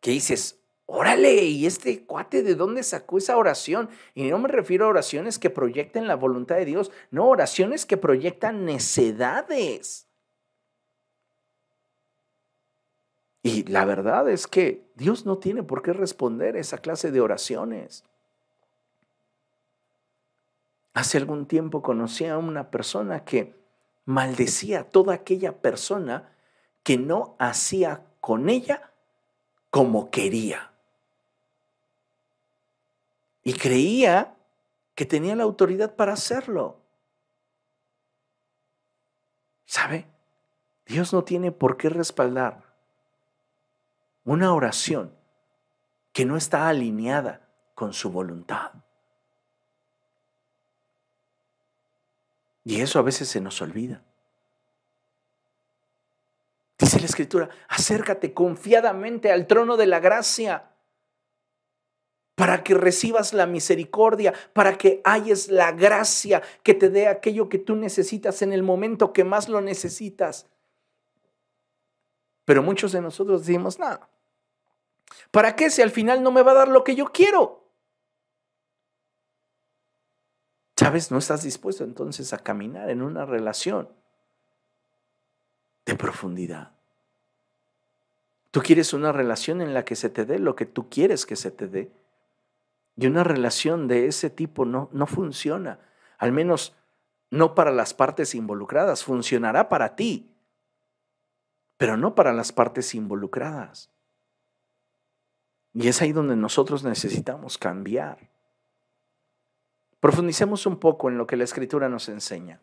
que 0.01 0.13
dices, 0.13 0.59
órale, 0.87 1.45
¿y 1.45 1.67
este 1.67 2.07
cuate 2.07 2.43
de 2.43 2.55
dónde 2.55 2.83
sacó 2.83 3.19
esa 3.19 3.37
oración? 3.37 3.91
Y 4.15 4.31
no 4.31 4.39
me 4.39 4.49
refiero 4.49 4.87
a 4.87 4.89
oraciones 4.89 5.39
que 5.39 5.51
proyecten 5.51 6.09
la 6.09 6.17
voluntad 6.17 6.57
de 6.57 6.65
Dios, 6.65 6.91
no, 7.11 7.29
oraciones 7.29 7.85
que 7.85 7.99
proyectan 7.99 8.65
necedades. 8.65 10.10
Y 13.43 13.65
la 13.65 13.85
verdad 13.85 14.29
es 14.29 14.47
que 14.47 14.85
Dios 14.97 15.25
no 15.25 15.39
tiene 15.39 15.63
por 15.63 15.83
qué 15.83 15.93
responder 15.93 16.57
esa 16.57 16.79
clase 16.79 17.11
de 17.11 17.21
oraciones. 17.21 18.05
Hace 20.93 21.19
algún 21.19 21.47
tiempo 21.47 21.83
conocí 21.83 22.27
a 22.27 22.37
una 22.37 22.71
persona 22.71 23.25
que 23.25 23.55
maldecía 24.05 24.81
a 24.81 24.85
toda 24.85 25.15
aquella 25.15 25.57
persona 25.59 26.33
que 26.83 26.99
no 26.99 27.37
hacía 27.39 28.05
con 28.21 28.51
ella 28.51 28.91
como 29.71 30.11
quería. 30.11 30.73
Y 33.43 33.55
creía 33.55 34.37
que 34.95 35.07
tenía 35.07 35.35
la 35.35 35.45
autoridad 35.45 35.97
para 35.97 36.13
hacerlo. 36.13 36.77
¿Sabe? 39.65 40.07
Dios 40.85 41.15
no 41.15 41.25
tiene 41.25 41.53
por 41.53 41.79
qué 41.79 41.89
respaldar 41.89 42.70
una 44.25 44.53
oración 44.55 45.15
que 46.13 46.25
no 46.25 46.37
está 46.37 46.69
alineada 46.69 47.49
con 47.75 47.93
su 47.93 48.11
voluntad. 48.11 48.73
Y 52.65 52.81
eso 52.81 52.99
a 52.99 53.03
veces 53.03 53.29
se 53.29 53.41
nos 53.41 53.61
olvida. 53.63 54.03
Dice 56.79 56.99
la 56.99 57.07
escritura, 57.07 57.49
acércate 57.69 58.33
confiadamente 58.33 59.31
al 59.31 59.47
trono 59.47 59.77
de 59.77 59.87
la 59.87 60.01
gracia 60.01 60.71
para 62.35 62.65
que 62.65 62.73
recibas 62.73 63.35
la 63.35 63.45
misericordia, 63.45 64.33
para 64.55 64.79
que 64.79 65.03
hayas 65.05 65.49
la 65.49 65.73
gracia 65.73 66.43
que 66.63 66.73
te 66.73 66.89
dé 66.89 67.07
aquello 67.07 67.51
que 67.51 67.59
tú 67.59 67.77
necesitas 67.77 68.41
en 68.41 68.55
el 68.55 68.63
momento 68.63 69.13
que 69.13 69.25
más 69.25 69.51
lo 69.51 69.61
necesitas. 69.61 70.47
Pero 72.51 72.65
muchos 72.65 72.91
de 72.91 73.01
nosotros 73.01 73.47
decimos, 73.47 73.79
nada, 73.79 74.09
¿para 75.31 75.55
qué 75.55 75.71
si 75.71 75.83
al 75.83 75.93
final 75.93 76.21
no 76.21 76.33
me 76.33 76.43
va 76.43 76.51
a 76.51 76.57
dar 76.57 76.67
lo 76.69 76.83
que 76.83 76.97
yo 76.97 77.05
quiero? 77.13 77.63
¿Sabes? 80.77 81.13
No 81.13 81.19
estás 81.19 81.45
dispuesto 81.45 81.85
entonces 81.85 82.33
a 82.33 82.39
caminar 82.39 82.91
en 82.91 83.03
una 83.03 83.25
relación 83.25 83.89
de 85.87 85.95
profundidad. 85.95 86.73
Tú 88.51 88.63
quieres 88.63 88.95
una 88.95 89.13
relación 89.13 89.61
en 89.61 89.73
la 89.73 89.85
que 89.85 89.95
se 89.95 90.11
te 90.11 90.25
dé 90.25 90.41
lo 90.41 90.57
que 90.57 90.67
tú 90.67 90.91
quieres 90.91 91.27
que 91.27 91.37
se 91.37 91.53
te 91.53 91.69
dé. 91.69 91.93
Y 92.97 93.07
una 93.07 93.23
relación 93.23 93.87
de 93.87 94.09
ese 94.09 94.29
tipo 94.29 94.65
no, 94.65 94.89
no 94.91 95.07
funciona. 95.07 95.79
Al 96.19 96.33
menos 96.33 96.75
no 97.31 97.55
para 97.55 97.71
las 97.71 97.95
partes 97.95 98.35
involucradas. 98.35 99.05
Funcionará 99.05 99.69
para 99.69 99.95
ti, 99.95 100.30
pero 101.81 101.97
no 101.97 102.15
para 102.15 102.35
las 102.35 102.53
partes 102.53 102.95
involucradas. 102.95 103.89
Y 105.73 105.89
es 105.89 106.03
ahí 106.03 106.13
donde 106.13 106.37
nosotros 106.37 106.85
necesitamos 106.85 107.57
cambiar. 107.57 108.29
Profundicemos 109.99 110.67
un 110.67 110.77
poco 110.77 111.09
en 111.09 111.17
lo 111.17 111.27
que 111.27 111.39
la 111.39 111.45
escritura 111.45 111.89
nos 111.89 112.11
enseña. 112.11 112.61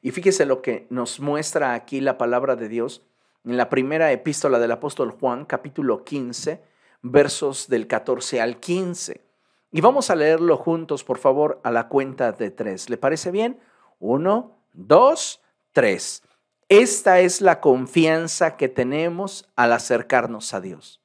Y 0.00 0.12
fíjese 0.12 0.46
lo 0.46 0.62
que 0.62 0.86
nos 0.88 1.20
muestra 1.20 1.74
aquí 1.74 2.00
la 2.00 2.16
palabra 2.16 2.56
de 2.56 2.70
Dios 2.70 3.02
en 3.44 3.58
la 3.58 3.68
primera 3.68 4.10
epístola 4.10 4.58
del 4.58 4.72
apóstol 4.72 5.10
Juan, 5.10 5.44
capítulo 5.44 6.02
15, 6.02 6.62
versos 7.02 7.68
del 7.68 7.86
14 7.88 8.40
al 8.40 8.58
15. 8.58 9.20
Y 9.70 9.82
vamos 9.82 10.08
a 10.08 10.16
leerlo 10.16 10.56
juntos, 10.56 11.04
por 11.04 11.18
favor, 11.18 11.60
a 11.62 11.70
la 11.70 11.88
cuenta 11.88 12.32
de 12.32 12.50
tres. 12.50 12.88
¿Le 12.88 12.96
parece 12.96 13.30
bien? 13.30 13.60
Uno, 13.98 14.56
dos, 14.72 15.42
tres. 15.72 16.22
Esta 16.68 17.20
es 17.20 17.40
la 17.40 17.60
confianza 17.60 18.58
que 18.58 18.68
tenemos 18.68 19.48
al 19.56 19.72
acercarnos 19.72 20.52
a 20.52 20.60
Dios, 20.60 21.00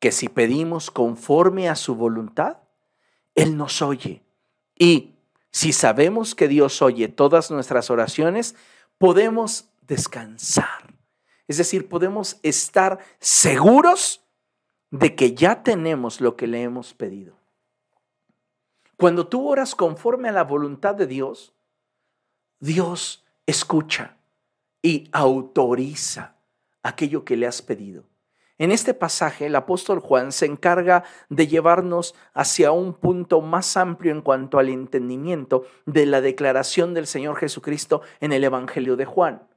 que 0.00 0.12
si 0.12 0.28
pedimos 0.28 0.90
conforme 0.90 1.70
a 1.70 1.76
su 1.76 1.94
voluntad, 1.94 2.58
Él 3.34 3.56
nos 3.56 3.80
oye. 3.80 4.22
Y 4.78 5.14
si 5.50 5.72
sabemos 5.72 6.34
que 6.34 6.46
Dios 6.46 6.82
oye 6.82 7.08
todas 7.08 7.50
nuestras 7.50 7.90
oraciones, 7.90 8.54
podemos 8.98 9.70
descansar. 9.80 10.94
Es 11.48 11.56
decir, 11.56 11.88
podemos 11.88 12.38
estar 12.42 12.98
seguros 13.18 14.20
de 14.90 15.14
que 15.14 15.34
ya 15.34 15.62
tenemos 15.62 16.20
lo 16.20 16.36
que 16.36 16.46
le 16.46 16.62
hemos 16.62 16.92
pedido. 16.92 17.38
Cuando 18.98 19.26
tú 19.26 19.48
oras 19.48 19.74
conforme 19.74 20.28
a 20.28 20.32
la 20.32 20.44
voluntad 20.44 20.94
de 20.94 21.06
Dios, 21.06 21.54
Dios 22.60 23.24
escucha 23.46 24.18
y 24.82 25.08
autoriza 25.12 26.36
aquello 26.82 27.24
que 27.24 27.36
le 27.36 27.46
has 27.46 27.62
pedido. 27.62 28.04
En 28.58 28.70
este 28.70 28.94
pasaje, 28.94 29.46
el 29.46 29.56
apóstol 29.56 29.98
Juan 29.98 30.30
se 30.30 30.46
encarga 30.46 31.04
de 31.28 31.46
llevarnos 31.46 32.14
hacia 32.34 32.70
un 32.70 32.94
punto 32.94 33.40
más 33.40 33.76
amplio 33.76 34.12
en 34.12 34.20
cuanto 34.20 34.58
al 34.58 34.68
entendimiento 34.68 35.64
de 35.86 36.06
la 36.06 36.20
declaración 36.20 36.94
del 36.94 37.06
Señor 37.06 37.36
Jesucristo 37.36 38.02
en 38.20 38.32
el 38.32 38.44
Evangelio 38.44 38.96
de 38.96 39.04
Juan. 39.04 39.48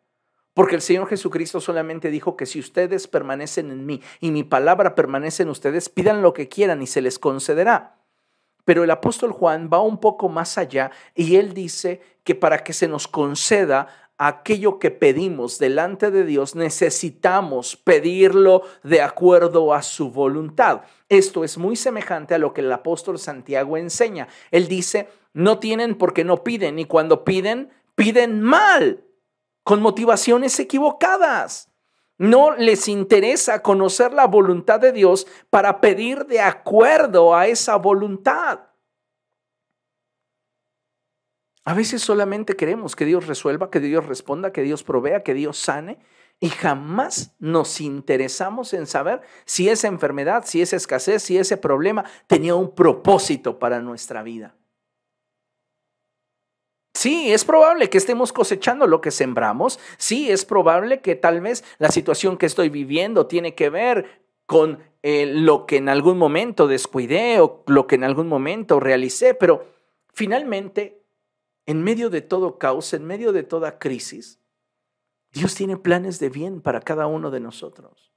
Porque 0.56 0.76
el 0.76 0.82
Señor 0.82 1.08
Jesucristo 1.08 1.60
solamente 1.60 2.10
dijo 2.10 2.38
que 2.38 2.46
si 2.46 2.60
ustedes 2.60 3.08
permanecen 3.08 3.72
en 3.72 3.86
mí 3.86 4.02
y 4.22 4.32
mi 4.32 4.44
palabra 4.44 4.96
permanece 4.96 5.44
en 5.44 5.50
ustedes, 5.50 5.90
pidan 5.90 6.22
lo 6.22 6.34
que 6.34 6.48
quieran 6.48 6.82
y 6.82 6.88
se 6.88 7.02
les 7.02 7.20
concederá. 7.20 7.98
Pero 8.64 8.84
el 8.84 8.90
apóstol 8.90 9.34
Juan 9.34 9.70
va 9.72 9.82
un 9.82 10.00
poco 10.00 10.30
más 10.30 10.58
allá 10.58 10.92
y 11.14 11.36
él 11.36 11.54
dice 11.54 12.02
que 12.24 12.34
para 12.36 12.64
que 12.64 12.74
se 12.74 12.88
nos 12.88 13.08
conceda 13.08 14.05
aquello 14.18 14.80
que 14.80 14.92
pedimos 14.92 15.60
delante 15.60 16.12
de 16.12 16.24
Dios, 16.24 16.56
necesitamos 16.56 17.76
pedirlo 17.76 18.64
de 18.84 19.02
acuerdo 19.02 19.74
a 19.74 19.82
su 19.82 20.12
voluntad. 20.12 20.82
Esto 21.10 21.44
es 21.44 21.58
muy 21.58 21.76
semejante 21.76 22.34
a 22.34 22.40
lo 22.40 22.54
que 22.54 22.62
el 22.62 22.72
apóstol 22.72 23.20
Santiago 23.20 23.78
enseña. 23.78 24.28
Él 24.52 24.68
dice, 24.68 25.10
no 25.34 25.60
tienen 25.60 25.96
porque 25.96 26.24
no 26.24 26.44
piden 26.44 26.80
y 26.80 26.86
cuando 26.86 27.26
piden, 27.26 27.70
piden 27.96 28.42
mal, 28.42 29.04
con 29.64 29.82
motivaciones 29.82 30.60
equivocadas. 30.60 31.70
No 32.18 32.56
les 32.56 32.88
interesa 32.88 33.62
conocer 33.62 34.14
la 34.14 34.28
voluntad 34.28 34.80
de 34.80 34.94
Dios 34.94 35.28
para 35.50 35.82
pedir 35.82 36.26
de 36.28 36.40
acuerdo 36.40 37.36
a 37.36 37.48
esa 37.48 37.76
voluntad. 37.76 38.60
A 41.66 41.74
veces 41.74 42.04
solamente 42.04 42.56
queremos 42.56 42.96
que 42.96 43.06
Dios 43.06 43.26
resuelva, 43.26 43.72
que 43.72 43.80
Dios 43.80 44.06
responda, 44.06 44.54
que 44.54 44.62
Dios 44.62 44.84
provea, 44.84 45.24
que 45.24 45.34
Dios 45.34 45.58
sane 45.58 45.98
y 46.40 46.50
jamás 46.50 47.34
nos 47.40 47.82
interesamos 47.82 48.74
en 48.74 48.86
saber 48.86 49.22
si 49.46 49.70
esa 49.70 49.88
enfermedad, 49.88 50.44
si 50.46 50.62
esa 50.62 50.76
escasez, 50.76 51.24
si 51.24 51.40
ese 51.40 51.58
problema 51.58 52.06
tenía 52.28 52.54
un 52.54 52.76
propósito 52.76 53.58
para 53.58 53.80
nuestra 53.80 54.22
vida. 54.22 54.56
Sí, 56.94 57.34
es 57.34 57.44
probable 57.44 57.90
que 57.90 57.98
estemos 57.98 58.32
cosechando 58.32 58.86
lo 58.86 59.02
que 59.02 59.12
sembramos. 59.12 59.80
Sí, 59.98 60.32
es 60.32 60.46
probable 60.46 61.02
que 61.02 61.16
tal 61.16 61.42
vez 61.42 61.64
la 61.80 61.90
situación 61.90 62.38
que 62.38 62.46
estoy 62.46 62.70
viviendo 62.70 63.26
tiene 63.26 63.56
que 63.56 63.72
ver 63.72 64.24
con 64.46 64.80
eh, 65.02 65.26
lo 65.26 65.66
que 65.66 65.78
en 65.78 65.90
algún 65.90 66.20
momento 66.20 66.68
descuidé 66.68 67.40
o 67.40 67.64
lo 67.66 67.88
que 67.88 67.96
en 67.96 68.04
algún 68.04 68.28
momento 68.28 68.80
realicé, 68.80 69.34
pero 69.34 69.66
finalmente 70.14 71.05
en 71.66 71.84
medio 71.84 72.10
de 72.10 72.22
todo 72.22 72.58
caos, 72.58 72.94
en 72.94 73.06
medio 73.06 73.32
de 73.32 73.44
toda 73.44 73.80
crisis, 73.80 74.40
Dios 75.32 75.56
tiene 75.56 75.78
planes 75.78 76.20
de 76.20 76.30
bien 76.30 76.62
para 76.62 76.80
cada 76.80 77.08
uno 77.08 77.32
de 77.32 77.40
nosotros. 77.40 78.14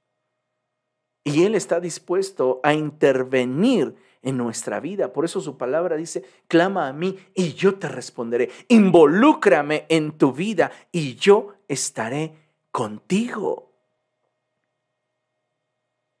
Y 1.23 1.43
Él 1.43 1.55
está 1.55 1.79
dispuesto 1.79 2.59
a 2.63 2.73
intervenir 2.73 3.95
en 4.21 4.37
nuestra 4.37 4.79
vida. 4.79 5.13
Por 5.13 5.25
eso 5.25 5.41
su 5.41 5.57
palabra 5.57 5.95
dice, 5.95 6.23
clama 6.47 6.87
a 6.87 6.93
mí 6.93 7.17
y 7.33 7.53
yo 7.53 7.77
te 7.77 7.87
responderé. 7.87 8.49
Involúcrame 8.67 9.85
en 9.89 10.17
tu 10.17 10.31
vida 10.31 10.71
y 10.91 11.15
yo 11.15 11.55
estaré 11.67 12.35
contigo. 12.71 13.69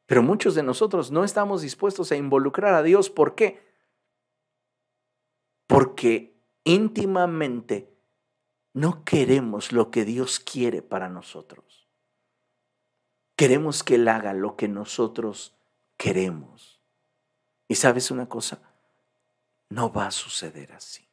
Pero 0.05 0.23
muchos 0.23 0.55
de 0.55 0.63
nosotros 0.63 1.11
no 1.11 1.23
estamos 1.23 1.61
dispuestos 1.61 2.11
a 2.11 2.15
involucrar 2.15 2.73
a 2.73 2.83
Dios. 2.83 3.09
¿Por 3.09 3.35
qué? 3.35 3.61
Porque 5.67 6.38
íntimamente 6.69 7.91
no 8.73 9.03
queremos 9.03 9.71
lo 9.71 9.89
que 9.89 10.05
Dios 10.05 10.39
quiere 10.39 10.81
para 10.81 11.09
nosotros. 11.09 11.87
Queremos 13.35 13.83
que 13.83 13.95
Él 13.95 14.07
haga 14.07 14.33
lo 14.33 14.55
que 14.55 14.67
nosotros 14.67 15.55
queremos. 15.97 16.79
Y 17.67 17.75
sabes 17.75 18.11
una 18.11 18.29
cosa, 18.29 18.61
no 19.69 19.91
va 19.91 20.07
a 20.07 20.11
suceder 20.11 20.71
así. 20.73 21.07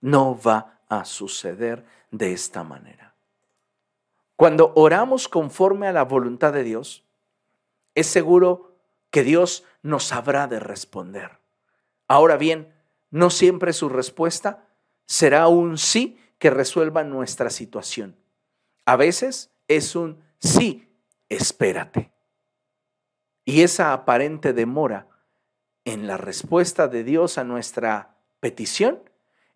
No 0.00 0.38
va 0.38 0.80
a 0.88 1.04
suceder 1.04 1.86
de 2.10 2.32
esta 2.32 2.62
manera. 2.62 3.14
Cuando 4.36 4.72
oramos 4.74 5.28
conforme 5.28 5.88
a 5.88 5.92
la 5.92 6.04
voluntad 6.04 6.52
de 6.52 6.62
Dios, 6.62 7.04
es 7.94 8.06
seguro 8.06 8.76
que 9.10 9.22
Dios 9.22 9.64
nos 9.82 10.12
habrá 10.12 10.46
de 10.46 10.60
responder. 10.60 11.38
Ahora 12.06 12.36
bien, 12.36 12.75
no 13.16 13.30
siempre 13.30 13.72
su 13.72 13.88
respuesta 13.88 14.68
será 15.06 15.48
un 15.48 15.78
sí 15.78 16.20
que 16.38 16.50
resuelva 16.50 17.02
nuestra 17.02 17.48
situación. 17.48 18.14
A 18.84 18.96
veces 18.96 19.50
es 19.68 19.96
un 19.96 20.22
sí, 20.38 20.86
espérate. 21.30 22.12
Y 23.46 23.62
esa 23.62 23.94
aparente 23.94 24.52
demora 24.52 25.06
en 25.86 26.06
la 26.06 26.18
respuesta 26.18 26.88
de 26.88 27.04
Dios 27.04 27.38
a 27.38 27.44
nuestra 27.44 28.18
petición 28.40 29.00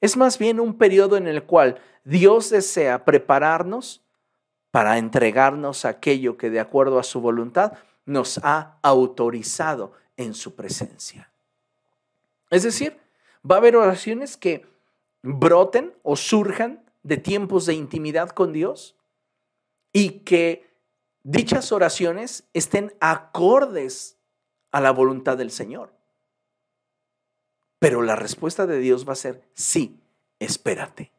es 0.00 0.16
más 0.16 0.38
bien 0.38 0.58
un 0.58 0.78
periodo 0.78 1.18
en 1.18 1.28
el 1.28 1.42
cual 1.42 1.82
Dios 2.04 2.48
desea 2.48 3.04
prepararnos 3.04 4.02
para 4.70 4.96
entregarnos 4.96 5.84
aquello 5.84 6.38
que 6.38 6.48
de 6.48 6.60
acuerdo 6.60 6.98
a 6.98 7.02
su 7.02 7.20
voluntad 7.20 7.74
nos 8.06 8.40
ha 8.42 8.78
autorizado 8.80 9.92
en 10.16 10.32
su 10.32 10.54
presencia. 10.54 11.30
Es 12.48 12.62
decir, 12.62 12.98
Va 13.48 13.56
a 13.56 13.58
haber 13.58 13.76
oraciones 13.76 14.36
que 14.36 14.66
broten 15.22 15.94
o 16.02 16.16
surjan 16.16 16.84
de 17.02 17.16
tiempos 17.16 17.66
de 17.66 17.74
intimidad 17.74 18.30
con 18.30 18.52
Dios 18.52 18.96
y 19.92 20.20
que 20.20 20.70
dichas 21.22 21.72
oraciones 21.72 22.44
estén 22.54 22.94
acordes 23.00 24.18
a 24.70 24.80
la 24.80 24.90
voluntad 24.90 25.36
del 25.36 25.50
Señor. 25.50 25.92
Pero 27.78 28.02
la 28.02 28.16
respuesta 28.16 28.66
de 28.66 28.78
Dios 28.78 29.08
va 29.08 29.14
a 29.14 29.16
ser, 29.16 29.42
sí, 29.54 29.98
espérate. 30.38 31.10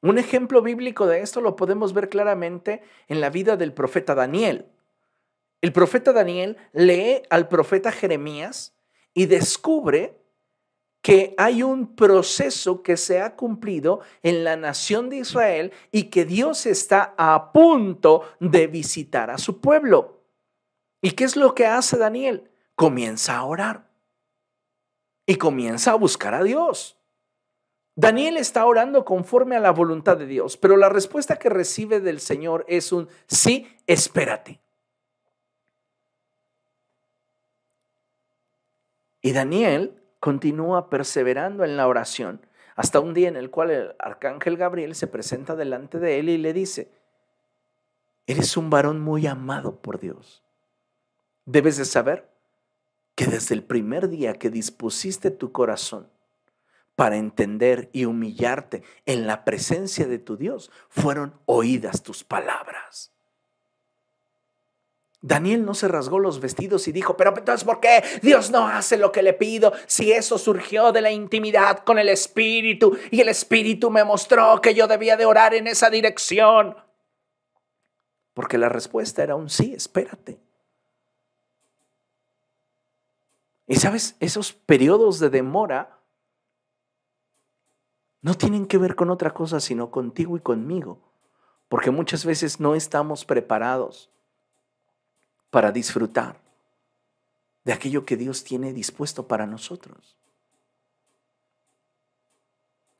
Un 0.00 0.18
ejemplo 0.18 0.62
bíblico 0.62 1.06
de 1.06 1.20
esto 1.20 1.40
lo 1.40 1.54
podemos 1.54 1.92
ver 1.92 2.08
claramente 2.08 2.82
en 3.06 3.20
la 3.20 3.30
vida 3.30 3.56
del 3.56 3.72
profeta 3.72 4.14
Daniel. 4.14 4.66
el 5.60 5.72
profeta 5.72 6.12
Daniel 6.12 6.56
lee 6.72 7.22
al 7.30 7.46
profeta 7.46 7.92
Jeremías 7.92 8.74
y 9.14 9.26
descubre 9.26 10.21
que 11.02 11.34
hay 11.36 11.64
un 11.64 11.96
proceso 11.96 12.82
que 12.82 12.96
se 12.96 13.20
ha 13.20 13.34
cumplido 13.34 14.00
en 14.22 14.44
la 14.44 14.56
nación 14.56 15.10
de 15.10 15.16
Israel 15.18 15.72
y 15.90 16.04
que 16.04 16.24
Dios 16.24 16.64
está 16.64 17.12
a 17.18 17.52
punto 17.52 18.22
de 18.38 18.68
visitar 18.68 19.28
a 19.30 19.36
su 19.36 19.60
pueblo. 19.60 20.20
¿Y 21.02 21.10
qué 21.10 21.24
es 21.24 21.34
lo 21.36 21.56
que 21.56 21.66
hace 21.66 21.98
Daniel? 21.98 22.48
Comienza 22.76 23.36
a 23.36 23.44
orar 23.44 23.90
y 25.26 25.34
comienza 25.36 25.90
a 25.90 25.96
buscar 25.96 26.34
a 26.34 26.44
Dios. 26.44 26.96
Daniel 27.96 28.36
está 28.36 28.64
orando 28.64 29.04
conforme 29.04 29.56
a 29.56 29.60
la 29.60 29.72
voluntad 29.72 30.16
de 30.16 30.26
Dios, 30.26 30.56
pero 30.56 30.76
la 30.76 30.88
respuesta 30.88 31.36
que 31.36 31.50
recibe 31.50 32.00
del 32.00 32.20
Señor 32.20 32.64
es 32.68 32.92
un 32.92 33.08
sí, 33.26 33.66
espérate. 33.86 34.60
Y 39.20 39.32
Daniel 39.32 40.01
continúa 40.22 40.88
perseverando 40.88 41.64
en 41.64 41.76
la 41.76 41.88
oración 41.88 42.46
hasta 42.76 43.00
un 43.00 43.12
día 43.12 43.26
en 43.26 43.34
el 43.34 43.50
cual 43.50 43.72
el 43.72 43.96
arcángel 43.98 44.56
Gabriel 44.56 44.94
se 44.94 45.08
presenta 45.08 45.56
delante 45.56 45.98
de 45.98 46.20
él 46.20 46.28
y 46.28 46.38
le 46.38 46.52
dice, 46.52 46.92
eres 48.28 48.56
un 48.56 48.70
varón 48.70 49.00
muy 49.00 49.26
amado 49.26 49.82
por 49.82 49.98
Dios. 49.98 50.44
Debes 51.44 51.76
de 51.76 51.84
saber 51.84 52.30
que 53.16 53.26
desde 53.26 53.56
el 53.56 53.64
primer 53.64 54.08
día 54.08 54.34
que 54.34 54.48
dispusiste 54.48 55.32
tu 55.32 55.50
corazón 55.50 56.08
para 56.94 57.16
entender 57.16 57.90
y 57.92 58.04
humillarte 58.04 58.84
en 59.06 59.26
la 59.26 59.44
presencia 59.44 60.06
de 60.06 60.20
tu 60.20 60.36
Dios, 60.36 60.70
fueron 60.88 61.34
oídas 61.46 62.04
tus 62.04 62.22
palabras. 62.22 63.12
Daniel 65.24 65.64
no 65.64 65.74
se 65.74 65.86
rasgó 65.86 66.18
los 66.18 66.40
vestidos 66.40 66.88
y 66.88 66.92
dijo, 66.92 67.16
pero 67.16 67.32
entonces, 67.36 67.62
¿por 67.62 67.78
qué 67.78 68.02
Dios 68.22 68.50
no 68.50 68.66
hace 68.66 68.96
lo 68.96 69.12
que 69.12 69.22
le 69.22 69.32
pido 69.32 69.72
si 69.86 70.10
eso 70.10 70.36
surgió 70.36 70.90
de 70.90 71.00
la 71.00 71.12
intimidad 71.12 71.84
con 71.84 72.00
el 72.00 72.08
Espíritu 72.08 72.98
y 73.12 73.20
el 73.20 73.28
Espíritu 73.28 73.88
me 73.88 74.02
mostró 74.02 74.60
que 74.60 74.74
yo 74.74 74.88
debía 74.88 75.16
de 75.16 75.24
orar 75.24 75.54
en 75.54 75.68
esa 75.68 75.90
dirección? 75.90 76.76
Porque 78.34 78.58
la 78.58 78.68
respuesta 78.68 79.22
era 79.22 79.36
un 79.36 79.48
sí, 79.48 79.72
espérate. 79.74 80.40
Y 83.68 83.76
sabes, 83.76 84.16
esos 84.18 84.52
periodos 84.52 85.20
de 85.20 85.30
demora 85.30 86.00
no 88.22 88.34
tienen 88.34 88.66
que 88.66 88.78
ver 88.78 88.96
con 88.96 89.08
otra 89.08 89.32
cosa, 89.32 89.60
sino 89.60 89.92
contigo 89.92 90.36
y 90.36 90.40
conmigo, 90.40 90.98
porque 91.68 91.92
muchas 91.92 92.24
veces 92.24 92.58
no 92.58 92.74
estamos 92.74 93.24
preparados 93.24 94.10
para 95.52 95.70
disfrutar 95.70 96.40
de 97.64 97.74
aquello 97.74 98.06
que 98.06 98.16
Dios 98.16 98.42
tiene 98.42 98.72
dispuesto 98.72 99.28
para 99.28 99.46
nosotros. 99.46 100.16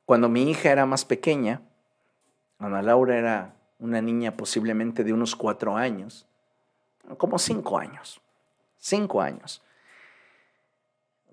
Cuando 0.05 0.29
mi 0.29 0.51
hija 0.51 0.71
era 0.71 0.85
más 0.85 1.03
pequeña, 1.03 1.63
Ana 2.59 2.83
Laura 2.83 3.17
era 3.17 3.55
una 3.79 4.03
niña 4.03 4.37
posiblemente 4.37 5.03
de 5.03 5.13
unos 5.13 5.35
cuatro 5.35 5.75
años, 5.75 6.27
como 7.17 7.39
cinco 7.39 7.79
años, 7.79 8.21
cinco 8.77 9.19
años. 9.19 9.63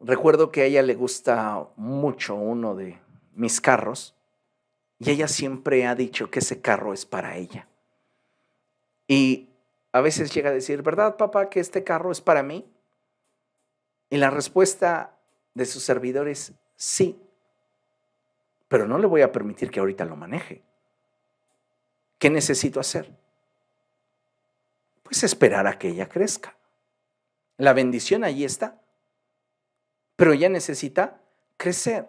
Recuerdo 0.00 0.50
que 0.50 0.62
a 0.62 0.64
ella 0.64 0.80
le 0.80 0.94
gusta 0.94 1.68
mucho 1.76 2.34
uno 2.34 2.74
de 2.74 2.98
mis 3.34 3.60
carros 3.60 4.14
y 4.98 5.10
ella 5.10 5.28
siempre 5.28 5.86
ha 5.86 5.94
dicho 5.94 6.30
que 6.30 6.38
ese 6.38 6.62
carro 6.62 6.94
es 6.94 7.04
para 7.04 7.36
ella. 7.36 7.68
Y 9.06 9.49
a 9.92 10.00
veces 10.00 10.32
llega 10.32 10.50
a 10.50 10.54
decir, 10.54 10.82
¿verdad 10.82 11.16
papá 11.16 11.50
que 11.50 11.60
este 11.60 11.84
carro 11.84 12.12
es 12.12 12.20
para 12.20 12.42
mí? 12.42 12.70
Y 14.08 14.16
la 14.16 14.30
respuesta 14.30 15.16
de 15.54 15.66
sus 15.66 15.82
servidores, 15.82 16.52
sí, 16.76 17.20
pero 18.68 18.86
no 18.86 18.98
le 18.98 19.06
voy 19.06 19.22
a 19.22 19.32
permitir 19.32 19.70
que 19.70 19.80
ahorita 19.80 20.04
lo 20.04 20.16
maneje. 20.16 20.62
¿Qué 22.18 22.30
necesito 22.30 22.80
hacer? 22.80 23.16
Pues 25.02 25.24
esperar 25.24 25.66
a 25.66 25.78
que 25.78 25.88
ella 25.88 26.08
crezca. 26.08 26.56
La 27.56 27.72
bendición 27.72 28.24
allí 28.24 28.44
está 28.44 28.80
pero 30.20 30.34
ella 30.34 30.50
necesita 30.50 31.18
crecer. 31.56 32.06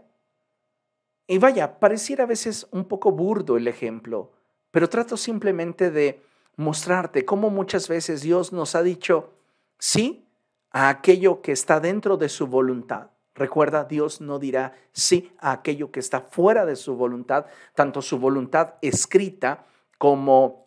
Y 1.27 1.37
vaya, 1.37 1.79
pareciera 1.79 2.25
a 2.25 2.27
veces 2.27 2.67
un 2.71 2.83
poco 2.83 3.13
burdo 3.13 3.55
el 3.55 3.69
ejemplo, 3.69 4.33
pero 4.69 4.89
trato 4.89 5.15
simplemente 5.15 5.91
de 5.91 6.21
mostrarte 6.55 7.25
cómo 7.25 7.49
muchas 7.49 7.87
veces 7.87 8.21
Dios 8.21 8.53
nos 8.53 8.75
ha 8.75 8.83
dicho 8.83 9.33
sí 9.77 10.27
a 10.71 10.89
aquello 10.89 11.41
que 11.41 11.51
está 11.51 11.79
dentro 11.79 12.17
de 12.17 12.29
su 12.29 12.47
voluntad. 12.47 13.09
Recuerda, 13.33 13.85
Dios 13.85 14.21
no 14.21 14.39
dirá 14.39 14.73
sí 14.91 15.31
a 15.39 15.51
aquello 15.51 15.91
que 15.91 15.99
está 15.99 16.21
fuera 16.21 16.65
de 16.65 16.75
su 16.75 16.95
voluntad, 16.95 17.45
tanto 17.75 18.01
su 18.01 18.19
voluntad 18.19 18.75
escrita 18.81 19.65
como 19.97 20.65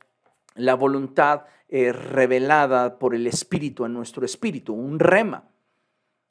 la 0.54 0.74
voluntad 0.74 1.44
eh, 1.68 1.92
revelada 1.92 2.98
por 2.98 3.14
el 3.14 3.26
Espíritu 3.26 3.84
en 3.84 3.92
nuestro 3.92 4.24
espíritu, 4.24 4.74
un 4.74 4.98
rema. 4.98 5.44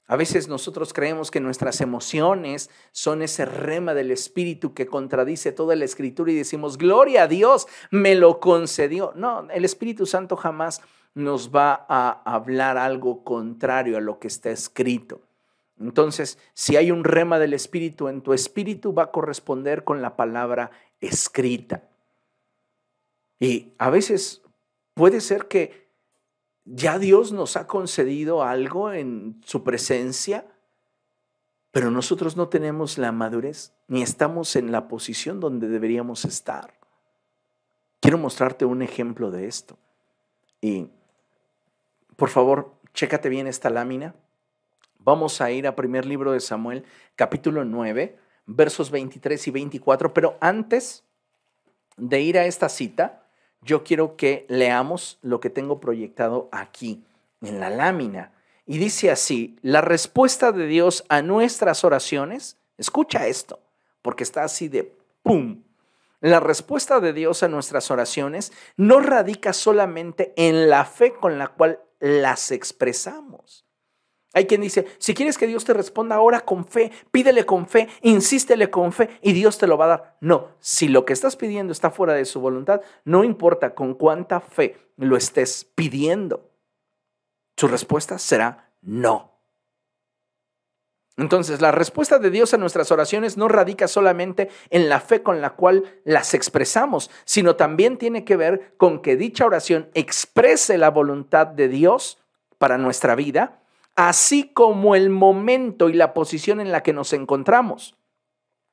A 0.08 0.16
veces 0.18 0.50
nosotros 0.50 0.92
creemos 0.92 1.32
que 1.32 1.40
nuestras 1.40 1.80
emociones 1.80 2.70
son 2.92 3.22
ese 3.22 3.46
rema 3.46 3.94
del 3.94 4.12
Espíritu 4.12 4.74
que 4.74 4.86
contradice 4.86 5.54
toda 5.54 5.76
la 5.76 5.86
Escritura 5.86 6.32
y 6.32 6.36
decimos, 6.36 6.78
gloria 6.78 7.24
a 7.24 7.28
Dios, 7.28 7.68
me 7.90 8.16
lo 8.16 8.40
concedió. 8.40 9.14
No, 9.16 9.48
el 9.50 9.64
Espíritu 9.64 10.06
Santo 10.06 10.36
jamás 10.36 10.82
nos 11.16 11.52
va 11.52 11.86
a 11.88 12.22
hablar 12.26 12.78
algo 12.78 13.24
contrario 13.24 13.98
a 13.98 14.02
lo 14.02 14.20
que 14.20 14.28
está 14.28 14.50
escrito. 14.50 15.22
Entonces, 15.80 16.38
si 16.54 16.76
hay 16.76 16.92
un 16.92 17.04
rema 17.04 17.40
del 17.40 17.54
Espíritu 17.54 18.08
en 18.08 18.22
tu 18.22 18.34
espíritu, 18.34 18.94
va 18.94 19.04
a 19.04 19.12
corresponder 19.12 19.84
con 19.84 20.02
la 20.02 20.16
palabra 20.16 20.72
escrita. 21.02 21.84
Y 23.40 23.74
a 23.78 23.90
veces 23.90 24.42
puede 24.94 25.20
ser 25.20 25.48
que 25.48 25.83
ya 26.66 27.00
Dios 27.00 27.32
nos 27.32 27.58
ha 27.58 27.68
concedido 27.68 28.44
algo 28.44 28.92
en 28.92 29.42
su 29.46 29.64
presencia, 29.64 30.46
pero 31.72 31.92
nosotros 31.92 32.38
no 32.38 32.50
tenemos 32.50 32.98
la 32.98 33.12
madurez 33.12 33.74
ni 33.88 34.02
estamos 34.02 34.56
en 34.56 34.72
la 34.72 34.88
posición 34.88 35.40
donde 35.40 35.68
deberíamos 35.68 36.24
estar. 36.26 36.74
Quiero 38.00 38.18
mostrarte 38.18 38.66
un 38.66 38.82
ejemplo 38.82 39.32
de 39.32 39.48
esto. 39.48 39.78
Y 40.62 40.90
por 42.16 42.30
favor, 42.30 42.74
chécate 42.94 43.30
bien 43.30 43.48
esta 43.48 43.70
lámina. 43.70 44.16
Vamos 45.00 45.42
a 45.42 45.52
ir 45.52 45.68
a 45.68 45.76
primer 45.76 46.06
libro 46.06 46.32
de 46.32 46.40
Samuel, 46.40 46.86
capítulo 47.16 47.66
9, 47.66 48.18
versos 48.46 48.92
23 48.92 49.48
y 49.48 49.52
24, 49.52 50.14
pero 50.14 50.38
antes 50.40 51.04
de 51.98 52.22
ir 52.22 52.38
a 52.38 52.46
esta 52.46 52.70
cita, 52.70 53.23
yo 53.66 53.84
quiero 53.84 54.16
que 54.16 54.46
leamos 54.50 55.20
lo 55.22 55.40
que 55.40 55.50
tengo 55.50 55.80
proyectado 55.80 56.50
aquí 56.52 57.04
en 57.42 57.60
la 57.60 57.70
lámina. 57.70 58.32
Y 58.66 58.78
dice 58.78 59.12
así, 59.12 59.58
la 59.62 59.82
respuesta 59.82 60.52
de 60.52 60.68
Dios 60.68 61.04
a 61.10 61.22
nuestras 61.22 61.84
oraciones, 61.84 62.58
escucha 62.78 63.28
esto, 63.28 63.60
porque 64.02 64.24
está 64.24 64.44
así 64.44 64.70
de 64.70 64.96
¡pum! 65.22 65.64
La 66.22 66.40
respuesta 66.40 67.02
de 67.02 67.12
Dios 67.12 67.44
a 67.44 67.50
nuestras 67.50 67.92
oraciones 67.92 68.54
no 68.78 69.02
radica 69.02 69.52
solamente 69.52 70.34
en 70.38 70.70
la 70.70 70.86
fe 70.86 71.14
con 71.14 71.38
la 71.38 71.50
cual 71.50 71.82
las 72.00 72.52
expresamos. 72.52 73.66
Hay 74.34 74.48
quien 74.48 74.62
dice, 74.62 74.88
si 74.98 75.14
quieres 75.14 75.38
que 75.38 75.46
Dios 75.46 75.64
te 75.64 75.74
responda 75.74 76.16
ahora 76.16 76.42
con 76.42 76.66
fe, 76.66 76.92
pídele 77.12 77.46
con 77.46 77.68
fe, 77.68 77.88
insístele 78.02 78.72
con 78.72 78.92
fe 78.92 79.20
y 79.22 79.32
Dios 79.32 79.60
te 79.60 79.68
lo 79.68 79.78
va 79.78 79.86
a 79.86 79.90
dar. 79.90 80.18
No, 80.22 80.50
si 80.60 80.88
lo 80.88 81.06
que 81.06 81.14
estás 81.14 81.36
pidiendo 81.36 81.72
está 81.72 81.92
fuera 81.92 82.14
de 82.14 82.26
su 82.26 82.42
voluntad, 82.42 82.82
no 83.06 83.24
importa 83.24 83.76
con 83.76 83.94
cuánta 83.94 84.42
fe 84.42 84.76
lo 84.98 85.18
estés 85.18 85.66
pidiendo, 85.76 86.50
su 87.56 87.68
respuesta 87.68 88.18
será 88.18 88.72
no. 88.82 89.34
Entonces, 91.16 91.62
la 91.62 91.72
respuesta 91.72 92.18
de 92.18 92.32
Dios 92.32 92.56
a 92.56 92.58
nuestras 92.58 92.92
oraciones 92.92 93.38
no 93.38 93.48
radica 93.48 93.88
solamente 93.88 94.50
en 94.72 94.90
la 94.90 95.00
fe 95.00 95.22
con 95.22 95.42
la 95.42 95.52
cual 95.52 95.84
las 96.06 96.34
expresamos, 96.34 97.12
sino 97.24 97.56
también 97.56 98.00
tiene 98.00 98.26
que 98.26 98.36
ver 98.36 98.74
con 98.78 99.00
que 99.00 99.16
dicha 99.16 99.46
oración 99.46 99.92
exprese 99.94 100.80
la 100.80 100.90
voluntad 100.90 101.46
de 101.46 101.68
Dios 101.68 102.18
para 102.58 102.80
nuestra 102.80 103.14
vida 103.14 103.63
así 103.96 104.52
como 104.54 104.96
el 104.96 105.10
momento 105.10 105.90
y 105.90 105.94
la 105.94 106.14
posición 106.14 106.60
en 106.60 106.72
la 106.72 106.84
que 106.84 106.94
nos 106.94 107.14
encontramos. 107.14 107.96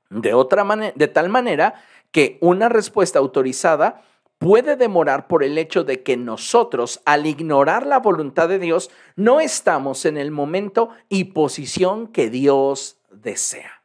De, 0.08 0.34
otra 0.34 0.64
de 0.94 1.08
tal 1.08 1.28
manera 1.28 1.74
que 2.10 2.38
una 2.40 2.68
respuesta 2.68 3.18
autorizada 3.18 4.02
puede 4.38 4.76
demorar 4.76 5.28
por 5.28 5.44
el 5.44 5.56
hecho 5.58 5.84
de 5.84 6.02
que 6.02 6.16
nosotros, 6.16 7.00
al 7.04 7.26
ignorar 7.26 7.86
la 7.86 7.98
voluntad 7.98 8.48
de 8.48 8.58
Dios, 8.58 8.90
no 9.14 9.38
estamos 9.38 10.04
en 10.06 10.16
el 10.16 10.30
momento 10.30 10.88
y 11.08 11.24
posición 11.24 12.08
que 12.08 12.30
Dios 12.30 12.98
desea. 13.10 13.84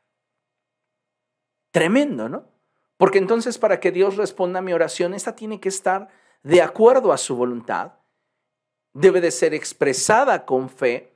Tremendo, 1.71 2.29
¿no? 2.29 2.45
Porque 2.97 3.17
entonces 3.17 3.57
para 3.57 3.79
que 3.79 3.91
Dios 3.91 4.15
responda 4.15 4.59
a 4.59 4.61
mi 4.61 4.71
oración, 4.71 5.13
esta 5.13 5.35
tiene 5.35 5.59
que 5.59 5.69
estar 5.69 6.07
de 6.41 6.61
acuerdo 6.61 7.11
a 7.11 7.17
su 7.17 7.35
voluntad 7.35 7.93
debe 8.93 9.19
de 9.19 9.31
ser 9.31 9.53
expresada 9.53 10.45
con 10.45 10.69
fe 10.69 11.14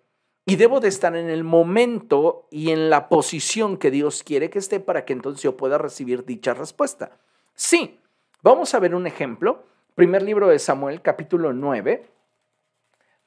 y 0.49 0.55
debo 0.55 0.79
de 0.79 0.87
estar 0.87 1.15
en 1.15 1.29
el 1.29 1.43
momento 1.43 2.47
y 2.49 2.71
en 2.71 2.89
la 2.89 3.07
posición 3.07 3.77
que 3.77 3.91
Dios 3.91 4.23
quiere 4.23 4.49
que 4.49 4.57
esté 4.57 4.79
para 4.79 5.05
que 5.05 5.13
entonces 5.13 5.43
yo 5.43 5.55
pueda 5.55 5.77
recibir 5.77 6.25
dicha 6.25 6.55
respuesta. 6.55 7.11
Sí, 7.53 7.99
vamos 8.41 8.73
a 8.73 8.79
ver 8.79 8.95
un 8.95 9.05
ejemplo. 9.05 9.63
Primer 9.93 10.23
libro 10.23 10.47
de 10.47 10.57
Samuel, 10.57 11.03
capítulo 11.03 11.53
9, 11.53 12.09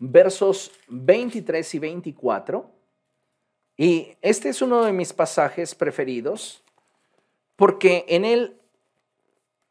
versos 0.01 0.73
23 0.89 1.75
y 1.77 1.79
24. 1.79 2.71
Y 3.77 4.17
este 4.21 4.49
es 4.49 4.61
uno 4.61 4.85
de 4.85 4.93
mis 4.93 5.13
pasajes 5.13 5.77
preferidos 5.77 6.65
porque 7.55 8.05
en 8.09 8.25
él 8.25 8.61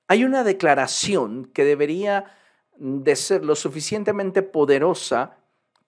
hay 0.07 0.23
una 0.23 0.45
declaración 0.45 1.51
que 1.53 1.65
debería 1.65 2.33
de 2.77 3.13
ser 3.17 3.43
lo 3.43 3.57
suficientemente 3.57 4.41
poderosa 4.41 5.40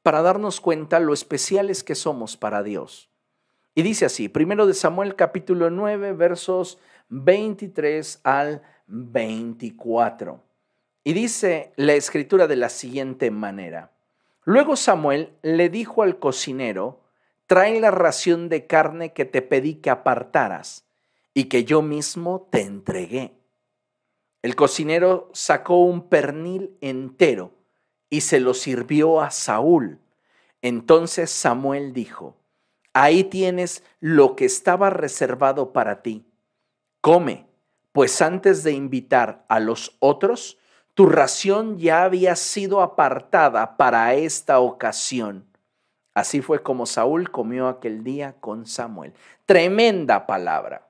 para 0.04 0.22
darnos 0.22 0.60
cuenta 0.60 1.00
lo 1.00 1.14
especiales 1.14 1.84
que 1.84 1.96
somos 1.96 2.38
para 2.38 2.62
Dios. 2.62 3.10
Y 3.74 3.82
dice 3.82 4.06
así, 4.06 4.30
primero 4.30 4.68
de 4.68 4.74
Samuel 4.74 5.16
capítulo 5.16 5.70
9, 5.70 6.14
versos 6.14 6.78
23 7.10 8.20
al 8.24 8.62
24. 8.88 10.44
Y 11.06 11.14
dice 11.14 11.72
la 11.78 11.94
escritura 11.94 12.48
de 12.48 12.58
la 12.58 12.70
siguiente 12.70 13.32
manera. 13.32 13.92
Luego 14.44 14.76
Samuel 14.76 15.34
le 15.42 15.70
dijo 15.70 16.04
al 16.04 16.20
cocinero, 16.20 17.02
trae 17.48 17.80
la 17.80 17.92
ración 17.92 18.50
de 18.50 18.68
carne 18.68 19.14
que 19.14 19.26
te 19.26 19.42
pedí 19.42 19.76
que 19.76 19.90
apartaras 19.90 20.86
y 21.34 21.46
que 21.46 21.64
yo 21.64 21.82
mismo 21.82 22.48
te 22.52 22.62
entregué. 22.62 23.34
El 24.42 24.56
cocinero 24.56 25.30
sacó 25.34 25.78
un 25.78 26.10
pernil 26.10 26.78
entero 26.82 27.63
y 28.14 28.22
se 28.22 28.40
lo 28.40 28.54
sirvió 28.54 29.22
a 29.22 29.32
Saúl. 29.32 29.98
Entonces 30.62 31.32
Samuel 31.32 31.94
dijo, 31.94 32.38
ahí 32.94 33.24
tienes 33.24 33.84
lo 34.02 34.36
que 34.36 34.46
estaba 34.46 34.92
reservado 34.92 35.74
para 35.74 36.04
ti. 36.04 36.24
Come, 37.02 37.48
pues 37.92 38.22
antes 38.22 38.64
de 38.64 38.74
invitar 38.74 39.46
a 39.48 39.60
los 39.60 39.96
otros, 39.98 40.60
tu 40.94 41.08
ración 41.08 41.80
ya 41.80 42.04
había 42.04 42.36
sido 42.36 42.82
apartada 42.82 43.78
para 43.78 44.14
esta 44.14 44.60
ocasión. 44.60 45.48
Así 46.14 46.40
fue 46.40 46.62
como 46.62 46.86
Saúl 46.86 47.32
comió 47.32 47.68
aquel 47.68 48.04
día 48.04 48.36
con 48.40 48.68
Samuel. 48.68 49.16
Tremenda 49.48 50.28
palabra. 50.28 50.88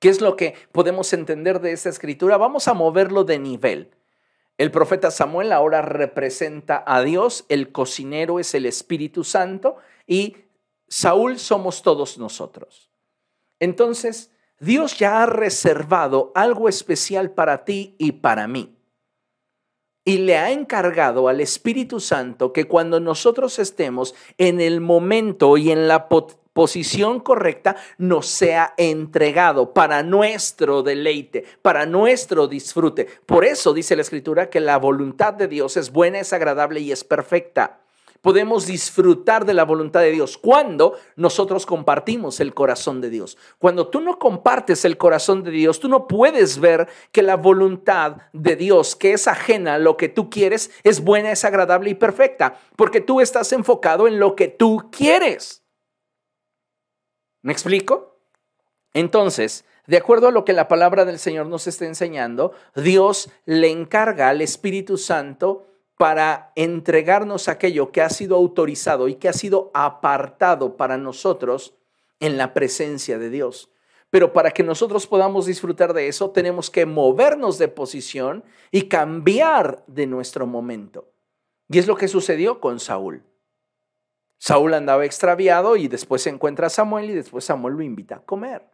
¿Qué 0.00 0.08
es 0.08 0.20
lo 0.20 0.34
que 0.34 0.56
podemos 0.72 1.12
entender 1.12 1.60
de 1.60 1.70
esta 1.70 1.88
escritura? 1.88 2.36
Vamos 2.36 2.66
a 2.66 2.74
moverlo 2.74 3.22
de 3.22 3.38
nivel. 3.38 3.92
El 4.60 4.70
profeta 4.70 5.10
Samuel 5.10 5.52
ahora 5.52 5.80
representa 5.80 6.84
a 6.86 7.00
Dios, 7.00 7.46
el 7.48 7.72
cocinero 7.72 8.38
es 8.38 8.54
el 8.54 8.66
Espíritu 8.66 9.24
Santo 9.24 9.76
y 10.06 10.36
Saúl 10.86 11.38
somos 11.38 11.80
todos 11.80 12.18
nosotros. 12.18 12.90
Entonces, 13.58 14.32
Dios 14.58 14.98
ya 14.98 15.22
ha 15.22 15.24
reservado 15.24 16.30
algo 16.34 16.68
especial 16.68 17.30
para 17.30 17.64
ti 17.64 17.94
y 17.96 18.12
para 18.12 18.48
mí. 18.48 18.76
Y 20.04 20.18
le 20.18 20.36
ha 20.36 20.50
encargado 20.50 21.28
al 21.28 21.40
Espíritu 21.40 21.98
Santo 21.98 22.52
que 22.52 22.68
cuando 22.68 23.00
nosotros 23.00 23.58
estemos 23.58 24.14
en 24.36 24.60
el 24.60 24.82
momento 24.82 25.56
y 25.56 25.70
en 25.70 25.88
la 25.88 26.06
posición 26.52 27.20
correcta 27.20 27.76
nos 27.98 28.26
sea 28.26 28.74
entregado 28.76 29.72
para 29.72 30.02
nuestro 30.02 30.82
deleite, 30.82 31.44
para 31.62 31.86
nuestro 31.86 32.48
disfrute. 32.48 33.06
Por 33.26 33.44
eso 33.44 33.72
dice 33.72 33.96
la 33.96 34.02
Escritura 34.02 34.50
que 34.50 34.60
la 34.60 34.78
voluntad 34.78 35.34
de 35.34 35.48
Dios 35.48 35.76
es 35.76 35.90
buena, 35.90 36.20
es 36.20 36.32
agradable 36.32 36.80
y 36.80 36.92
es 36.92 37.04
perfecta. 37.04 37.80
Podemos 38.22 38.66
disfrutar 38.66 39.46
de 39.46 39.54
la 39.54 39.64
voluntad 39.64 40.00
de 40.00 40.10
Dios 40.10 40.36
cuando 40.36 40.94
nosotros 41.16 41.64
compartimos 41.64 42.40
el 42.40 42.52
corazón 42.52 43.00
de 43.00 43.08
Dios. 43.08 43.38
Cuando 43.58 43.88
tú 43.88 44.02
no 44.02 44.18
compartes 44.18 44.84
el 44.84 44.98
corazón 44.98 45.42
de 45.42 45.50
Dios, 45.50 45.80
tú 45.80 45.88
no 45.88 46.06
puedes 46.06 46.58
ver 46.60 46.86
que 47.12 47.22
la 47.22 47.36
voluntad 47.36 48.18
de 48.34 48.56
Dios, 48.56 48.94
que 48.94 49.14
es 49.14 49.26
ajena 49.26 49.74
a 49.74 49.78
lo 49.78 49.96
que 49.96 50.10
tú 50.10 50.28
quieres, 50.28 50.70
es 50.82 51.02
buena, 51.02 51.32
es 51.32 51.46
agradable 51.46 51.88
y 51.90 51.94
perfecta, 51.94 52.58
porque 52.76 53.00
tú 53.00 53.22
estás 53.22 53.54
enfocado 53.54 54.06
en 54.06 54.20
lo 54.20 54.36
que 54.36 54.48
tú 54.48 54.90
quieres. 54.92 55.59
¿Me 57.42 57.52
explico? 57.52 58.18
Entonces, 58.92 59.64
de 59.86 59.96
acuerdo 59.96 60.28
a 60.28 60.32
lo 60.32 60.44
que 60.44 60.52
la 60.52 60.68
palabra 60.68 61.04
del 61.04 61.18
Señor 61.18 61.46
nos 61.46 61.66
está 61.66 61.86
enseñando, 61.86 62.52
Dios 62.74 63.30
le 63.44 63.70
encarga 63.70 64.28
al 64.28 64.40
Espíritu 64.40 64.98
Santo 64.98 65.66
para 65.96 66.52
entregarnos 66.56 67.48
aquello 67.48 67.92
que 67.92 68.02
ha 68.02 68.10
sido 68.10 68.36
autorizado 68.36 69.08
y 69.08 69.16
que 69.16 69.28
ha 69.28 69.32
sido 69.32 69.70
apartado 69.74 70.76
para 70.76 70.96
nosotros 70.96 71.74
en 72.20 72.36
la 72.36 72.54
presencia 72.54 73.18
de 73.18 73.30
Dios. 73.30 73.70
Pero 74.10 74.32
para 74.32 74.50
que 74.50 74.62
nosotros 74.62 75.06
podamos 75.06 75.46
disfrutar 75.46 75.92
de 75.92 76.08
eso, 76.08 76.30
tenemos 76.30 76.70
que 76.70 76.84
movernos 76.84 77.58
de 77.58 77.68
posición 77.68 78.44
y 78.70 78.82
cambiar 78.82 79.84
de 79.86 80.06
nuestro 80.06 80.46
momento. 80.46 81.12
Y 81.68 81.78
es 81.78 81.86
lo 81.86 81.96
que 81.96 82.08
sucedió 82.08 82.60
con 82.60 82.80
Saúl. 82.80 83.22
Saúl 84.40 84.72
andaba 84.72 85.04
extraviado 85.04 85.76
y 85.76 85.86
después 85.86 86.22
se 86.22 86.30
encuentra 86.30 86.68
a 86.68 86.70
Samuel 86.70 87.10
y 87.10 87.14
después 87.14 87.44
Samuel 87.44 87.74
lo 87.74 87.82
invita 87.82 88.16
a 88.16 88.24
comer. 88.24 88.66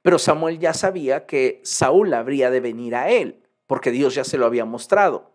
Pero 0.00 0.18
Samuel 0.18 0.58
ya 0.58 0.72
sabía 0.72 1.26
que 1.26 1.60
Saúl 1.62 2.14
habría 2.14 2.50
de 2.50 2.60
venir 2.60 2.96
a 2.96 3.10
él, 3.10 3.42
porque 3.66 3.90
Dios 3.90 4.14
ya 4.14 4.24
se 4.24 4.38
lo 4.38 4.46
había 4.46 4.64
mostrado. 4.64 5.30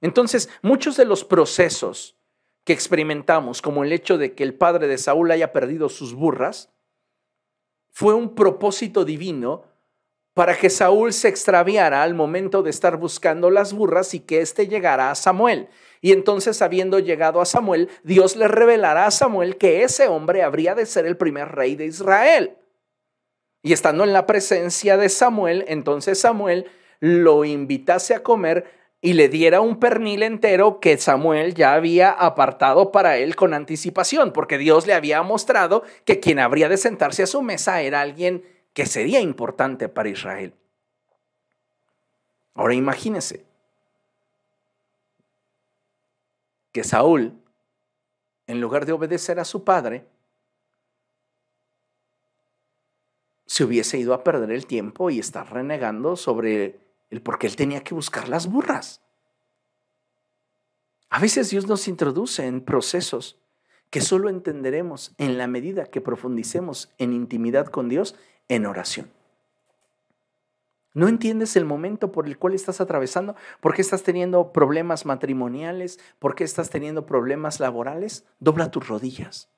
Entonces, 0.00 0.48
muchos 0.62 0.96
de 0.96 1.06
los 1.06 1.24
procesos 1.24 2.16
que 2.62 2.72
experimentamos, 2.72 3.62
como 3.62 3.82
el 3.82 3.92
hecho 3.92 4.16
de 4.16 4.36
que 4.36 4.44
el 4.44 4.54
padre 4.54 4.86
de 4.86 4.96
Saúl 4.96 5.32
haya 5.32 5.52
perdido 5.52 5.88
sus 5.88 6.14
burras, 6.14 6.72
fue 7.90 8.14
un 8.14 8.36
propósito 8.36 9.04
divino 9.04 9.64
para 10.40 10.56
que 10.56 10.70
Saúl 10.70 11.12
se 11.12 11.28
extraviara 11.28 12.02
al 12.02 12.14
momento 12.14 12.62
de 12.62 12.70
estar 12.70 12.96
buscando 12.96 13.50
las 13.50 13.74
burras 13.74 14.14
y 14.14 14.20
que 14.20 14.40
éste 14.40 14.68
llegara 14.68 15.10
a 15.10 15.14
Samuel. 15.14 15.68
Y 16.00 16.12
entonces, 16.12 16.62
habiendo 16.62 16.98
llegado 16.98 17.42
a 17.42 17.44
Samuel, 17.44 17.90
Dios 18.04 18.36
le 18.36 18.48
revelará 18.48 19.04
a 19.04 19.10
Samuel 19.10 19.58
que 19.58 19.82
ese 19.82 20.08
hombre 20.08 20.42
habría 20.42 20.74
de 20.74 20.86
ser 20.86 21.04
el 21.04 21.18
primer 21.18 21.48
rey 21.48 21.76
de 21.76 21.84
Israel. 21.84 22.56
Y 23.62 23.74
estando 23.74 24.02
en 24.02 24.14
la 24.14 24.24
presencia 24.24 24.96
de 24.96 25.10
Samuel, 25.10 25.66
entonces 25.68 26.18
Samuel 26.18 26.70
lo 27.00 27.44
invitase 27.44 28.14
a 28.14 28.22
comer 28.22 28.64
y 29.02 29.12
le 29.12 29.28
diera 29.28 29.60
un 29.60 29.78
pernil 29.78 30.22
entero 30.22 30.80
que 30.80 30.96
Samuel 30.96 31.52
ya 31.52 31.74
había 31.74 32.12
apartado 32.12 32.92
para 32.92 33.18
él 33.18 33.36
con 33.36 33.52
anticipación, 33.52 34.32
porque 34.32 34.56
Dios 34.56 34.86
le 34.86 34.94
había 34.94 35.22
mostrado 35.22 35.82
que 36.06 36.18
quien 36.18 36.38
habría 36.38 36.70
de 36.70 36.78
sentarse 36.78 37.24
a 37.24 37.26
su 37.26 37.42
mesa 37.42 37.82
era 37.82 38.00
alguien 38.00 38.42
que 38.72 38.86
sería 38.86 39.20
importante 39.20 39.88
para 39.88 40.08
Israel. 40.08 40.54
Ahora 42.54 42.74
imagínese, 42.74 43.44
que 46.72 46.84
Saúl, 46.84 47.34
en 48.46 48.60
lugar 48.60 48.86
de 48.86 48.92
obedecer 48.92 49.40
a 49.40 49.44
su 49.44 49.64
padre, 49.64 50.06
se 53.46 53.64
hubiese 53.64 53.98
ido 53.98 54.14
a 54.14 54.22
perder 54.22 54.52
el 54.52 54.66
tiempo 54.66 55.10
y 55.10 55.18
estar 55.18 55.52
renegando 55.52 56.14
sobre 56.16 56.78
el 57.10 57.20
por 57.20 57.38
qué 57.38 57.48
él 57.48 57.56
tenía 57.56 57.82
que 57.82 57.94
buscar 57.94 58.28
las 58.28 58.46
burras. 58.46 59.02
A 61.08 61.18
veces 61.18 61.50
Dios 61.50 61.66
nos 61.66 61.88
introduce 61.88 62.46
en 62.46 62.60
procesos 62.60 63.36
que 63.90 64.00
solo 64.00 64.28
entenderemos 64.28 65.12
en 65.18 65.36
la 65.36 65.48
medida 65.48 65.86
que 65.86 66.00
profundicemos 66.00 66.92
en 66.98 67.12
intimidad 67.12 67.66
con 67.66 67.88
Dios 67.88 68.14
en 68.50 68.66
oración. 68.66 69.10
No 70.92 71.06
entiendes 71.06 71.54
el 71.54 71.64
momento 71.64 72.10
por 72.10 72.26
el 72.26 72.36
cual 72.36 72.52
estás 72.52 72.80
atravesando, 72.80 73.36
por 73.60 73.74
qué 73.74 73.80
estás 73.80 74.02
teniendo 74.02 74.52
problemas 74.52 75.06
matrimoniales, 75.06 76.00
por 76.18 76.34
qué 76.34 76.42
estás 76.42 76.68
teniendo 76.68 77.06
problemas 77.06 77.60
laborales. 77.60 78.24
Dobla 78.40 78.72
tus 78.72 78.88
rodillas. 78.88 79.48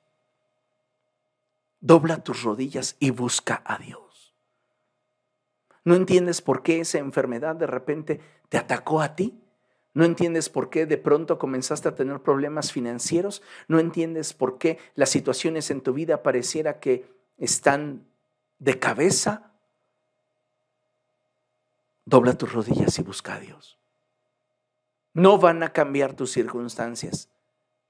Dobla 1.81 2.23
tus 2.23 2.43
rodillas 2.43 2.95
y 2.99 3.09
busca 3.09 3.63
a 3.65 3.79
Dios. 3.79 4.35
No 5.83 5.95
entiendes 5.95 6.41
por 6.41 6.61
qué 6.61 6.79
esa 6.79 6.99
enfermedad 6.99 7.55
de 7.55 7.67
repente 7.67 8.21
te 8.49 8.57
atacó 8.59 9.01
a 9.01 9.15
ti. 9.15 9.39
No 9.95 10.05
entiendes 10.05 10.49
por 10.49 10.69
qué 10.69 10.85
de 10.85 10.97
pronto 10.97 11.39
comenzaste 11.39 11.89
a 11.89 11.95
tener 11.95 12.21
problemas 12.21 12.71
financieros. 12.71 13.41
No 13.67 13.79
entiendes 13.79 14.33
por 14.33 14.59
qué 14.59 14.77
las 14.93 15.09
situaciones 15.09 15.71
en 15.71 15.81
tu 15.81 15.93
vida 15.93 16.21
pareciera 16.21 16.79
que 16.79 17.11
están 17.37 18.05
de 18.63 18.79
cabeza 18.79 19.51
dobla 22.05 22.37
tus 22.37 22.53
rodillas 22.53 22.97
y 22.97 23.03
busca 23.03 23.35
a 23.35 23.39
Dios. 23.39 23.77
No 25.13 25.37
van 25.37 25.63
a 25.63 25.73
cambiar 25.73 26.13
tus 26.13 26.31
circunstancias, 26.31 27.29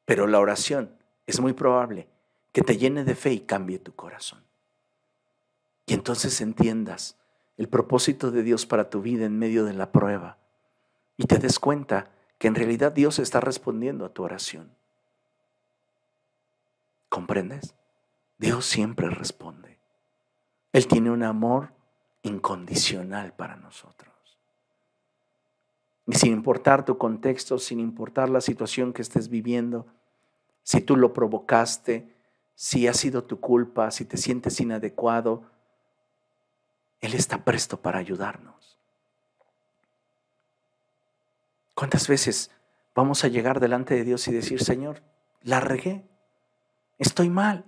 pero 0.06 0.26
la 0.26 0.40
oración 0.40 0.98
es 1.28 1.40
muy 1.40 1.54
probable 1.54 2.08
que 2.52 2.64
te 2.64 2.78
llene 2.78 3.04
de 3.04 3.14
fe 3.14 3.34
y 3.34 3.40
cambie 3.42 3.78
tu 3.78 3.94
corazón. 3.94 4.44
Y 5.86 5.94
entonces 5.94 6.42
entiendas 6.42 7.18
el 7.58 7.70
propósito 7.70 8.32
de 8.32 8.42
Dios 8.42 8.66
para 8.66 8.90
tu 8.90 9.02
vida 9.02 9.26
en 9.26 9.38
medio 9.38 9.66
de 9.66 9.74
la 9.74 9.92
prueba 9.92 10.40
y 11.18 11.26
te 11.26 11.38
des 11.38 11.60
cuenta 11.60 12.10
que 12.40 12.48
en 12.48 12.56
realidad 12.56 12.92
Dios 12.92 13.20
está 13.20 13.40
respondiendo 13.40 14.06
a 14.06 14.10
tu 14.10 14.24
oración. 14.24 14.72
¿Comprendes? 17.10 17.76
Dios 18.40 18.66
siempre 18.66 19.12
responde. 19.12 19.83
Él 20.74 20.88
tiene 20.88 21.12
un 21.12 21.24
amor 21.24 21.72
incondicional 22.24 23.34
para 23.34 23.56
nosotros. 23.56 24.12
Y 26.08 26.16
sin 26.16 26.34
importar 26.34 26.84
tu 26.84 26.98
contexto, 26.98 27.60
sin 27.60 27.80
importar 27.80 28.30
la 28.30 28.42
situación 28.42 28.92
que 28.92 29.04
estés 29.04 29.30
viviendo, 29.30 29.86
si 30.64 30.82
tú 30.82 30.98
lo 30.98 31.14
provocaste, 31.14 32.14
si 32.56 32.88
ha 32.88 32.94
sido 32.94 33.24
tu 33.24 33.40
culpa, 33.40 33.92
si 33.92 34.04
te 34.04 34.18
sientes 34.18 34.60
inadecuado, 34.60 35.44
Él 37.02 37.14
está 37.14 37.46
presto 37.46 37.80
para 37.80 38.00
ayudarnos. 38.00 38.78
¿Cuántas 41.74 42.08
veces 42.08 42.52
vamos 42.96 43.24
a 43.24 43.28
llegar 43.28 43.60
delante 43.60 43.94
de 43.94 44.04
Dios 44.04 44.28
y 44.28 44.32
decir, 44.32 44.64
Señor, 44.64 45.02
la 45.42 45.60
regué, 45.60 46.06
estoy 46.98 47.30
mal? 47.30 47.66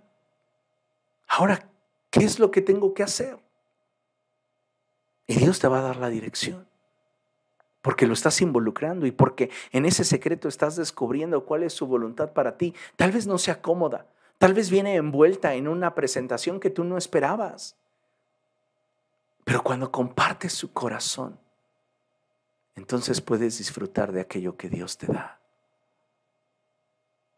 Ahora, 1.27 1.69
¿qué 2.15 2.23
es 2.23 2.39
lo 2.39 2.49
que 2.49 2.61
tengo 2.61 2.93
que 2.93 3.03
hacer? 3.03 3.37
Y 5.27 5.35
Dios 5.35 5.59
te 5.59 5.67
va 5.67 5.79
a 5.79 5.83
dar 5.83 5.97
la 5.97 6.09
dirección 6.09 6.65
porque 7.81 8.07
lo 8.07 8.13
estás 8.13 8.41
involucrando 8.41 9.05
y 9.05 9.11
porque 9.11 9.51
en 9.71 9.85
ese 9.85 10.03
secreto 10.03 10.47
estás 10.47 10.75
descubriendo 10.75 11.45
cuál 11.45 11.61
es 11.61 11.73
su 11.73 11.85
voluntad 11.85 12.31
para 12.31 12.57
ti. 12.57 12.73
Tal 12.95 13.11
vez 13.11 13.27
no 13.27 13.37
sea 13.37 13.61
cómoda, 13.61 14.07
tal 14.39 14.55
vez 14.55 14.71
viene 14.71 14.95
envuelta 14.95 15.53
en 15.53 15.67
una 15.67 15.93
presentación 15.93 16.59
que 16.59 16.71
tú 16.71 16.83
no 16.83 16.97
esperabas. 16.97 17.75
Pero 19.43 19.61
cuando 19.61 19.91
compartes 19.91 20.53
su 20.53 20.73
corazón, 20.73 21.37
entonces 22.75 23.21
puedes 23.21 23.59
disfrutar 23.59 24.11
de 24.11 24.21
aquello 24.21 24.57
que 24.57 24.69
Dios 24.69 24.97
te 24.97 25.05
da. 25.05 25.39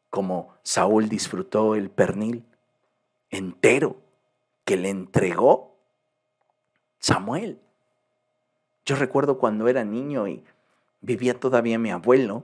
Como 0.09 0.53
Saúl 0.63 1.09
disfrutó 1.09 1.75
el 1.75 1.89
pernil 1.89 2.45
entero 3.29 4.06
que 4.67 4.75
le 4.75 4.89
entregó 4.89 5.79
Samuel. 6.99 7.61
Yo 8.85 8.97
recuerdo 8.97 9.37
cuando 9.37 9.69
era 9.69 9.85
niño 9.85 10.27
y 10.27 10.43
vivía 10.99 11.39
todavía 11.39 11.79
mi 11.79 11.89
abuelo, 11.89 12.43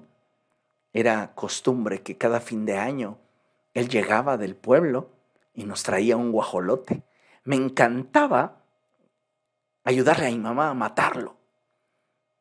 era 0.94 1.36
costumbre 1.36 2.02
que 2.02 2.18
cada 2.18 2.40
fin 2.40 2.66
de 2.66 2.78
año 2.78 3.18
él 3.74 3.90
llegaba 3.90 4.38
del 4.38 4.56
pueblo 4.56 5.10
y 5.54 5.66
nos 5.66 5.84
traía 5.84 6.16
un 6.16 6.32
guajolote. 6.32 7.04
Me 7.44 7.58
encantaba 7.58 8.64
ayudarle 9.84 10.28
a 10.28 10.32
mi 10.32 10.38
mamá 10.38 10.70
a 10.70 10.74
matarlo. 10.74 11.36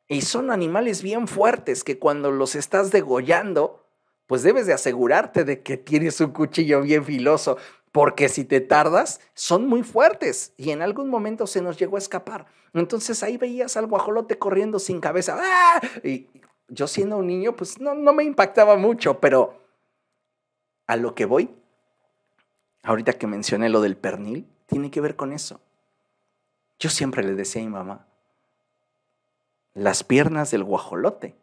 Y 0.07 0.21
son 0.21 0.53
animales 0.53 1.03
bien 1.03 1.27
fuertes 1.27 1.83
que 1.83 1.99
cuando 1.99 2.31
los 2.31 2.55
estás 2.55 2.93
degollando, 2.93 3.85
pues 4.29 4.45
debes 4.45 4.69
de 4.69 4.75
asegurarte 4.75 5.43
de 5.43 5.65
que 5.65 5.77
tienes 5.77 6.21
un 6.21 6.31
cuchillo 6.31 6.83
bien 6.83 7.05
filoso, 7.05 7.57
porque 7.93 8.31
si 8.31 8.45
te 8.45 8.61
tardas, 8.61 9.21
son 9.35 9.69
muy 9.69 9.83
fuertes 9.83 10.55
y 10.57 10.71
en 10.71 10.81
algún 10.81 11.11
momento 11.11 11.47
se 11.47 11.61
nos 11.61 11.77
llegó 11.77 11.97
a 11.97 11.99
escapar. 11.99 12.47
Entonces 12.73 13.23
ahí 13.23 13.37
veías 13.37 13.77
al 13.77 13.87
guajolote 13.87 14.39
corriendo 14.39 14.79
sin 14.79 14.99
cabeza. 14.99 15.39
¡Ah! 15.39 15.81
Y 16.03 16.29
yo 16.69 16.87
siendo 16.87 17.19
un 17.19 17.27
niño, 17.27 17.55
pues 17.55 17.79
no, 17.79 17.95
no 17.95 18.15
me 18.15 18.25
impactaba 18.25 18.77
mucho, 18.77 19.21
pero 19.21 19.61
a 20.87 20.97
lo 20.97 21.15
que 21.15 21.27
voy, 21.27 21.55
ahorita 22.83 23.13
que 23.13 23.27
mencioné 23.27 23.69
lo 23.69 23.83
del 23.83 23.99
pernil, 23.99 24.49
tiene 24.67 24.91
que 24.91 25.03
ver 25.03 25.15
con 25.15 25.35
eso. 25.35 25.61
Yo 26.79 26.89
siempre 26.89 27.23
le 27.23 27.35
decía 27.35 27.61
a 27.61 27.65
mi 27.67 27.71
mamá, 27.71 28.07
las 29.75 30.03
piernas 30.03 30.51
del 30.51 30.65
guajolote 30.65 31.37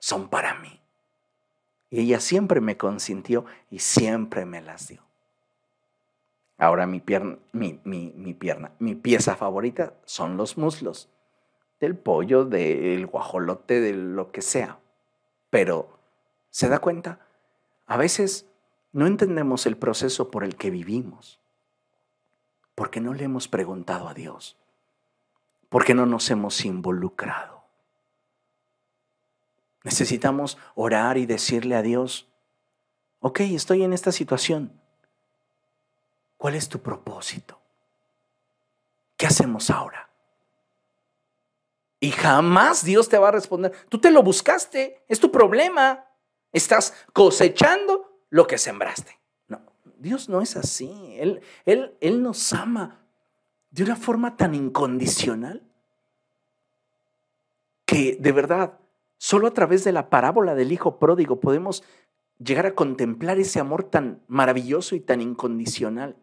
son 0.00 0.28
para 0.28 0.54
mí. 0.54 0.80
Y 1.88 2.00
ella 2.00 2.20
siempre 2.20 2.60
me 2.60 2.76
consintió 2.76 3.46
y 3.70 3.78
siempre 3.78 4.44
me 4.44 4.60
las 4.60 4.88
dio. 4.88 5.09
Ahora 6.60 6.86
mi 6.86 7.00
pierna, 7.00 7.38
mi, 7.52 7.80
mi, 7.84 8.34
pierna, 8.34 8.72
mi 8.78 8.94
pieza 8.94 9.34
favorita 9.34 9.94
son 10.04 10.36
los 10.36 10.58
muslos, 10.58 11.08
del 11.80 11.96
pollo, 11.96 12.44
del 12.44 13.06
guajolote, 13.06 13.80
de 13.80 13.94
lo 13.94 14.30
que 14.30 14.42
sea. 14.42 14.78
Pero, 15.48 15.98
¿se 16.50 16.68
da 16.68 16.78
cuenta? 16.78 17.18
A 17.86 17.96
veces 17.96 18.44
no 18.92 19.06
entendemos 19.06 19.64
el 19.64 19.78
proceso 19.78 20.30
por 20.30 20.44
el 20.44 20.56
que 20.56 20.68
vivimos, 20.68 21.40
porque 22.74 23.00
no 23.00 23.14
le 23.14 23.24
hemos 23.24 23.48
preguntado 23.48 24.06
a 24.06 24.12
Dios, 24.12 24.58
porque 25.70 25.94
no 25.94 26.04
nos 26.04 26.30
hemos 26.30 26.62
involucrado. 26.66 27.64
Necesitamos 29.82 30.58
orar 30.74 31.16
y 31.16 31.24
decirle 31.24 31.74
a 31.74 31.80
Dios, 31.80 32.28
ok, 33.20 33.40
estoy 33.40 33.82
en 33.82 33.94
esta 33.94 34.12
situación, 34.12 34.78
¿Cuál 36.40 36.54
es 36.54 36.70
tu 36.70 36.78
propósito? 36.78 37.60
¿Qué 39.18 39.26
hacemos 39.26 39.68
ahora? 39.68 40.08
Y 42.00 42.12
jamás 42.12 42.82
Dios 42.82 43.10
te 43.10 43.18
va 43.18 43.28
a 43.28 43.32
responder. 43.32 43.72
Tú 43.90 44.00
te 44.00 44.10
lo 44.10 44.22
buscaste, 44.22 45.04
es 45.06 45.20
tu 45.20 45.30
problema. 45.30 46.06
Estás 46.50 46.94
cosechando 47.12 48.22
lo 48.30 48.46
que 48.46 48.56
sembraste. 48.56 49.20
No, 49.48 49.60
Dios 49.98 50.30
no 50.30 50.40
es 50.40 50.56
así. 50.56 51.14
Él, 51.18 51.42
él, 51.66 51.94
él 52.00 52.22
nos 52.22 52.54
ama 52.54 53.04
de 53.70 53.82
una 53.82 53.96
forma 53.96 54.38
tan 54.38 54.54
incondicional 54.54 55.62
que 57.84 58.16
de 58.18 58.32
verdad, 58.32 58.78
solo 59.18 59.46
a 59.46 59.52
través 59.52 59.84
de 59.84 59.92
la 59.92 60.08
parábola 60.08 60.54
del 60.54 60.72
Hijo 60.72 60.98
Pródigo 60.98 61.38
podemos 61.38 61.84
llegar 62.38 62.64
a 62.64 62.74
contemplar 62.74 63.38
ese 63.38 63.60
amor 63.60 63.84
tan 63.84 64.22
maravilloso 64.26 64.94
y 64.94 65.00
tan 65.00 65.20
incondicional. 65.20 66.16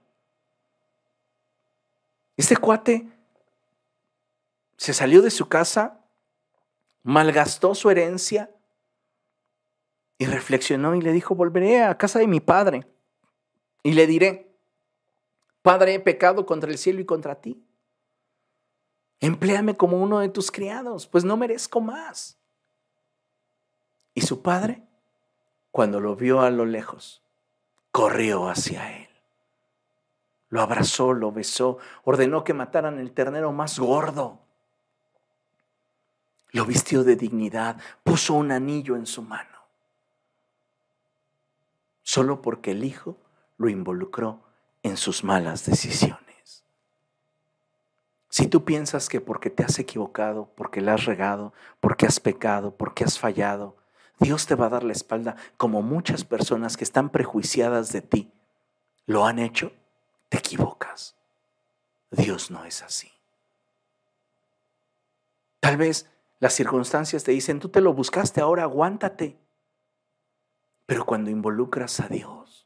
Este 2.38 2.55
cuate 2.55 3.09
se 4.77 4.93
salió 4.93 5.21
de 5.21 5.31
su 5.31 5.49
casa, 5.49 6.05
malgastó 7.03 7.75
su 7.75 7.89
herencia 7.89 8.51
y 10.17 10.25
reflexionó 10.25 10.95
y 10.95 11.01
le 11.01 11.11
dijo, 11.11 11.35
volveré 11.35 11.83
a 11.83 11.97
casa 11.97 12.19
de 12.19 12.27
mi 12.27 12.39
padre 12.39 12.88
y 13.83 13.93
le 13.93 14.07
diré, 14.07 14.47
Padre, 15.67 15.95
he 15.95 15.99
pecado 15.99 16.45
contra 16.45 16.71
el 16.71 16.77
cielo 16.77 17.01
y 17.01 17.05
contra 17.05 17.41
ti. 17.41 17.61
Empléame 19.19 19.75
como 19.75 20.01
uno 20.01 20.19
de 20.19 20.29
tus 20.29 20.49
criados, 20.49 21.07
pues 21.07 21.25
no 21.25 21.35
merezco 21.35 21.81
más. 21.81 22.39
Y 24.13 24.21
su 24.21 24.41
padre, 24.41 24.88
cuando 25.71 25.99
lo 25.99 26.15
vio 26.15 26.39
a 26.39 26.51
lo 26.51 26.65
lejos, 26.65 27.21
corrió 27.91 28.47
hacia 28.47 28.95
él. 28.95 29.07
Lo 30.50 30.62
abrazó, 30.62 31.14
lo 31.14 31.32
besó, 31.32 31.78
ordenó 32.04 32.43
que 32.43 32.54
mataran 32.54 33.00
el 33.00 33.12
ternero 33.12 33.52
más 33.52 33.80
gordo. 33.80 34.39
Lo 36.52 36.66
vistió 36.66 37.04
de 37.04 37.16
dignidad, 37.16 37.78
puso 38.04 38.34
un 38.34 38.52
anillo 38.52 38.95
en 38.95 39.06
su 39.06 39.22
mano. 39.22 39.58
Solo 42.04 42.41
porque 42.41 42.72
el 42.72 42.84
hijo 42.84 43.18
lo 43.58 43.68
involucró 43.68 44.39
en 44.84 44.95
sus 44.95 45.24
malas 45.24 45.66
decisiones. 45.66 46.64
Si 48.30 48.48
tú 48.48 48.64
piensas 48.64 49.10
que 49.10 49.20
porque 49.20 49.50
te 49.50 49.64
has 49.64 49.80
equivocado, 49.80 50.50
porque 50.56 50.80
le 50.80 50.91
has 50.91 51.06
regado, 51.06 51.54
porque 51.80 52.06
has 52.06 52.20
pecado, 52.20 52.76
porque 52.76 53.04
has 53.04 53.20
fallado, 53.20 53.76
Dios 54.20 54.48
te 54.48 54.56
va 54.56 54.68
a 54.68 54.70
dar 54.70 54.84
la 54.84 54.93
espalda 54.93 55.36
como 55.58 55.82
muchas 55.82 56.24
personas 56.24 56.78
que 56.78 56.84
están 56.84 57.10
prejuiciadas 57.10 57.91
de 57.91 58.02
ti 58.02 58.32
lo 59.06 59.26
han 59.26 59.39
hecho, 59.39 59.72
te 60.30 60.38
equivocas. 60.38 61.15
Dios 62.11 62.51
no 62.51 62.65
es 62.65 62.82
así. 62.82 63.11
Tal 65.59 65.78
vez 65.78 66.09
las 66.39 66.53
circunstancias 66.53 67.23
te 67.23 67.32
dicen, 67.32 67.59
tú 67.59 67.69
te 67.69 67.82
lo 67.82 67.93
buscaste, 67.93 68.41
ahora 68.41 68.63
aguántate. 68.63 69.38
Pero 70.86 71.05
cuando 71.05 71.30
involucras 71.30 71.99
a 71.99 72.07
Dios, 72.07 72.65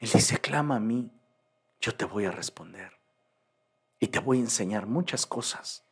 Él 0.00 0.10
dice, 0.12 0.38
clama 0.38 0.76
a 0.76 0.80
mí, 0.80 1.10
yo 1.80 1.94
te 1.94 2.04
voy 2.04 2.24
a 2.24 2.30
responder. 2.30 2.92
Y 4.00 4.08
te 4.08 4.18
voy 4.18 4.38
a 4.38 4.42
enseñar 4.42 4.86
muchas 4.86 5.26
cosas 5.26 5.84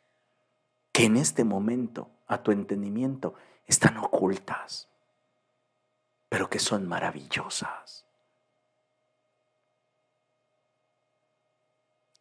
que 0.93 1.05
en 1.05 1.17
este 1.17 1.45
momento, 1.45 2.11
a 2.27 2.43
tu 2.43 2.53
entendimiento, 2.53 3.35
están 3.67 3.99
ocultas, 3.99 4.89
pero 6.29 6.49
que 6.49 6.59
son 6.59 6.89
maravillosas. 6.89 8.06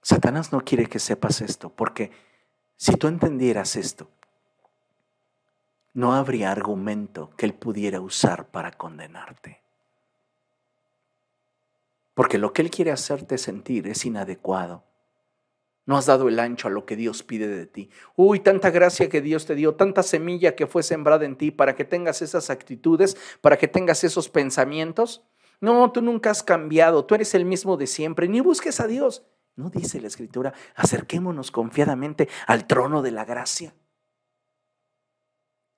Satanás 0.05 0.51
no 0.51 0.61
quiere 0.61 0.85
que 0.85 0.99
sepas 0.99 1.41
esto, 1.41 1.71
porque 1.71 2.11
si 2.75 2.95
tú 2.95 3.07
entendieras 3.07 3.75
esto, 3.75 4.07
no 5.95 6.13
habría 6.13 6.51
argumento 6.51 7.31
que 7.35 7.47
él 7.47 7.55
pudiera 7.55 7.99
usar 8.01 8.45
para 8.49 8.71
condenarte. 8.71 9.63
Porque 12.13 12.37
lo 12.37 12.53
que 12.53 12.61
él 12.61 12.69
quiere 12.69 12.91
hacerte 12.91 13.39
sentir 13.39 13.87
es 13.87 14.05
inadecuado. 14.05 14.83
No 15.87 15.97
has 15.97 16.05
dado 16.05 16.27
el 16.27 16.39
ancho 16.39 16.67
a 16.67 16.71
lo 16.71 16.85
que 16.85 16.95
Dios 16.95 17.23
pide 17.23 17.47
de 17.47 17.65
ti. 17.65 17.89
Uy, 18.15 18.41
tanta 18.41 18.69
gracia 18.69 19.09
que 19.09 19.21
Dios 19.21 19.47
te 19.47 19.55
dio, 19.55 19.73
tanta 19.73 20.03
semilla 20.03 20.55
que 20.55 20.67
fue 20.67 20.83
sembrada 20.83 21.25
en 21.25 21.35
ti 21.35 21.49
para 21.49 21.75
que 21.75 21.83
tengas 21.83 22.21
esas 22.21 22.51
actitudes, 22.51 23.17
para 23.41 23.57
que 23.57 23.67
tengas 23.67 24.03
esos 24.03 24.29
pensamientos. 24.29 25.23
No, 25.61 25.91
tú 25.91 26.03
nunca 26.03 26.29
has 26.29 26.43
cambiado, 26.43 27.05
tú 27.05 27.15
eres 27.15 27.33
el 27.33 27.45
mismo 27.45 27.75
de 27.75 27.87
siempre, 27.87 28.27
ni 28.27 28.39
busques 28.39 28.79
a 28.79 28.85
Dios. 28.85 29.25
No 29.55 29.69
dice 29.69 30.01
la 30.01 30.07
escritura, 30.07 30.53
acerquémonos 30.75 31.51
confiadamente 31.51 32.27
al 32.47 32.67
trono 32.67 33.01
de 33.01 33.11
la 33.11 33.25
gracia. 33.25 33.73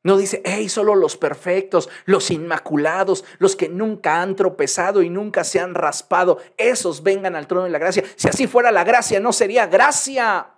No 0.04 0.16
dice, 0.18 0.42
hey, 0.46 0.70
solo 0.70 0.96
los 0.96 1.18
perfectos, 1.18 1.90
los 2.06 2.32
inmaculados, 2.32 3.26
los 3.40 3.56
que 3.56 3.68
nunca 3.68 4.22
han 4.22 4.36
tropezado 4.36 5.02
y 5.02 5.10
nunca 5.10 5.44
se 5.44 5.60
han 5.60 5.76
raspado, 5.76 6.40
esos 6.56 7.04
vengan 7.04 7.36
al 7.36 7.46
trono 7.46 7.66
de 7.66 7.72
la 7.72 7.78
gracia. 7.78 8.04
Si 8.16 8.30
así 8.30 8.48
fuera 8.48 8.72
la 8.72 8.84
gracia, 8.84 9.20
no 9.20 9.34
sería 9.34 9.68
gracia. 9.68 10.54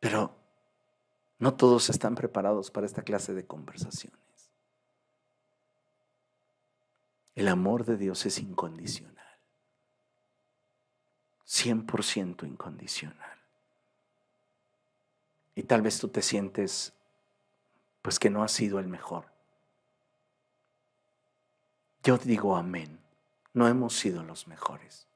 Pero 0.00 0.34
no 1.38 1.54
todos 1.54 1.90
están 1.90 2.14
preparados 2.14 2.70
para 2.70 2.86
esta 2.86 3.02
clase 3.02 3.34
de 3.34 3.46
conversaciones. 3.46 4.25
El 7.36 7.46
amor 7.46 7.84
de 7.84 7.96
Dios 7.96 8.26
es 8.26 8.40
incondicional, 8.40 9.38
100% 11.46 12.44
incondicional. 12.44 13.38
Y 15.54 15.62
tal 15.62 15.82
vez 15.82 16.00
tú 16.00 16.08
te 16.08 16.22
sientes 16.22 16.92
pues 18.02 18.18
que 18.18 18.30
no 18.30 18.42
has 18.42 18.52
sido 18.52 18.78
el 18.78 18.88
mejor. 18.88 19.26
Yo 22.02 22.18
digo 22.18 22.56
amén. 22.56 23.00
No 23.52 23.66
hemos 23.66 23.98
sido 23.98 24.22
los 24.22 24.46
mejores. 24.46 25.08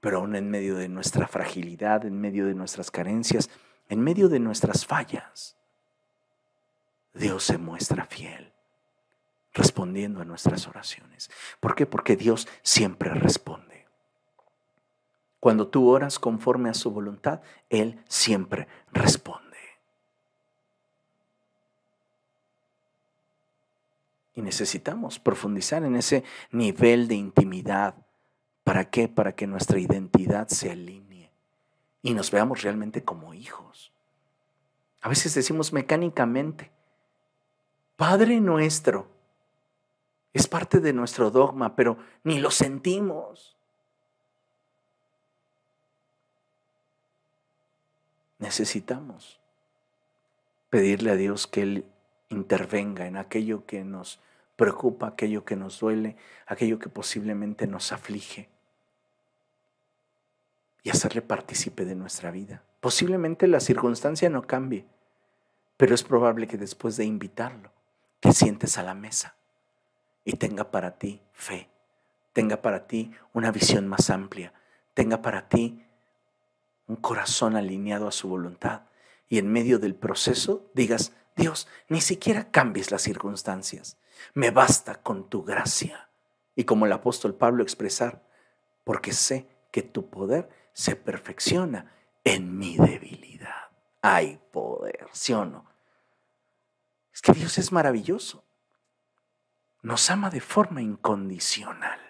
Pero 0.00 0.18
aún 0.18 0.36
en 0.36 0.50
medio 0.50 0.76
de 0.76 0.88
nuestra 0.88 1.26
fragilidad, 1.26 2.04
en 2.04 2.20
medio 2.20 2.46
de 2.46 2.54
nuestras 2.54 2.90
carencias, 2.90 3.50
en 3.88 4.00
medio 4.00 4.28
de 4.28 4.38
nuestras 4.38 4.86
fallas, 4.86 5.56
Dios 7.12 7.42
se 7.42 7.58
muestra 7.58 8.04
fiel, 8.04 8.49
respondiendo 9.52 10.20
a 10.20 10.24
nuestras 10.24 10.66
oraciones. 10.68 11.30
¿Por 11.60 11.74
qué? 11.74 11.86
Porque 11.86 12.16
Dios 12.16 12.48
siempre 12.62 13.10
responde. 13.10 13.86
Cuando 15.40 15.68
tú 15.68 15.88
oras 15.88 16.18
conforme 16.18 16.68
a 16.68 16.74
su 16.74 16.90
voluntad, 16.90 17.40
Él 17.70 18.02
siempre 18.08 18.68
responde. 18.92 19.56
Y 24.34 24.42
necesitamos 24.42 25.18
profundizar 25.18 25.82
en 25.84 25.96
ese 25.96 26.24
nivel 26.50 27.08
de 27.08 27.14
intimidad. 27.14 27.94
¿Para 28.64 28.90
qué? 28.90 29.08
Para 29.08 29.34
que 29.34 29.46
nuestra 29.46 29.80
identidad 29.80 30.48
se 30.48 30.70
alinee 30.70 31.30
y 32.02 32.14
nos 32.14 32.30
veamos 32.30 32.62
realmente 32.62 33.02
como 33.02 33.34
hijos. 33.34 33.92
A 35.00 35.08
veces 35.08 35.34
decimos 35.34 35.72
mecánicamente, 35.72 36.70
Padre 37.96 38.40
nuestro, 38.40 39.08
es 40.32 40.46
parte 40.46 40.80
de 40.80 40.92
nuestro 40.92 41.30
dogma, 41.30 41.74
pero 41.74 41.98
ni 42.24 42.38
lo 42.38 42.50
sentimos. 42.50 43.56
necesitamos 48.40 49.38
pedirle 50.70 51.12
a 51.12 51.16
Dios 51.16 51.46
que 51.46 51.62
Él 51.62 51.84
intervenga 52.30 53.06
en 53.06 53.16
aquello 53.16 53.64
que 53.66 53.84
nos 53.84 54.18
preocupa, 54.56 55.08
aquello 55.08 55.44
que 55.44 55.56
nos 55.56 55.78
duele, 55.78 56.16
aquello 56.46 56.78
que 56.78 56.88
posiblemente 56.88 57.66
nos 57.66 57.92
aflige 57.92 58.48
y 60.82 60.90
hacerle 60.90 61.22
partícipe 61.22 61.84
de 61.84 61.94
nuestra 61.94 62.30
vida. 62.30 62.62
Posiblemente 62.80 63.46
la 63.46 63.60
circunstancia 63.60 64.30
no 64.30 64.46
cambie, 64.46 64.86
pero 65.76 65.94
es 65.94 66.02
probable 66.02 66.46
que 66.46 66.56
después 66.56 66.96
de 66.96 67.04
invitarlo, 67.04 67.70
te 68.20 68.32
sientes 68.32 68.78
a 68.78 68.82
la 68.82 68.94
mesa 68.94 69.34
y 70.24 70.34
tenga 70.34 70.70
para 70.70 70.98
ti 70.98 71.22
fe, 71.32 71.68
tenga 72.32 72.62
para 72.62 72.86
ti 72.86 73.12
una 73.32 73.50
visión 73.50 73.88
más 73.88 74.10
amplia, 74.10 74.52
tenga 74.94 75.22
para 75.22 75.48
ti 75.48 75.84
un 76.86 76.96
corazón 76.96 77.56
alineado 77.56 78.08
a 78.08 78.12
su 78.12 78.28
voluntad 78.28 78.82
y 79.28 79.38
en 79.38 79.50
medio 79.50 79.78
del 79.78 79.94
proceso 79.94 80.70
digas, 80.74 81.12
Dios, 81.36 81.68
ni 81.88 82.00
siquiera 82.00 82.50
cambies 82.50 82.90
las 82.90 83.02
circunstancias, 83.02 83.96
me 84.34 84.50
basta 84.50 85.00
con 85.00 85.28
tu 85.28 85.44
gracia. 85.44 86.08
Y 86.56 86.64
como 86.64 86.84
el 86.84 86.92
apóstol 86.92 87.34
Pablo 87.34 87.62
expresar, 87.62 88.22
porque 88.84 89.12
sé 89.12 89.46
que 89.70 89.82
tu 89.82 90.10
poder 90.10 90.50
se 90.72 90.96
perfecciona 90.96 91.92
en 92.24 92.58
mi 92.58 92.76
debilidad. 92.76 93.70
Hay 94.02 94.40
poder, 94.50 95.06
¿sí 95.12 95.32
o 95.32 95.44
no? 95.44 95.64
Es 97.14 97.22
que 97.22 97.32
Dios 97.32 97.56
es 97.58 97.72
maravilloso. 97.72 98.44
Nos 99.82 100.10
ama 100.10 100.28
de 100.30 100.40
forma 100.40 100.82
incondicional. 100.82 102.00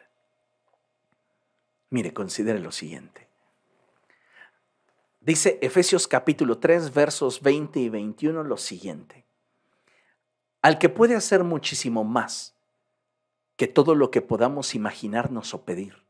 Mire, 1.90 2.12
considere 2.12 2.58
lo 2.58 2.72
siguiente. 2.72 3.28
Dice 5.20 5.58
Efesios 5.60 6.08
capítulo 6.08 6.58
3, 6.58 6.92
versos 6.94 7.42
20 7.42 7.78
y 7.78 7.88
21 7.88 8.42
lo 8.42 8.56
siguiente. 8.56 9.24
Al 10.62 10.78
que 10.78 10.88
puede 10.88 11.14
hacer 11.14 11.44
muchísimo 11.44 12.04
más 12.04 12.54
que 13.56 13.66
todo 13.66 13.94
lo 13.94 14.10
que 14.10 14.22
podamos 14.22 14.74
imaginarnos 14.74 15.52
o 15.52 15.64
pedir, 15.64 16.04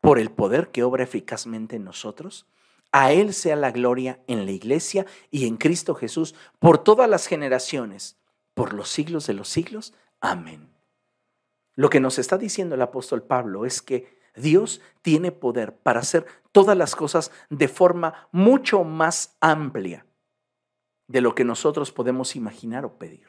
por 0.00 0.18
el 0.18 0.30
poder 0.30 0.70
que 0.70 0.82
obra 0.82 1.04
eficazmente 1.04 1.76
en 1.76 1.84
nosotros, 1.84 2.46
a 2.92 3.12
Él 3.12 3.34
sea 3.34 3.56
la 3.56 3.70
gloria 3.70 4.20
en 4.26 4.46
la 4.46 4.52
iglesia 4.52 5.06
y 5.30 5.46
en 5.46 5.56
Cristo 5.56 5.94
Jesús 5.94 6.34
por 6.58 6.82
todas 6.82 7.08
las 7.08 7.26
generaciones, 7.26 8.16
por 8.54 8.72
los 8.72 8.88
siglos 8.88 9.26
de 9.26 9.34
los 9.34 9.48
siglos. 9.48 9.94
Amén. 10.20 10.79
Lo 11.80 11.88
que 11.88 11.98
nos 11.98 12.18
está 12.18 12.36
diciendo 12.36 12.74
el 12.74 12.82
apóstol 12.82 13.22
Pablo 13.22 13.64
es 13.64 13.80
que 13.80 14.20
Dios 14.36 14.82
tiene 15.00 15.32
poder 15.32 15.74
para 15.78 16.00
hacer 16.00 16.26
todas 16.52 16.76
las 16.76 16.94
cosas 16.94 17.32
de 17.48 17.68
forma 17.68 18.28
mucho 18.32 18.84
más 18.84 19.38
amplia 19.40 20.04
de 21.06 21.22
lo 21.22 21.34
que 21.34 21.42
nosotros 21.42 21.90
podemos 21.90 22.36
imaginar 22.36 22.84
o 22.84 22.98
pedir. 22.98 23.26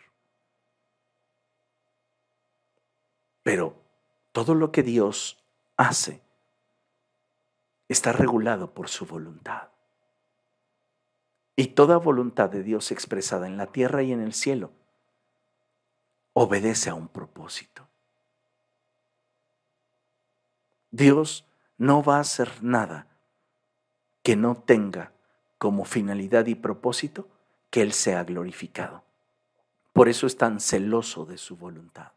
Pero 3.42 3.74
todo 4.34 4.54
lo 4.54 4.74
que 4.74 4.84
Dios 4.84 5.42
hace 5.78 6.22
está 7.88 8.12
regulado 8.12 8.74
por 8.74 8.90
su 8.90 9.06
voluntad. 9.06 9.70
Y 11.56 11.68
toda 11.68 11.96
voluntad 11.96 12.50
de 12.50 12.64
Dios 12.64 12.92
expresada 12.92 13.48
en 13.48 13.56
la 13.56 13.68
tierra 13.68 14.04
y 14.04 14.12
en 14.12 14.20
el 14.20 14.34
cielo 14.34 14.72
obedece 16.34 16.90
a 16.90 16.96
un 16.96 17.08
propósito. 17.08 17.88
Dios 20.92 21.46
no 21.78 22.04
va 22.04 22.18
a 22.18 22.22
hacer 22.22 22.62
nada 22.62 23.08
que 24.24 24.36
no 24.36 24.56
tenga 24.56 25.14
como 25.58 25.86
finalidad 25.86 26.46
y 26.46 26.56
propósito 26.56 27.28
que 27.70 27.82
Él 27.82 27.94
sea 27.94 28.24
glorificado. 28.24 29.04
Por 29.94 30.10
eso 30.10 30.28
es 30.28 30.38
tan 30.38 30.60
celoso 30.60 31.26
de 31.26 31.38
su 31.38 31.56
voluntad. 31.56 32.12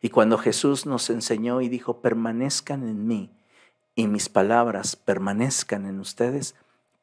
Y 0.00 0.10
cuando 0.10 0.38
Jesús 0.38 0.86
nos 0.86 1.10
enseñó 1.10 1.60
y 1.60 1.68
dijo, 1.68 2.00
permanezcan 2.00 2.86
en 2.88 3.06
mí 3.06 3.30
y 3.94 4.06
mis 4.06 4.28
palabras 4.28 4.94
permanezcan 4.94 5.86
en 5.86 5.98
ustedes, 5.98 6.54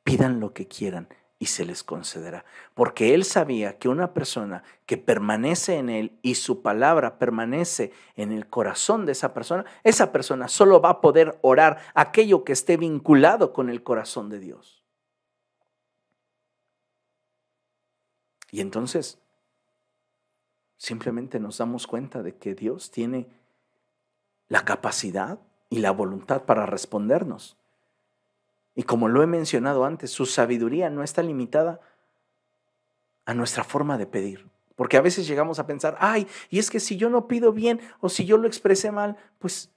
pidan 0.04 0.40
lo 0.40 0.54
que 0.54 0.68
quieran 0.68 1.10
y 1.38 1.48
se 1.48 1.66
les 1.66 1.84
concederá. 1.84 2.46
Porque 2.74 3.14
él 3.14 3.26
sabía 3.26 3.78
que 3.78 3.90
una 3.90 4.14
persona 4.14 4.64
que 4.86 4.98
permanece 4.98 5.78
en 5.78 5.90
él 5.90 6.18
y 6.22 6.36
su 6.36 6.62
palabra 6.62 7.18
permanece 7.18 7.92
en 8.16 8.32
el 8.32 8.48
corazón 8.48 9.06
de 9.06 9.12
esa 9.12 9.34
persona, 9.34 9.66
esa 9.84 10.12
persona 10.12 10.48
solo 10.48 10.82
va 10.82 10.90
a 10.92 11.02
poder 11.02 11.38
orar 11.42 11.80
aquello 11.94 12.44
que 12.44 12.54
esté 12.54 12.78
vinculado 12.78 13.54
con 13.54 13.70
el 13.70 13.84
corazón 13.84 14.30
de 14.30 14.40
Dios. 14.40 14.84
Y 18.52 18.62
entonces, 18.62 19.20
simplemente 20.78 21.40
nos 21.40 21.58
damos 21.58 21.88
cuenta 21.88 22.24
de 22.24 22.38
que 22.38 22.56
Dios 22.56 22.92
tiene 22.92 23.28
la 24.48 24.64
capacidad 24.64 25.40
y 25.70 25.80
la 25.80 25.92
voluntad 25.92 26.44
para 26.44 26.66
respondernos. 26.66 27.58
Y 28.76 28.84
como 28.84 29.08
lo 29.08 29.24
he 29.24 29.28
mencionado 29.28 29.86
antes, 29.86 30.12
su 30.12 30.26
sabiduría 30.26 30.90
no 30.90 31.02
está 31.02 31.24
limitada 31.24 31.80
a 33.26 33.34
nuestra 33.34 33.64
forma 33.64 33.98
de 33.98 34.06
pedir. 34.06 34.50
Porque 34.76 34.98
a 34.98 35.02
veces 35.02 35.28
llegamos 35.28 35.60
a 35.60 35.66
pensar, 35.66 35.98
ay, 36.00 36.28
y 36.50 36.60
es 36.60 36.70
que 36.70 36.82
si 36.82 36.98
yo 36.98 37.10
no 37.10 37.28
pido 37.28 37.54
bien 37.54 37.80
o 38.02 38.10
si 38.10 38.26
yo 38.26 38.38
lo 38.38 38.48
expresé 38.48 38.92
mal, 38.92 39.16
pues 39.40 39.72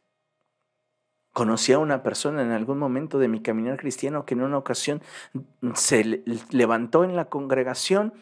conocí 1.32 1.72
a 1.72 1.78
una 1.78 2.02
persona 2.02 2.42
en 2.42 2.50
algún 2.50 2.78
momento 2.78 3.20
de 3.20 3.28
mi 3.28 3.40
caminar 3.40 3.78
cristiano 3.78 4.26
que 4.26 4.34
en 4.34 4.42
una 4.42 4.58
ocasión 4.58 5.00
se 5.74 6.24
levantó 6.50 7.04
en 7.04 7.14
la 7.14 7.26
congregación 7.26 8.12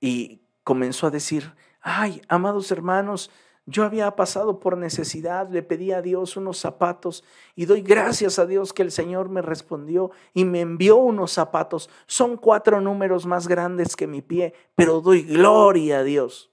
y 0.00 0.40
comenzó 0.64 1.06
a 1.06 1.10
decir, 1.10 1.54
ay, 1.80 2.20
amados 2.28 2.72
hermanos, 2.72 3.30
Yo 3.68 3.84
había 3.84 4.14
pasado 4.14 4.60
por 4.60 4.78
necesidad, 4.78 5.50
le 5.50 5.60
pedí 5.60 5.90
a 5.90 6.00
Dios 6.00 6.36
unos 6.36 6.56
zapatos 6.58 7.24
y 7.56 7.64
doy 7.64 7.82
gracias 7.82 8.38
a 8.38 8.46
Dios 8.46 8.72
que 8.72 8.82
el 8.82 8.92
Señor 8.92 9.28
me 9.28 9.42
respondió 9.42 10.12
y 10.34 10.44
me 10.44 10.60
envió 10.60 10.96
unos 10.96 11.32
zapatos. 11.32 11.90
Son 12.06 12.36
cuatro 12.36 12.80
números 12.80 13.26
más 13.26 13.48
grandes 13.48 13.96
que 13.96 14.06
mi 14.06 14.22
pie, 14.22 14.54
pero 14.76 15.00
doy 15.00 15.22
gloria 15.22 15.98
a 15.98 16.02
Dios. 16.04 16.52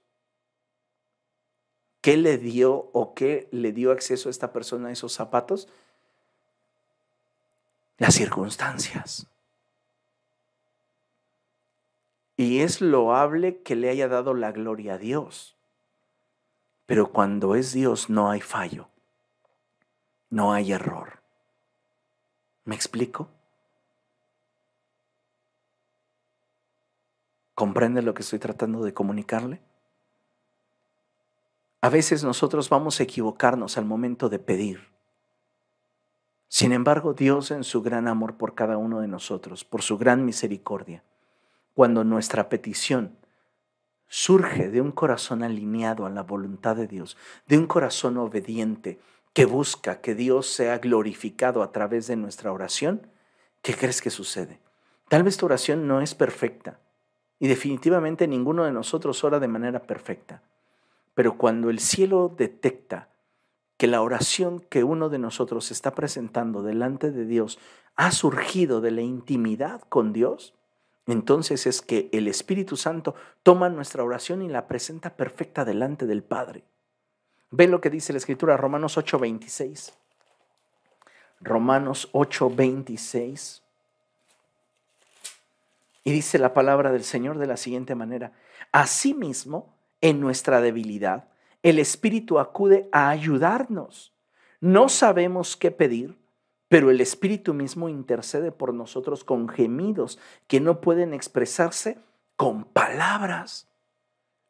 ¿Qué 2.00 2.16
le 2.16 2.36
dio 2.36 2.90
o 2.92 3.14
qué 3.14 3.48
le 3.52 3.70
dio 3.70 3.92
acceso 3.92 4.28
a 4.28 4.30
esta 4.30 4.52
persona 4.52 4.88
a 4.88 4.92
esos 4.92 5.12
zapatos? 5.12 5.68
Las 7.96 8.14
circunstancias. 8.14 9.28
Y 12.36 12.58
es 12.60 12.80
loable 12.80 13.62
que 13.62 13.76
le 13.76 13.88
haya 13.88 14.08
dado 14.08 14.34
la 14.34 14.50
gloria 14.50 14.94
a 14.94 14.98
Dios. 14.98 15.53
Pero 16.86 17.10
cuando 17.12 17.54
es 17.54 17.72
Dios 17.72 18.10
no 18.10 18.30
hay 18.30 18.40
fallo, 18.40 18.88
no 20.30 20.52
hay 20.52 20.72
error. 20.72 21.22
¿Me 22.64 22.74
explico? 22.74 23.28
¿Comprende 27.54 28.02
lo 28.02 28.14
que 28.14 28.22
estoy 28.22 28.38
tratando 28.38 28.82
de 28.84 28.92
comunicarle? 28.92 29.62
A 31.80 31.88
veces 31.88 32.24
nosotros 32.24 32.68
vamos 32.68 32.98
a 32.98 33.02
equivocarnos 33.02 33.78
al 33.78 33.84
momento 33.84 34.28
de 34.28 34.38
pedir. 34.38 34.88
Sin 36.48 36.72
embargo, 36.72 37.14
Dios 37.14 37.50
en 37.50 37.62
su 37.62 37.82
gran 37.82 38.08
amor 38.08 38.36
por 38.36 38.54
cada 38.54 38.76
uno 38.76 39.00
de 39.00 39.08
nosotros, 39.08 39.64
por 39.64 39.82
su 39.82 39.98
gran 39.98 40.24
misericordia, 40.24 41.04
cuando 41.74 42.04
nuestra 42.04 42.48
petición 42.48 43.18
surge 44.16 44.70
de 44.70 44.80
un 44.80 44.92
corazón 44.92 45.42
alineado 45.42 46.06
a 46.06 46.08
la 46.08 46.22
voluntad 46.22 46.76
de 46.76 46.86
Dios, 46.86 47.16
de 47.48 47.58
un 47.58 47.66
corazón 47.66 48.16
obediente 48.16 49.00
que 49.32 49.44
busca 49.44 50.00
que 50.00 50.14
Dios 50.14 50.46
sea 50.46 50.78
glorificado 50.78 51.64
a 51.64 51.72
través 51.72 52.06
de 52.06 52.14
nuestra 52.14 52.52
oración, 52.52 53.08
¿qué 53.60 53.74
crees 53.74 54.00
que 54.00 54.10
sucede? 54.10 54.60
Tal 55.08 55.24
vez 55.24 55.36
tu 55.36 55.46
oración 55.46 55.88
no 55.88 56.00
es 56.00 56.14
perfecta 56.14 56.78
y 57.40 57.48
definitivamente 57.48 58.28
ninguno 58.28 58.62
de 58.62 58.70
nosotros 58.70 59.24
ora 59.24 59.40
de 59.40 59.48
manera 59.48 59.80
perfecta, 59.80 60.42
pero 61.14 61.36
cuando 61.36 61.68
el 61.68 61.80
cielo 61.80 62.32
detecta 62.38 63.08
que 63.76 63.88
la 63.88 64.00
oración 64.00 64.60
que 64.60 64.84
uno 64.84 65.08
de 65.08 65.18
nosotros 65.18 65.72
está 65.72 65.92
presentando 65.96 66.62
delante 66.62 67.10
de 67.10 67.24
Dios 67.24 67.58
ha 67.96 68.12
surgido 68.12 68.80
de 68.80 68.92
la 68.92 69.02
intimidad 69.02 69.80
con 69.88 70.12
Dios, 70.12 70.54
entonces 71.06 71.66
es 71.66 71.82
que 71.82 72.08
el 72.12 72.28
Espíritu 72.28 72.76
Santo 72.76 73.14
toma 73.42 73.68
nuestra 73.68 74.02
oración 74.02 74.42
y 74.42 74.48
la 74.48 74.66
presenta 74.66 75.16
perfecta 75.16 75.64
delante 75.64 76.06
del 76.06 76.22
Padre. 76.22 76.64
Ven 77.50 77.70
lo 77.70 77.80
que 77.80 77.90
dice 77.90 78.12
la 78.12 78.18
Escritura, 78.18 78.56
Romanos 78.56 78.96
8:26. 78.96 79.92
Romanos 81.40 82.08
8:26. 82.12 83.62
Y 86.04 86.12
dice 86.12 86.38
la 86.38 86.52
palabra 86.52 86.90
del 86.90 87.04
Señor 87.04 87.38
de 87.38 87.46
la 87.46 87.56
siguiente 87.56 87.94
manera, 87.94 88.32
asimismo, 88.72 89.74
en 90.00 90.20
nuestra 90.20 90.60
debilidad, 90.60 91.28
el 91.62 91.78
Espíritu 91.78 92.38
acude 92.38 92.88
a 92.92 93.08
ayudarnos. 93.08 94.12
No 94.60 94.90
sabemos 94.90 95.56
qué 95.56 95.70
pedir, 95.70 96.18
pero 96.74 96.90
el 96.90 97.00
Espíritu 97.00 97.54
mismo 97.54 97.88
intercede 97.88 98.50
por 98.50 98.74
nosotros 98.74 99.22
con 99.22 99.48
gemidos 99.48 100.18
que 100.48 100.58
no 100.58 100.80
pueden 100.80 101.14
expresarse 101.14 101.98
con 102.34 102.64
palabras. 102.64 103.68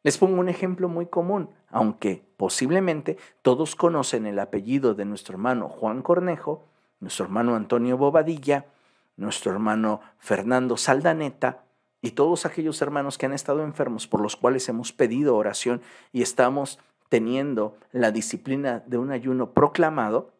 Les 0.01 0.17
pongo 0.17 0.39
un 0.39 0.49
ejemplo 0.49 0.89
muy 0.89 1.05
común, 1.05 1.51
aunque 1.69 2.25
posiblemente 2.35 3.19
todos 3.43 3.75
conocen 3.75 4.25
el 4.25 4.39
apellido 4.39 4.95
de 4.95 5.05
nuestro 5.05 5.35
hermano 5.35 5.69
Juan 5.69 6.01
Cornejo, 6.01 6.63
nuestro 6.99 7.25
hermano 7.25 7.55
Antonio 7.55 7.95
Bobadilla, 7.95 8.65
nuestro 9.17 9.51
hermano 9.51 10.01
Fernando 10.17 10.77
Saldaneta 10.77 11.61
y 12.01 12.13
todos 12.13 12.47
aquellos 12.47 12.81
hermanos 12.81 13.19
que 13.19 13.27
han 13.27 13.33
estado 13.33 13.61
enfermos 13.61 14.07
por 14.07 14.19
los 14.19 14.35
cuales 14.35 14.67
hemos 14.67 14.93
pedido 14.93 15.37
oración 15.37 15.83
y 16.11 16.23
estamos 16.23 16.79
teniendo 17.07 17.77
la 17.91 18.09
disciplina 18.09 18.81
de 18.87 18.97
un 18.97 19.11
ayuno 19.11 19.51
proclamado, 19.51 20.31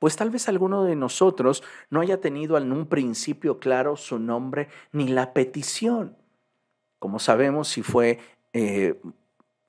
pues 0.00 0.16
tal 0.16 0.30
vez 0.30 0.48
alguno 0.48 0.82
de 0.82 0.96
nosotros 0.96 1.62
no 1.90 2.00
haya 2.00 2.20
tenido 2.22 2.56
en 2.56 2.72
un 2.72 2.86
principio 2.86 3.60
claro 3.60 3.96
su 3.96 4.18
nombre 4.18 4.68
ni 4.92 5.06
la 5.08 5.34
petición. 5.34 6.16
Como 6.98 7.18
sabemos, 7.18 7.68
si 7.68 7.82
fue 7.82 8.18
eh, 8.54 8.98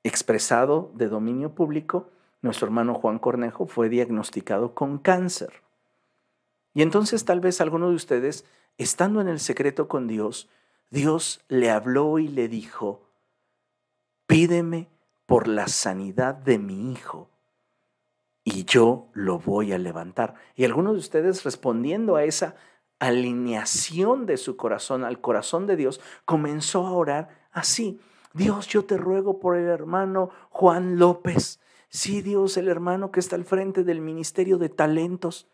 expresado 0.03 0.89
de 0.95 1.09
dominio 1.09 1.53
público, 1.53 2.09
nuestro 2.41 2.65
hermano 2.65 2.93
Juan 2.93 3.19
Cornejo 3.19 3.67
fue 3.67 3.89
diagnosticado 3.89 4.73
con 4.73 4.99
cáncer. 4.99 5.51
Y 6.73 6.81
entonces 6.81 7.25
tal 7.25 7.41
vez 7.41 7.59
alguno 7.59 7.89
de 7.89 7.95
ustedes, 7.95 8.45
estando 8.77 9.19
en 9.19 9.27
el 9.27 9.39
secreto 9.41 9.89
con 9.89 10.07
Dios, 10.07 10.47
Dios 10.91 11.43
le 11.49 11.69
habló 11.69 12.19
y 12.19 12.29
le 12.29 12.47
dijo, 12.47 13.01
pídeme 14.27 14.87
por 15.25 15.49
la 15.49 15.67
sanidad 15.67 16.35
de 16.35 16.57
mi 16.57 16.93
hijo 16.93 17.30
y 18.43 18.65
yo 18.65 19.09
lo 19.13 19.39
voy 19.39 19.73
a 19.73 19.77
levantar. 19.77 20.35
Y 20.55 20.65
algunos 20.65 20.93
de 20.93 20.99
ustedes 20.99 21.43
respondiendo 21.43 22.15
a 22.15 22.23
esa 22.23 22.55
alineación 22.99 24.25
de 24.25 24.37
su 24.37 24.57
corazón 24.57 25.03
al 25.03 25.21
corazón 25.21 25.67
de 25.67 25.75
Dios, 25.75 26.01
comenzó 26.25 26.85
a 26.85 26.93
orar 26.93 27.29
así. 27.51 27.99
Dios, 28.33 28.67
yo 28.67 28.85
te 28.85 28.97
ruego 28.97 29.39
por 29.39 29.57
el 29.57 29.67
hermano 29.67 30.29
Juan 30.49 30.97
López. 30.97 31.59
Sí, 31.89 32.21
Dios, 32.21 32.57
el 32.57 32.67
hermano 32.67 33.11
que 33.11 33.19
está 33.19 33.35
al 33.35 33.43
frente 33.43 33.83
del 33.83 34.01
Ministerio 34.01 34.57
de 34.57 34.69
Talentos. 34.69 35.49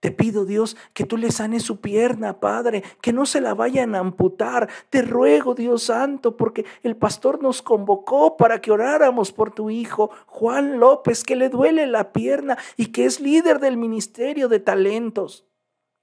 Te 0.00 0.10
pido, 0.10 0.46
Dios, 0.46 0.78
que 0.94 1.04
tú 1.04 1.18
le 1.18 1.30
sanes 1.30 1.62
su 1.62 1.82
pierna, 1.82 2.40
Padre, 2.40 2.82
que 3.02 3.12
no 3.12 3.26
se 3.26 3.42
la 3.42 3.52
vayan 3.52 3.94
a 3.94 3.98
amputar. 3.98 4.70
Te 4.88 5.02
ruego, 5.02 5.54
Dios 5.54 5.84
Santo, 5.84 6.38
porque 6.38 6.64
el 6.82 6.96
pastor 6.96 7.42
nos 7.42 7.60
convocó 7.60 8.38
para 8.38 8.62
que 8.62 8.72
oráramos 8.72 9.30
por 9.30 9.52
tu 9.52 9.68
hijo, 9.68 10.10
Juan 10.26 10.80
López, 10.80 11.22
que 11.22 11.36
le 11.36 11.50
duele 11.50 11.86
la 11.86 12.12
pierna 12.12 12.56
y 12.78 12.86
que 12.86 13.04
es 13.04 13.20
líder 13.20 13.60
del 13.60 13.76
ministerio 13.76 14.48
de 14.48 14.60
talentos. 14.60 15.46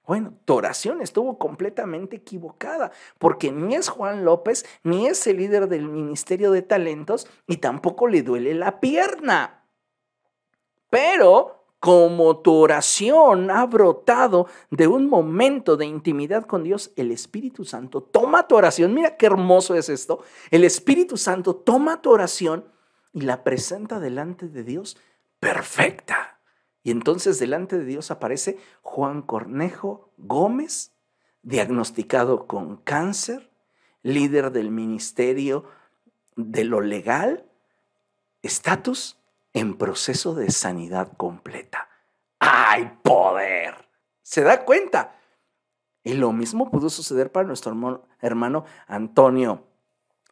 Bueno, 0.05 0.35
tu 0.45 0.53
oración 0.53 1.01
estuvo 1.01 1.39
completamente 1.39 2.17
equivocada, 2.17 2.91
porque 3.17 3.51
ni 3.51 3.75
es 3.75 3.89
Juan 3.89 4.23
López, 4.23 4.63
ni 4.83 5.07
es 5.07 5.25
el 5.25 5.37
líder 5.37 5.67
del 5.67 5.85
ministerio 5.85 6.51
de 6.51 6.61
talentos, 6.61 7.27
y 7.47 7.57
tampoco 7.57 8.07
le 8.07 8.21
duele 8.21 8.53
la 8.53 8.79
pierna. 8.79 9.65
Pero 10.89 11.56
como 11.79 12.39
tu 12.39 12.53
oración 12.53 13.51
ha 13.51 13.65
brotado 13.65 14.47
de 14.71 14.87
un 14.87 15.07
momento 15.07 15.77
de 15.77 15.85
intimidad 15.85 16.45
con 16.45 16.63
Dios, 16.63 16.91
el 16.95 17.11
Espíritu 17.11 17.65
Santo 17.65 18.01
toma 18.01 18.47
tu 18.47 18.55
oración. 18.55 18.93
Mira 18.93 19.15
qué 19.15 19.27
hermoso 19.27 19.75
es 19.75 19.89
esto. 19.89 20.23
El 20.49 20.63
Espíritu 20.63 21.17
Santo 21.17 21.55
toma 21.55 22.01
tu 22.01 22.11
oración 22.11 22.65
y 23.13 23.21
la 23.21 23.43
presenta 23.43 23.99
delante 23.99 24.47
de 24.47 24.63
Dios 24.63 24.97
perfecta. 25.39 26.39
Y 26.83 26.91
entonces 26.91 27.37
delante 27.37 27.77
de 27.77 27.85
Dios 27.85 28.11
aparece 28.11 28.57
Juan 28.81 29.21
Cornejo 29.21 30.11
Gómez, 30.17 30.93
diagnosticado 31.43 32.47
con 32.47 32.77
cáncer, 32.77 33.51
líder 34.01 34.51
del 34.51 34.71
ministerio 34.71 35.65
de 36.35 36.63
lo 36.63 36.81
legal, 36.81 37.45
estatus 38.41 39.17
en 39.59 39.75
proceso 39.75 40.35
de 40.35 40.51
sanidad 40.51 41.11
completa. 41.17 41.89
¡Hay 42.39 42.91
poder! 43.01 43.89
¿Se 44.21 44.43
da 44.43 44.63
cuenta? 44.65 45.15
Y 46.03 46.13
lo 46.13 46.31
mismo 46.31 46.69
pudo 46.69 46.91
suceder 46.91 47.31
para 47.31 47.47
nuestro 47.47 48.05
hermano 48.21 48.65
Antonio 48.85 49.63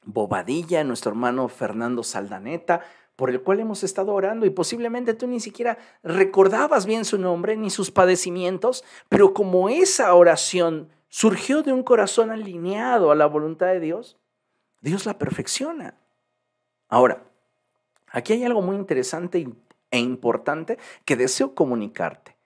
Bobadilla, 0.04 0.84
nuestro 0.84 1.12
hermano 1.12 1.48
Fernando 1.48 2.04
Saldaneta, 2.04 2.82
por 3.16 3.32
el 3.32 3.42
cual 3.42 3.62
hemos 3.62 3.84
estado 3.84 4.14
orando 4.14 4.46
y 4.46 4.52
posiblemente 4.52 5.16
tú 5.16 5.26
ni 5.26 5.40
siquiera 5.40 5.80
recordabas 6.04 6.86
bien 6.86 7.04
su 7.04 7.18
nombre 7.18 7.58
ni 7.58 7.72
sus 7.72 7.90
padecimientos, 7.90 8.84
pero 9.10 9.34
como 9.34 9.70
esa 9.70 10.14
oración 10.14 10.90
surgió 11.10 11.64
de 11.64 11.74
un 11.74 11.82
corazón 11.82 12.30
alineado 12.30 13.10
a 13.10 13.16
la 13.16 13.26
voluntad 13.26 13.68
de 13.68 13.80
Dios, 13.80 14.20
Dios 14.82 15.08
la 15.08 15.18
perfecciona. 15.18 15.98
Ahora, 16.90 17.24
Aquí 18.16 18.32
hay 18.32 18.46
algo 18.46 18.62
muy 18.62 18.78
interesante 18.78 19.46
e 19.92 20.00
importante 20.00 20.78
que 21.04 21.18
deseo 21.18 21.54
comunicarte. 21.54 22.38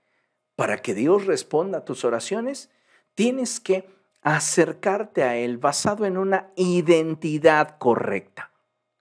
Para 0.55 0.81
que 0.81 0.95
Dios 0.95 1.27
responda 1.27 1.77
a 1.77 1.85
tus 1.85 2.03
oraciones, 2.05 2.71
tienes 3.13 3.59
que 3.59 3.87
acercarte 4.23 5.21
a 5.21 5.35
Él 5.35 5.59
basado 5.59 6.07
en 6.07 6.17
una 6.17 6.47
identidad 6.55 7.77
correcta. 7.77 8.49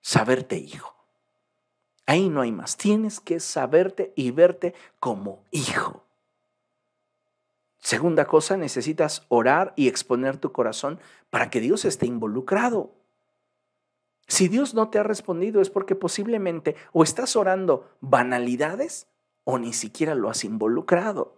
Saberte 0.03 0.59
hijo. 0.59 0.95
Ahí 2.05 2.29
no 2.29 2.43
hay 2.43 2.53
más. 2.53 2.77
Tienes 2.77 3.19
que 3.19 3.41
saberte 3.41 4.13
y 4.15 4.31
verte 4.31 4.75
como 5.01 5.43
hijo. 5.51 6.05
Segunda 7.79 8.27
cosa, 8.27 8.59
necesitas 8.59 9.25
orar 9.29 9.73
y 9.75 9.89
exponer 9.89 10.37
tu 10.37 10.53
corazón 10.53 11.01
para 11.31 11.49
que 11.49 11.61
Dios 11.63 11.87
esté 11.87 12.05
involucrado. 12.05 12.93
Si 14.29 14.49
Dios 14.49 14.75
no 14.75 14.91
te 14.91 14.99
ha 14.99 15.03
respondido 15.03 15.63
es 15.63 15.71
porque 15.71 15.95
posiblemente 15.95 16.77
o 16.93 17.03
estás 17.03 17.35
orando 17.35 17.91
banalidades 18.01 19.07
o 19.45 19.59
ni 19.59 19.73
siquiera 19.73 20.15
lo 20.15 20.29
has 20.29 20.45
involucrado. 20.45 21.35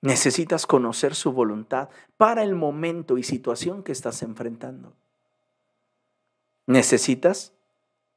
Necesitas 0.00 0.66
conocer 0.66 1.14
su 1.14 1.32
voluntad 1.32 1.88
para 2.16 2.42
el 2.42 2.56
momento 2.56 3.18
y 3.18 3.22
situación 3.22 3.84
que 3.84 3.92
estás 3.92 4.22
enfrentando. 4.22 4.94
Necesitas 6.66 7.52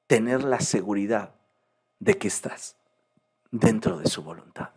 tener 0.08 0.44
la 0.44 0.60
seguridad 0.60 1.36
de 2.00 2.18
que 2.18 2.28
estás 2.28 2.76
dentro 3.52 4.00
de 4.00 4.10
su 4.10 4.24
voluntad. 4.24 4.72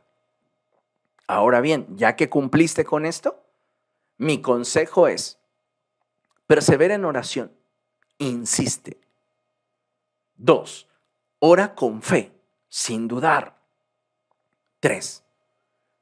Ahora 1.26 1.62
bien, 1.62 1.86
ya 1.96 2.14
que 2.14 2.28
cumpliste 2.28 2.84
con 2.84 3.06
esto, 3.06 3.42
mi 4.18 4.42
consejo 4.42 5.09
es, 5.09 5.38
persevera 6.46 6.94
en 6.94 7.06
oración, 7.06 7.52
insiste. 8.19 9.01
Dos, 10.36 10.89
ora 11.39 11.74
con 11.74 12.03
fe, 12.03 12.32
sin 12.69 13.09
dudar. 13.09 13.59
Tres, 14.81 15.24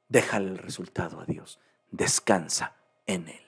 déjale 0.09 0.49
el 0.49 0.57
resultado 0.57 1.19
a 1.19 1.25
Dios, 1.25 1.59
descansa 1.91 2.75
en 3.05 3.29
Él. 3.29 3.41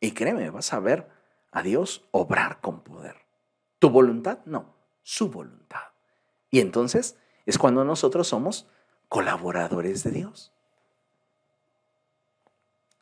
Y 0.00 0.12
créeme, 0.12 0.50
vas 0.50 0.72
a 0.72 0.80
ver 0.80 1.08
a 1.52 1.62
Dios 1.62 2.04
obrar 2.10 2.60
con 2.60 2.80
poder. 2.80 3.16
¿Tu 3.78 3.90
voluntad? 3.90 4.40
No, 4.44 4.74
su 5.02 5.30
voluntad. 5.30 5.80
Y 6.50 6.60
entonces 6.60 7.16
es 7.46 7.58
cuando 7.58 7.84
nosotros 7.84 8.28
somos 8.28 8.66
colaboradores 9.08 10.04
de 10.04 10.10
Dios. 10.10 10.52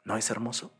¿No 0.05 0.17
es 0.17 0.31
hermoso? 0.31 0.73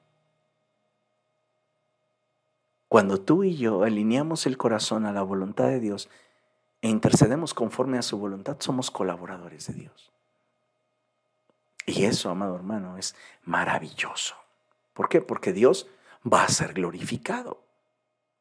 Cuando 2.89 3.21
tú 3.21 3.45
y 3.45 3.57
yo 3.57 3.83
alineamos 3.83 4.47
el 4.47 4.57
corazón 4.57 5.05
a 5.05 5.13
la 5.13 5.23
voluntad 5.23 5.67
de 5.67 5.81
Dios 5.81 6.09
e 6.81 6.89
intercedemos 6.89 7.53
conforme 7.53 7.99
a 7.99 8.03
su 8.03 8.19
voluntad, 8.19 8.57
somos 8.61 8.91
colaboradores 8.91 9.67
de 9.67 9.75
Dios. 9.75 10.11
Y 11.87 12.05
eso, 12.05 12.31
amado 12.31 12.55
hermano, 12.55 12.99
es 12.99 13.15
maravilloso. 13.45 14.37
¿Por 14.95 15.09
qué? 15.09 15.21
Porque 15.21 15.53
Dios 15.53 15.87
va 16.31 16.45
a 16.45 16.49
ser 16.49 16.75
glorificado. 16.75 17.63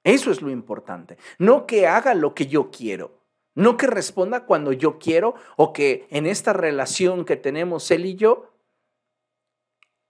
Eso 0.03 0.32
es 0.32 0.41
lo 0.41 0.49
importante. 0.49 1.18
No 1.38 1.65
que 1.65 1.88
haga 1.88 2.14
lo 2.14 2.34
que 2.34 2.48
yo 2.48 2.72
quiero, 2.72 3.11
no 3.56 3.76
que 3.76 3.88
responda 3.88 4.45
cuando 4.45 4.72
yo 4.72 4.99
quiero 4.99 5.36
o 5.56 5.74
que 5.74 6.07
en 6.10 6.26
esta 6.26 6.53
relación 6.53 7.26
que 7.26 7.36
tenemos 7.36 7.90
él 7.91 8.06
y 8.06 8.15
yo, 8.15 8.52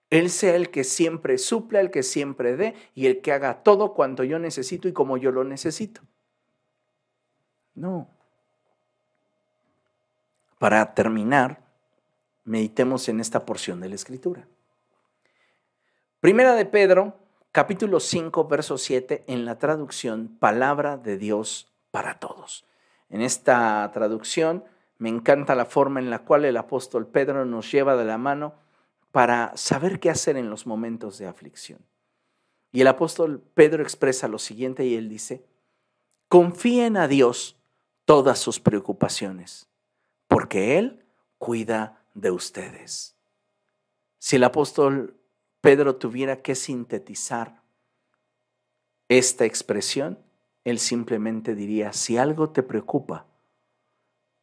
él 0.10 0.30
sea 0.30 0.56
el 0.56 0.70
que 0.70 0.84
siempre 0.84 1.38
supla, 1.38 1.82
el 1.82 1.92
que 1.92 2.04
siempre 2.04 2.56
dé 2.56 2.76
y 2.96 3.08
el 3.08 3.22
que 3.22 3.34
haga 3.34 3.64
todo 3.64 3.94
cuanto 3.94 4.24
yo 4.24 4.40
necesito 4.40 4.88
y 4.88 4.94
como 4.94 5.18
yo 5.18 5.32
lo 5.32 5.44
necesito. 5.44 6.02
No. 7.76 8.08
Para 10.60 10.94
terminar, 10.94 11.62
meditemos 12.46 13.10
en 13.10 13.20
esta 13.20 13.46
porción 13.46 13.82
de 13.82 13.90
la 13.90 13.96
Escritura. 13.96 14.48
Primera 16.22 16.56
de 16.56 16.66
Pedro, 16.66 17.16
capítulo 17.52 18.00
5, 18.00 18.48
verso 18.48 18.78
7, 18.78 19.26
en 19.28 19.46
la 19.46 19.60
traducción 19.60 20.38
Palabra 20.40 20.98
de 20.98 21.18
Dios 21.18 21.72
para 21.92 22.20
todos. 22.20 22.66
En 23.10 23.22
esta 23.22 23.90
traducción 23.94 24.64
me 24.98 25.10
encanta 25.10 25.54
la 25.54 25.66
forma 25.66 26.00
en 26.00 26.10
la 26.10 26.20
cual 26.20 26.46
el 26.46 26.58
apóstol 26.58 27.06
Pedro 27.08 27.46
nos 27.46 27.72
lleva 27.72 27.96
de 27.96 28.06
la 28.06 28.18
mano 28.18 28.56
para 29.12 29.56
saber 29.56 30.00
qué 30.00 30.10
hacer 30.10 30.38
en 30.38 30.50
los 30.50 30.66
momentos 30.66 31.18
de 31.18 31.28
aflicción. 31.28 31.80
Y 32.72 32.82
el 32.82 32.88
apóstol 32.88 33.42
Pedro 33.54 33.84
expresa 33.84 34.28
lo 34.28 34.40
siguiente 34.40 34.86
y 34.86 34.96
él 34.96 35.10
dice, 35.10 35.44
confíen 36.28 36.98
a 36.98 37.08
Dios 37.08 37.58
todas 38.06 38.40
sus 38.40 38.60
preocupaciones, 38.60 39.68
porque 40.28 40.78
Él 40.78 41.06
cuida 41.38 42.02
de 42.14 42.32
ustedes. 42.32 43.16
Si 44.18 44.38
el 44.38 44.44
apóstol 44.44 45.18
Pedro 45.62 45.98
tuviera 45.98 46.42
que 46.42 46.56
sintetizar 46.56 47.62
esta 49.10 49.46
expresión, 49.46 50.20
él 50.64 50.80
simplemente 50.80 51.56
diría, 51.56 51.94
si 51.94 52.18
algo 52.18 52.50
te 52.50 52.64
preocupa, 52.64 53.26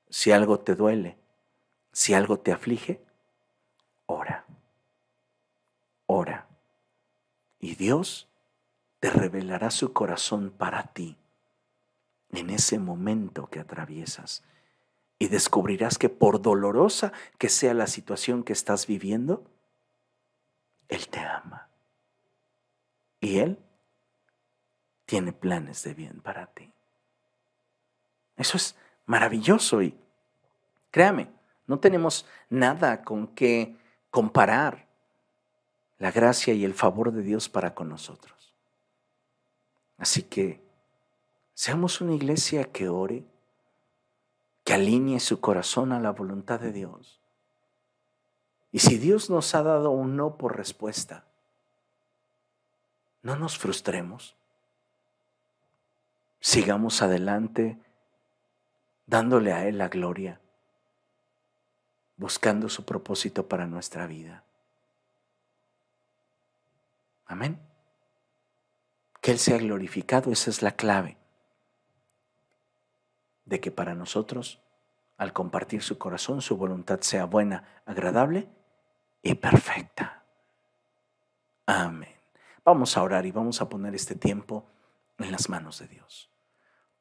si 0.08 0.32
algo 0.32 0.60
te 0.60 0.74
duele, 0.74 1.18
si 1.92 2.14
algo 2.14 2.38
te 2.38 2.52
aflige, 2.52 3.02
ora, 4.06 4.44
ora. 6.06 6.46
Y 7.64 7.76
Dios 7.76 8.28
te 9.00 9.08
revelará 9.08 9.70
su 9.70 9.94
corazón 9.94 10.50
para 10.50 10.82
ti 10.92 11.16
en 12.28 12.50
ese 12.50 12.78
momento 12.78 13.46
que 13.46 13.58
atraviesas. 13.58 14.44
Y 15.18 15.28
descubrirás 15.28 15.96
que 15.96 16.10
por 16.10 16.42
dolorosa 16.42 17.14
que 17.38 17.48
sea 17.48 17.72
la 17.72 17.86
situación 17.86 18.42
que 18.42 18.52
estás 18.52 18.86
viviendo, 18.86 19.44
él 20.88 21.08
te 21.08 21.20
ama. 21.20 21.70
Y 23.18 23.38
Él 23.38 23.58
tiene 25.06 25.32
planes 25.32 25.82
de 25.84 25.94
bien 25.94 26.20
para 26.20 26.44
ti. 26.48 26.70
Eso 28.36 28.58
es 28.58 28.76
maravilloso 29.06 29.80
y 29.80 29.96
créame, 30.90 31.30
no 31.66 31.78
tenemos 31.78 32.26
nada 32.50 33.02
con 33.02 33.26
que 33.28 33.74
comparar 34.10 34.83
la 36.04 36.10
gracia 36.10 36.52
y 36.52 36.66
el 36.66 36.74
favor 36.74 37.12
de 37.12 37.22
Dios 37.22 37.48
para 37.48 37.74
con 37.74 37.88
nosotros. 37.88 38.52
Así 39.96 40.22
que 40.22 40.60
seamos 41.54 42.02
una 42.02 42.12
iglesia 42.12 42.70
que 42.70 42.90
ore, 42.90 43.24
que 44.64 44.74
alinee 44.74 45.18
su 45.18 45.40
corazón 45.40 45.92
a 45.92 46.00
la 46.00 46.10
voluntad 46.10 46.60
de 46.60 46.72
Dios 46.72 47.22
y 48.70 48.80
si 48.80 48.98
Dios 48.98 49.30
nos 49.30 49.54
ha 49.54 49.62
dado 49.62 49.92
un 49.92 50.14
no 50.14 50.36
por 50.36 50.58
respuesta, 50.58 51.24
no 53.22 53.36
nos 53.36 53.56
frustremos. 53.56 54.36
Sigamos 56.38 57.00
adelante 57.00 57.78
dándole 59.06 59.54
a 59.54 59.66
Él 59.66 59.78
la 59.78 59.88
gloria, 59.88 60.38
buscando 62.18 62.68
su 62.68 62.84
propósito 62.84 63.48
para 63.48 63.66
nuestra 63.66 64.06
vida. 64.06 64.44
Amén. 67.26 67.60
Que 69.20 69.30
Él 69.32 69.38
sea 69.38 69.58
glorificado, 69.58 70.30
esa 70.32 70.50
es 70.50 70.62
la 70.62 70.72
clave 70.72 71.16
de 73.44 73.60
que 73.60 73.70
para 73.70 73.94
nosotros, 73.94 74.60
al 75.16 75.32
compartir 75.32 75.82
su 75.82 75.98
corazón, 75.98 76.40
su 76.42 76.56
voluntad 76.56 77.00
sea 77.00 77.24
buena, 77.24 77.82
agradable 77.86 78.48
y 79.22 79.34
perfecta. 79.34 80.22
Amén. 81.66 82.14
Vamos 82.64 82.96
a 82.96 83.02
orar 83.02 83.26
y 83.26 83.32
vamos 83.32 83.60
a 83.60 83.68
poner 83.68 83.94
este 83.94 84.14
tiempo 84.14 84.66
en 85.18 85.30
las 85.30 85.48
manos 85.48 85.78
de 85.78 85.88
Dios. 85.88 86.30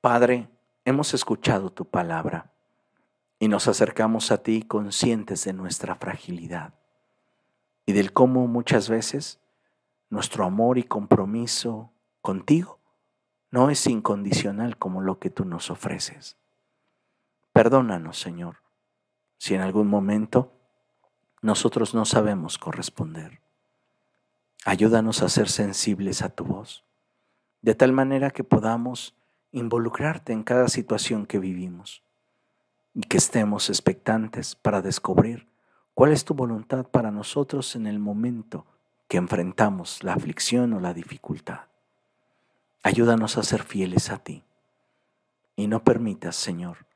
Padre, 0.02 0.50
hemos 0.86 1.14
escuchado 1.14 1.70
tu 1.70 1.86
palabra 1.86 2.52
y 3.40 3.48
nos 3.48 3.68
acercamos 3.68 4.32
a 4.32 4.44
ti 4.44 4.64
conscientes 4.64 5.46
de 5.46 5.54
nuestra 5.54 5.96
fragilidad 5.96 6.74
y 7.86 7.94
del 7.94 8.14
cómo 8.14 8.48
muchas 8.48 8.90
veces 8.90 9.40
nuestro 10.14 10.46
amor 10.46 10.78
y 10.78 10.84
compromiso 10.84 11.92
contigo 12.22 12.80
no 13.50 13.72
es 13.72 13.88
incondicional 13.88 14.78
como 14.78 15.02
lo 15.02 15.18
que 15.18 15.32
tú 15.32 15.44
nos 15.44 15.72
ofreces. 15.72 16.38
Perdónanos, 17.52 18.20
Señor, 18.20 18.58
si 19.40 19.56
en 19.56 19.62
algún 19.62 19.88
momento 19.88 20.54
nosotros 21.42 21.96
no 21.96 22.06
sabemos 22.06 22.60
corresponder. 22.60 23.42
Ayúdanos 24.66 25.24
a 25.24 25.30
ser 25.30 25.50
sensibles 25.50 26.22
a 26.22 26.30
tu 26.30 26.46
voz, 26.46 26.86
de 27.64 27.74
tal 27.74 27.92
manera 27.92 28.30
que 28.30 28.44
podamos 28.44 29.16
involucrarte 29.52 30.32
en 30.32 30.44
cada 30.44 30.68
situación 30.68 31.26
que 31.26 31.40
vivimos 31.40 32.04
y 32.94 33.02
que 33.02 33.18
estemos 33.18 33.68
expectantes 33.68 34.54
para 34.54 34.84
descubrir 34.84 35.50
cuál 35.96 36.12
es 36.12 36.24
tu 36.24 36.36
voluntad 36.36 36.86
para 36.86 37.10
nosotros 37.10 37.76
en 37.76 37.88
el 37.88 37.98
momento 37.98 38.68
que 39.14 39.20
enfrentamos 39.20 40.04
la 40.04 40.14
aflicción 40.14 40.74
o 40.74 40.80
la 40.80 40.92
dificultad. 40.92 41.66
Ayúdanos 42.82 43.38
a 43.38 43.44
ser 43.44 43.62
fieles 43.62 44.10
a 44.10 44.18
ti 44.18 44.44
y 45.56 45.68
no 45.68 45.84
permitas, 45.84 46.36
Señor, 46.36 46.88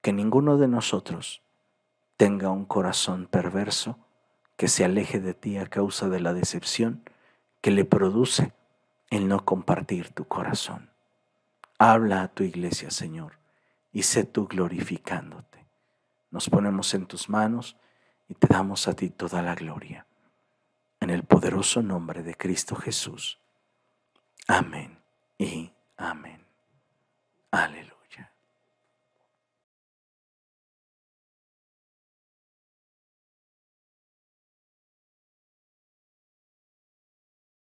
que 0.00 0.14
ninguno 0.14 0.56
de 0.56 0.66
nosotros 0.66 1.42
tenga 2.16 2.48
un 2.48 2.64
corazón 2.64 3.26
perverso 3.26 3.98
que 4.56 4.66
se 4.66 4.82
aleje 4.82 5.20
de 5.20 5.34
ti 5.34 5.58
a 5.58 5.66
causa 5.66 6.08
de 6.08 6.20
la 6.20 6.32
decepción 6.32 7.02
que 7.60 7.70
le 7.70 7.84
produce 7.84 8.54
el 9.10 9.28
no 9.28 9.44
compartir 9.44 10.08
tu 10.08 10.24
corazón. 10.24 10.88
Habla 11.78 12.22
a 12.22 12.28
tu 12.28 12.44
iglesia, 12.44 12.90
Señor, 12.90 13.34
y 13.92 14.04
sé 14.04 14.24
tú 14.24 14.48
glorificándote. 14.48 15.66
Nos 16.30 16.48
ponemos 16.48 16.94
en 16.94 17.04
tus 17.04 17.28
manos 17.28 17.76
y 18.26 18.32
te 18.32 18.46
damos 18.46 18.88
a 18.88 18.94
ti 18.94 19.10
toda 19.10 19.42
la 19.42 19.54
gloria. 19.54 20.07
En 21.08 21.14
el 21.14 21.24
poderoso 21.24 21.80
nombre 21.80 22.22
de 22.22 22.34
Cristo 22.34 22.76
Jesús. 22.76 23.38
Amén 24.46 24.98
y 25.38 25.72
amén. 25.96 26.44
Aleluya. 27.50 27.97